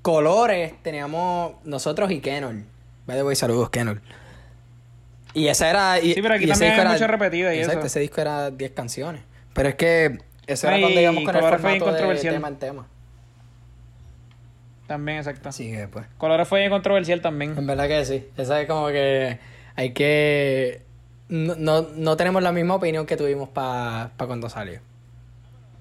Colores 0.00 0.72
teníamos 0.82 1.54
nosotros 1.64 2.10
y 2.10 2.20
Kenol. 2.20 2.64
By 3.06 3.16
the 3.16 3.24
way, 3.24 3.36
saludos, 3.36 3.68
Kenol. 3.70 4.00
Y 5.36 5.48
esa 5.48 5.68
era. 5.68 6.00
Y, 6.00 6.14
sí, 6.14 6.22
pero 6.22 6.34
aquí 6.34 6.46
también 6.46 6.72
hay 6.72 6.88
mucho 6.94 7.06
repetido 7.06 7.52
y 7.52 7.58
exacto, 7.58 7.86
ese 7.86 8.00
disco 8.00 8.22
era 8.22 8.50
10 8.50 8.72
canciones. 8.72 9.20
Pero 9.52 9.68
es 9.68 9.74
que 9.74 10.18
eso 10.46 10.66
era 10.66 10.80
cuando 10.80 10.98
íbamos 10.98 11.24
con 11.24 11.36
el 11.36 11.42
formato 11.42 11.92
de 11.92 12.16
tema 12.16 12.48
en 12.48 12.56
tema. 12.56 12.86
También, 14.86 15.18
exacto. 15.18 15.52
Sí, 15.52 15.70
que 15.70 15.88
pues. 15.88 16.06
Colores 16.16 16.48
fue 16.48 16.66
controversial 16.70 17.20
también. 17.20 17.54
En 17.58 17.66
verdad 17.66 17.86
que 17.86 18.02
sí. 18.06 18.26
Esa 18.38 18.62
es 18.62 18.66
como 18.66 18.86
que 18.88 19.38
hay 19.74 19.92
que 19.92 20.80
no, 21.28 21.82
no, 21.82 22.16
tenemos 22.16 22.42
la 22.42 22.52
misma 22.52 22.76
opinión 22.76 23.04
que 23.04 23.18
tuvimos 23.18 23.50
para 23.50 24.12
pa 24.16 24.26
cuando 24.26 24.48
salió. 24.48 24.80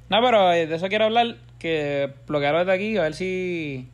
No, 0.09 0.21
pero 0.21 0.51
eh, 0.51 0.67
de 0.67 0.75
eso 0.75 0.89
quiero 0.89 1.05
hablar, 1.05 1.37
que 1.59 2.13
bloquearlo 2.27 2.59
desde 2.59 2.73
aquí, 2.73 2.97
a 2.97 3.03
ver 3.03 3.13
si... 3.13 3.87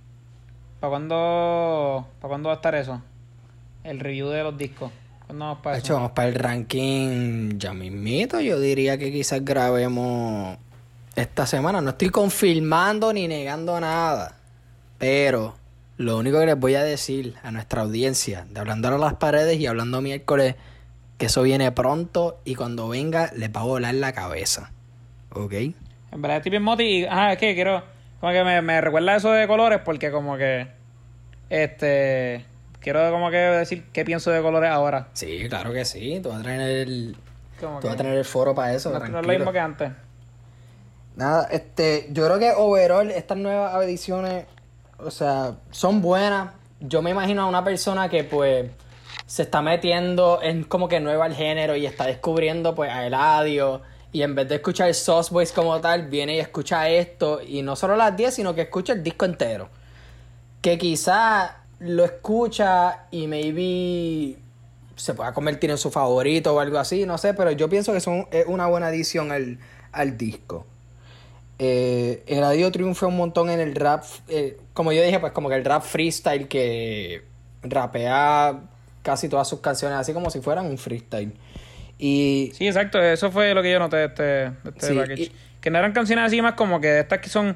¿Para 0.80 0.90
cuándo, 0.90 2.08
para 2.20 2.30
cuándo 2.30 2.50
va 2.50 2.54
a 2.54 2.56
estar 2.56 2.74
eso? 2.74 3.04
El 3.84 4.00
review 4.00 4.30
de 4.30 4.42
los 4.42 4.58
discos. 4.58 4.92
¿Cuándo 5.32 5.46
vamos 5.46 5.64
para 5.64 5.78
eso? 5.78 5.94
vamos 5.94 6.12
para 6.12 6.28
el 6.28 6.36
ranking 6.36 7.58
ya 7.58 7.74
mismito. 7.74 8.42
Yo 8.42 8.60
diría 8.60 8.98
que 8.98 9.14
quizás 9.14 9.46
grabemos 9.46 10.58
esta 11.16 11.46
semana. 11.46 11.80
No 11.80 11.92
estoy 11.92 12.10
confirmando 12.10 13.14
ni 13.14 13.30
negando 13.30 13.80
nada. 13.80 14.36
Pero 14.98 15.56
lo 15.96 16.18
único 16.18 16.38
que 16.38 16.48
les 16.48 16.60
voy 16.60 16.76
a 16.76 16.84
decir 16.84 17.36
a 17.44 17.52
nuestra 17.52 17.84
audiencia, 17.84 18.46
de 18.50 18.60
hablando 18.60 18.90
a 18.90 18.98
las 18.98 19.14
paredes 19.14 19.58
y 19.58 19.68
hablando 19.68 20.02
miércoles 20.02 20.56
que 21.18 21.28
eso 21.28 21.44
viene 21.44 21.72
pronto 21.72 22.42
y 22.44 22.56
cuando 22.56 22.90
venga 22.90 23.32
les 23.34 23.56
va 23.56 23.62
a 23.62 23.64
volar 23.64 23.96
la 23.96 24.12
cabeza. 24.12 24.74
¿Ok? 25.30 25.54
En 25.54 26.22
verdad 26.22 26.38
estoy 26.40 26.50
bien 26.50 26.64
moti 26.64 27.06
ah, 27.10 27.32
es 27.32 27.38
que 27.38 27.56
quiero... 27.56 27.82
Como 28.20 28.34
que 28.34 28.44
me, 28.44 28.62
me 28.62 28.82
recuerda 28.82 29.16
eso 29.16 29.32
de 29.32 29.48
colores 29.48 29.80
porque 29.86 30.12
como 30.12 30.36
que... 30.36 30.68
Este... 31.50 32.51
Quiero 32.82 33.12
como 33.12 33.30
que 33.30 33.38
decir 33.38 33.86
qué 33.94 34.04
pienso 34.04 34.32
de 34.32 34.42
colores 34.42 34.72
ahora. 34.72 35.08
Sí, 35.14 35.48
claro 35.48 35.72
que 35.72 35.86
sí. 35.86 36.20
Tú 36.22 36.30
vas 36.30 36.40
a 36.40 36.44
tener 36.44 36.70
el... 36.70 37.16
Tú 37.60 37.68
vas 37.68 37.94
a 37.94 37.96
tener 37.96 38.18
el 38.18 38.26
foro 38.26 38.56
para 38.56 38.74
eso. 38.74 38.90
No, 38.90 39.00
no 39.00 39.20
es 39.20 39.26
lo 39.26 39.34
mismo 39.34 39.52
que 39.52 39.60
antes. 39.60 39.92
Nada, 41.16 41.48
este... 41.52 42.08
Yo 42.10 42.26
creo 42.26 42.40
que 42.40 42.52
overall 42.58 43.12
estas 43.12 43.38
nuevas 43.38 43.84
ediciones... 43.84 44.46
O 44.98 45.12
sea, 45.12 45.58
son 45.70 46.02
buenas. 46.02 46.54
Yo 46.80 47.04
me 47.04 47.12
imagino 47.12 47.44
a 47.44 47.46
una 47.46 47.64
persona 47.64 48.10
que 48.10 48.24
pues 48.24 48.70
se 49.28 49.44
está 49.44 49.62
metiendo 49.62 50.40
en 50.42 50.64
como 50.64 50.88
que 50.88 51.00
nueva 51.00 51.26
al 51.26 51.36
género 51.36 51.76
y 51.76 51.86
está 51.86 52.06
descubriendo 52.06 52.76
pues 52.76 52.92
a 52.92 53.06
Eladio 53.06 53.82
y 54.12 54.24
en 54.24 54.36
vez 54.36 54.50
de 54.50 54.56
escuchar 54.56 54.90
el 54.90 54.94
Sauce 54.94 55.34
Boys 55.34 55.52
como 55.52 55.80
tal, 55.80 56.08
viene 56.08 56.36
y 56.36 56.40
escucha 56.40 56.90
esto 56.90 57.42
y 57.42 57.62
no 57.62 57.76
solo 57.76 57.96
las 57.96 58.16
10, 58.16 58.34
sino 58.34 58.54
que 58.54 58.62
escucha 58.62 58.94
el 58.94 59.04
disco 59.04 59.26
entero. 59.26 59.70
Que 60.62 60.78
quizá 60.78 61.61
lo 61.82 62.06
escucha 62.06 63.08
y 63.10 63.28
maybe 63.28 64.38
se 64.96 65.14
pueda 65.16 65.34
convertir 65.34 65.72
en 65.72 65.78
su 65.78 65.90
favorito 65.90 66.54
o 66.54 66.60
algo 66.60 66.78
así, 66.78 67.06
no 67.06 67.18
sé, 67.18 67.34
pero 67.34 67.52
yo 67.52 67.70
pienso 67.70 67.92
que 67.92 67.98
es 67.98 68.08
una 68.48 68.68
buena 68.68 68.88
adición 68.88 69.32
al, 69.32 69.58
al 69.92 70.18
disco. 70.18 70.66
Eh, 71.58 72.24
Eladio 72.28 72.72
triunfa 72.72 73.08
un 73.08 73.18
montón 73.18 73.50
en 73.50 73.60
el 73.60 73.76
rap, 73.76 74.04
eh, 74.28 74.58
como 74.74 74.92
yo 74.92 75.02
dije, 75.02 75.20
pues 75.20 75.32
como 75.32 75.50
que 75.50 75.56
el 75.56 75.66
rap 75.66 75.82
freestyle 75.82 76.48
que 76.48 77.24
rapea 77.64 78.62
casi 79.02 79.28
todas 79.28 79.48
sus 79.48 79.60
canciones, 79.60 79.98
así 79.98 80.14
como 80.14 80.30
si 80.30 80.40
fueran 80.40 80.68
un 80.68 80.78
freestyle. 80.78 81.34
Y... 81.98 82.52
Sí, 82.56 82.68
exacto, 82.68 83.02
eso 83.02 83.32
fue 83.32 83.54
lo 83.56 83.64
que 83.64 83.72
yo 83.72 83.80
noté 83.80 83.98
de 83.98 84.06
este, 84.06 84.46
este 84.70 84.94
package. 84.94 85.32
Que 85.62 85.70
no 85.70 85.80
eran 85.80 85.94
canciones 85.94 86.26
así 86.26 86.42
más 86.42 86.54
como 86.54 86.80
que 86.80 87.00
estas 87.00 87.20
que 87.20 87.30
son 87.30 87.56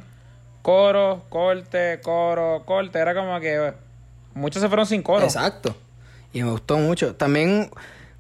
coro, 0.62 1.26
corte, 1.30 2.00
coro, 2.04 2.64
corte. 2.66 3.00
Era 3.00 3.16
como 3.16 3.40
que 3.40 3.74
muchos 4.36 4.62
se 4.62 4.68
fueron 4.68 4.86
sin 4.86 5.02
coro. 5.02 5.26
Exacto. 5.26 5.76
Y 6.32 6.44
me 6.44 6.52
gustó 6.52 6.78
mucho. 6.78 7.16
También, 7.16 7.72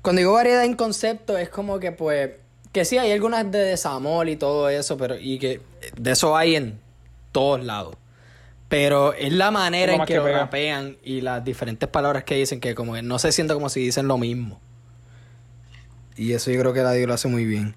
cuando 0.01 0.19
digo 0.19 0.33
variedad 0.33 0.65
en 0.65 0.75
concepto, 0.75 1.37
es 1.37 1.49
como 1.49 1.79
que 1.79 1.91
pues... 1.91 2.31
Que 2.71 2.83
sí, 2.83 2.97
hay 2.97 3.11
algunas 3.11 3.49
de 3.51 3.59
desamor 3.59 4.27
y 4.27 4.35
todo 4.35 4.67
eso, 4.69 4.97
pero... 4.97 5.15
Y 5.17 5.37
que 5.37 5.61
de 5.97 6.11
eso 6.11 6.35
hay 6.35 6.55
en 6.55 6.79
todos 7.31 7.63
lados. 7.63 7.95
Pero 8.67 9.13
es 9.13 9.31
la 9.31 9.51
manera 9.51 9.93
en 9.93 10.05
que, 10.05 10.19
rapean 10.19 10.97
y 11.03 11.21
las 11.21 11.43
diferentes 11.43 11.87
palabras 11.87 12.23
que 12.23 12.35
dicen 12.35 12.59
que 12.59 12.73
como 12.73 12.93
que 12.93 13.01
no 13.01 13.19
se 13.19 13.31
siente 13.31 13.53
como 13.53 13.69
si 13.69 13.81
dicen 13.81 14.07
lo 14.07 14.17
mismo. 14.17 14.59
Y 16.15 16.33
eso 16.33 16.49
yo 16.49 16.59
creo 16.59 16.73
que 16.73 16.81
la 16.81 16.93
Dio 16.93 17.05
lo 17.07 17.13
hace 17.13 17.27
muy 17.27 17.45
bien. 17.45 17.75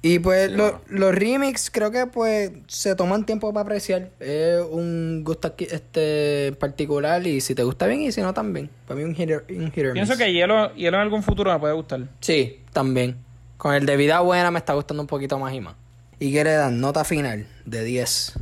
Y 0.00 0.20
pues 0.20 0.52
los 0.52 1.14
remix 1.14 1.70
creo 1.70 1.90
que 1.90 2.06
pues 2.06 2.52
se 2.68 2.94
toman 2.94 3.26
tiempo 3.26 3.52
para 3.52 3.62
apreciar. 3.62 4.10
Es 4.20 4.62
un 4.70 5.22
gusto 5.24 5.52
este 5.58 6.52
particular 6.60 7.26
y 7.26 7.40
si 7.40 7.54
te 7.56 7.64
gusta 7.64 7.86
bien 7.86 8.02
y 8.02 8.12
si 8.12 8.20
no 8.20 8.32
también. 8.32 8.70
Para 8.86 9.00
mí 9.00 9.04
un 9.04 9.10
hitter, 9.10 9.44
un 9.48 9.70
Pienso 9.70 10.16
que 10.16 10.32
hielo, 10.32 10.72
hielo 10.74 10.98
en 10.98 11.02
algún 11.02 11.24
futuro 11.24 11.52
me 11.52 11.58
puede 11.58 11.74
gustar. 11.74 12.02
Sí, 12.20 12.60
también. 12.72 13.16
Con 13.56 13.74
el 13.74 13.86
de 13.86 13.96
vida 13.96 14.20
buena 14.20 14.52
me 14.52 14.60
está 14.60 14.74
gustando 14.74 15.02
un 15.02 15.08
poquito 15.08 15.36
más 15.38 15.52
y 15.52 15.60
más. 15.60 15.74
¿Y 16.20 16.32
qué 16.32 16.44
le 16.44 16.52
dan? 16.52 16.80
Nota 16.80 17.04
final 17.04 17.46
de 17.64 17.82
10. 17.82 18.34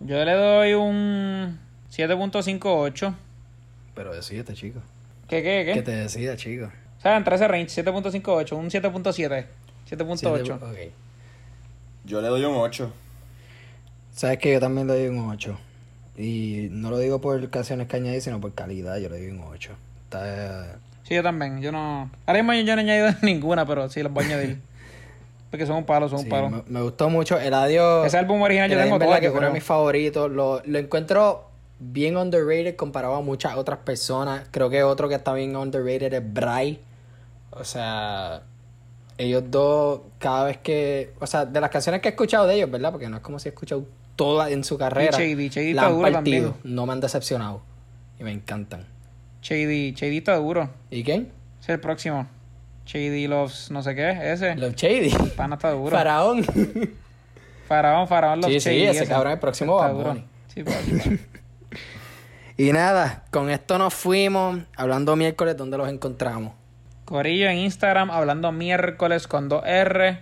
Yo 0.00 0.24
le 0.24 0.32
doy 0.32 0.72
un 0.72 1.58
7.58. 1.90 3.14
Pero 3.94 4.14
decídete, 4.14 4.54
chico. 4.54 4.80
¿Qué, 5.28 5.42
qué, 5.42 5.64
qué? 5.66 5.74
Que 5.74 5.82
te 5.82 5.92
decida, 5.92 6.36
chico. 6.36 6.70
O 6.98 7.00
sea, 7.00 7.16
entre 7.18 7.36
ese 7.36 7.46
range, 7.46 7.82
7.58, 7.82 8.52
un 8.56 8.70
7.7. 8.70 9.46
7.8. 9.96 10.56
Ok. 10.56 10.92
Yo 12.04 12.20
le 12.20 12.28
doy 12.28 12.44
un 12.44 12.56
8. 12.56 12.92
Sabes 14.12 14.38
que 14.38 14.52
yo 14.52 14.60
también 14.60 14.86
le 14.86 14.94
doy 14.94 15.08
un 15.08 15.30
8. 15.30 15.58
Y 16.16 16.68
no 16.70 16.90
lo 16.90 16.98
digo 16.98 17.20
por 17.20 17.50
canciones 17.50 17.88
que 17.88 17.96
añadí, 17.96 18.20
sino 18.20 18.40
por 18.40 18.52
calidad. 18.54 18.98
Yo 18.98 19.08
le 19.08 19.18
doy 19.18 19.30
un 19.30 19.40
8. 19.40 19.72
Está... 20.04 20.78
Sí, 21.02 21.14
yo 21.14 21.22
también. 21.22 21.60
Yo 21.60 21.72
no. 21.72 22.10
Ahora 22.26 22.42
mismo 22.42 22.54
yo 22.54 22.76
no 22.76 22.82
he 22.82 22.84
añadido 22.84 23.18
ninguna, 23.22 23.66
pero 23.66 23.88
sí 23.88 24.02
las 24.02 24.12
voy 24.12 24.24
a 24.24 24.26
añadir. 24.28 24.60
que 25.50 25.66
son 25.66 25.76
un 25.76 25.84
palo, 25.84 26.08
son 26.08 26.20
un 26.20 26.28
palo. 26.28 26.64
Me, 26.66 26.82
gustó 26.82 27.10
mucho. 27.10 27.38
El 27.38 27.54
adiós. 27.54 28.06
Ese 28.06 28.18
álbum 28.18 28.42
original 28.42 28.70
yo 28.70 28.78
tengo 28.78 28.98
todo. 28.98 29.20
que 29.20 29.30
uno 29.30 29.46
de 29.46 29.52
mis 29.52 29.64
favoritos. 29.64 30.30
Lo, 30.30 30.62
lo 30.64 30.78
encuentro 30.78 31.48
bien 31.78 32.16
underrated 32.16 32.76
comparado 32.76 33.14
a 33.14 33.20
muchas 33.20 33.56
otras 33.56 33.78
personas. 33.80 34.46
Creo 34.50 34.70
que 34.70 34.82
otro 34.82 35.08
que 35.08 35.14
está 35.14 35.32
bien 35.32 35.56
underrated 35.56 36.12
es 36.12 36.32
Bray. 36.32 36.80
O 37.50 37.64
sea, 37.64 38.42
ellos 39.18 39.44
dos, 39.48 40.00
cada 40.18 40.44
vez 40.44 40.58
que. 40.58 41.12
O 41.20 41.26
sea, 41.26 41.44
de 41.46 41.60
las 41.60 41.70
canciones 41.70 42.00
que 42.00 42.08
he 42.08 42.10
escuchado 42.10 42.46
de 42.46 42.56
ellos, 42.56 42.70
¿verdad? 42.70 42.90
Porque 42.90 43.08
no 43.08 43.16
es 43.16 43.22
como 43.22 43.38
si 43.38 43.48
he 43.48 43.52
escuchado 43.52 43.86
todas 44.16 44.50
en 44.50 44.64
su 44.64 44.78
carrera. 44.78 45.22
Y 45.22 45.48
Shady, 45.48 45.72
la 45.72 45.86
han 45.86 46.00
partido. 46.00 46.56
No 46.64 46.86
me 46.86 46.92
han 46.92 47.00
decepcionado. 47.00 47.62
Y 48.18 48.24
me 48.24 48.32
encantan. 48.32 48.86
Shady 49.42 49.94
está 50.16 50.36
duro. 50.36 50.70
¿Y 50.90 51.04
quién? 51.04 51.30
Es 51.60 51.68
el 51.68 51.80
próximo. 51.80 52.26
Shady 52.86 53.26
Loves, 53.26 53.70
no 53.70 53.82
sé 53.82 53.94
qué, 53.94 54.32
ese. 54.32 54.54
Love 54.56 54.74
Shady. 54.74 55.10
Pana 55.36 55.56
está 55.56 55.70
duro. 55.70 55.90
Faraón. 55.96 56.44
Faraón, 57.68 58.08
Faraón 58.08 58.40
Love 58.42 58.52
sí, 58.52 58.60
Sí, 58.60 58.82
ese, 58.84 59.06
cabrón 59.06 59.32
es 59.32 59.36
el 59.36 59.40
próximo 59.40 59.76
va 59.76 60.16
Sí, 60.48 60.62
pues, 60.62 60.76
Y 62.56 62.72
nada, 62.72 63.24
con 63.30 63.50
esto 63.50 63.78
nos 63.78 63.94
fuimos. 63.94 64.60
Hablando 64.76 65.16
miércoles, 65.16 65.56
¿dónde 65.56 65.76
los 65.76 65.88
encontramos? 65.88 66.52
Corillo 67.04 67.48
en 67.48 67.58
Instagram, 67.58 68.10
hablando 68.10 68.52
miércoles 68.52 69.26
con 69.28 69.50
2R. 69.50 70.20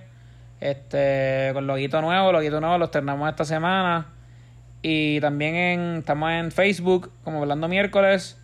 Este, 0.60 1.50
con 1.54 1.66
loguito 1.66 2.00
nuevo, 2.00 2.32
loguito 2.32 2.60
nuevo, 2.60 2.78
los 2.78 2.90
terminamos 2.90 3.28
esta 3.28 3.44
semana. 3.44 4.06
Y 4.82 5.20
también 5.20 5.54
en, 5.54 5.96
estamos 5.98 6.30
en 6.32 6.50
Facebook, 6.50 7.12
como 7.24 7.40
hablando 7.40 7.68
miércoles. 7.68 8.38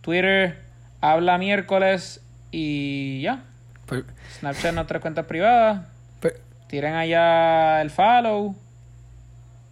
Twitter, 0.00 0.62
habla 1.00 1.38
miércoles. 1.38 2.20
Y 2.50 3.22
ya, 3.22 3.44
pues, 3.86 4.04
Snapchat 4.38 4.74
nuestras 4.74 5.00
cuentas 5.00 5.26
privadas. 5.26 5.88
Pues, 6.20 6.34
Tiren 6.68 6.94
allá 6.94 7.80
el 7.82 7.90
follow. 7.90 8.54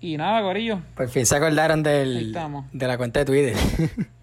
Y 0.00 0.16
nada, 0.16 0.40
gorillo. 0.40 0.80
Por 0.96 1.08
fin 1.08 1.24
se 1.26 1.36
acordaron 1.36 1.82
del, 1.82 2.36
de 2.72 2.86
la 2.86 2.96
cuenta 2.96 3.20
de 3.20 3.24
Twitter. 3.24 3.56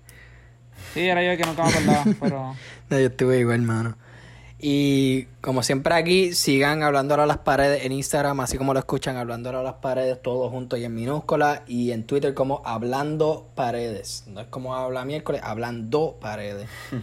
sí, 0.99 1.07
era 1.07 1.23
yo 1.23 1.31
el 1.31 1.37
que 1.37 1.45
nunca 1.45 1.63
me 1.63 1.69
acordaba, 1.69 2.05
pero... 2.19 2.55
no, 2.89 2.99
yo 2.99 3.05
estuve 3.05 3.39
igual, 3.39 3.61
hermano. 3.61 3.95
Y 4.61 5.23
como 5.39 5.63
siempre 5.63 5.93
aquí, 5.93 6.33
sigan 6.33 6.83
hablándolo 6.83 7.23
a 7.23 7.25
las 7.25 7.37
paredes 7.37 7.85
en 7.85 7.93
Instagram, 7.93 8.41
así 8.41 8.57
como 8.57 8.73
lo 8.73 8.79
escuchan, 8.79 9.15
hablándolo 9.15 9.59
a 9.59 9.63
las 9.63 9.75
paredes, 9.75 10.21
todos 10.21 10.51
juntos 10.51 10.79
y 10.79 10.83
en 10.83 10.93
minúscula. 10.93 11.63
Y 11.65 11.91
en 11.91 12.03
Twitter 12.03 12.33
como 12.33 12.61
hablando 12.65 13.47
paredes. 13.55 14.25
No 14.27 14.41
es 14.41 14.47
como 14.47 14.75
habla 14.75 15.05
miércoles, 15.05 15.41
hablando 15.43 16.17
paredes. 16.19 16.67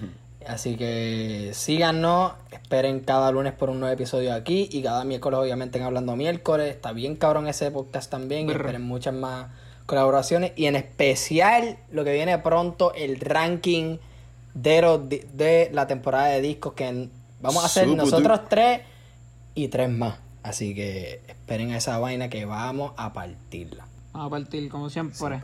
Así 0.47 0.77
que 0.77 1.51
síganos, 1.55 2.35
esperen 2.53 3.01
cada 3.01 3.33
lunes 3.33 3.53
por 3.53 3.69
un 3.69 3.81
nuevo 3.81 3.93
episodio 3.93 4.33
aquí 4.33 4.69
y 4.71 4.81
cada 4.81 5.05
miércoles 5.05 5.41
obviamente 5.41 5.79
en 5.79 5.85
Hablando 5.85 6.15
Miércoles. 6.15 6.71
Está 6.71 6.93
bien 6.93 7.17
cabrón 7.17 7.49
ese 7.49 7.73
podcast 7.73 8.09
también 8.09 8.49
y 8.49 8.53
esperen 8.53 8.83
muchas 8.83 9.13
más 9.13 9.49
colaboraciones 9.87 10.53
y 10.57 10.67
en 10.67 10.77
especial 10.77 11.79
lo 11.91 12.05
que 12.05 12.13
viene 12.13 12.39
pronto, 12.39 12.93
el 12.95 13.19
ranking 13.21 13.99
de, 14.55 15.27
de 15.33 15.71
la 15.73 15.87
temporada 15.87 16.27
de 16.27 16.41
discos 16.41 16.75
que 16.75 17.09
vamos 17.41 17.63
a 17.63 17.67
hacer 17.67 17.89
nosotros 17.89 18.41
tres 18.49 18.81
y 19.55 19.69
tres 19.69 19.89
más. 19.91 20.19
Así 20.43 20.75
que 20.75 21.21
esperen 21.27 21.73
a 21.73 21.79
esa 21.79 21.99
vaina 21.99 22.29
que 22.29 22.45
vamos 22.45 22.93
a 22.97 23.13
partirla. 23.13 23.87
Vamos 24.13 24.29
a 24.29 24.31
partir 24.31 24.69
como 24.69 24.91
siempre. 24.91 25.41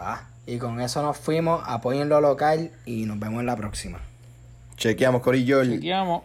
y 0.46 0.58
con 0.58 0.80
eso 0.80 1.02
nos 1.02 1.16
fuimos, 1.16 1.62
apoyen 1.66 2.08
lo 2.08 2.20
local 2.20 2.70
y 2.86 3.04
nos 3.06 3.18
vemos 3.18 3.40
en 3.40 3.46
la 3.46 3.56
próxima. 3.56 4.00
Chequeamos, 4.76 5.22
Corillo. 5.22 5.64
Chequeamos. 5.64 6.22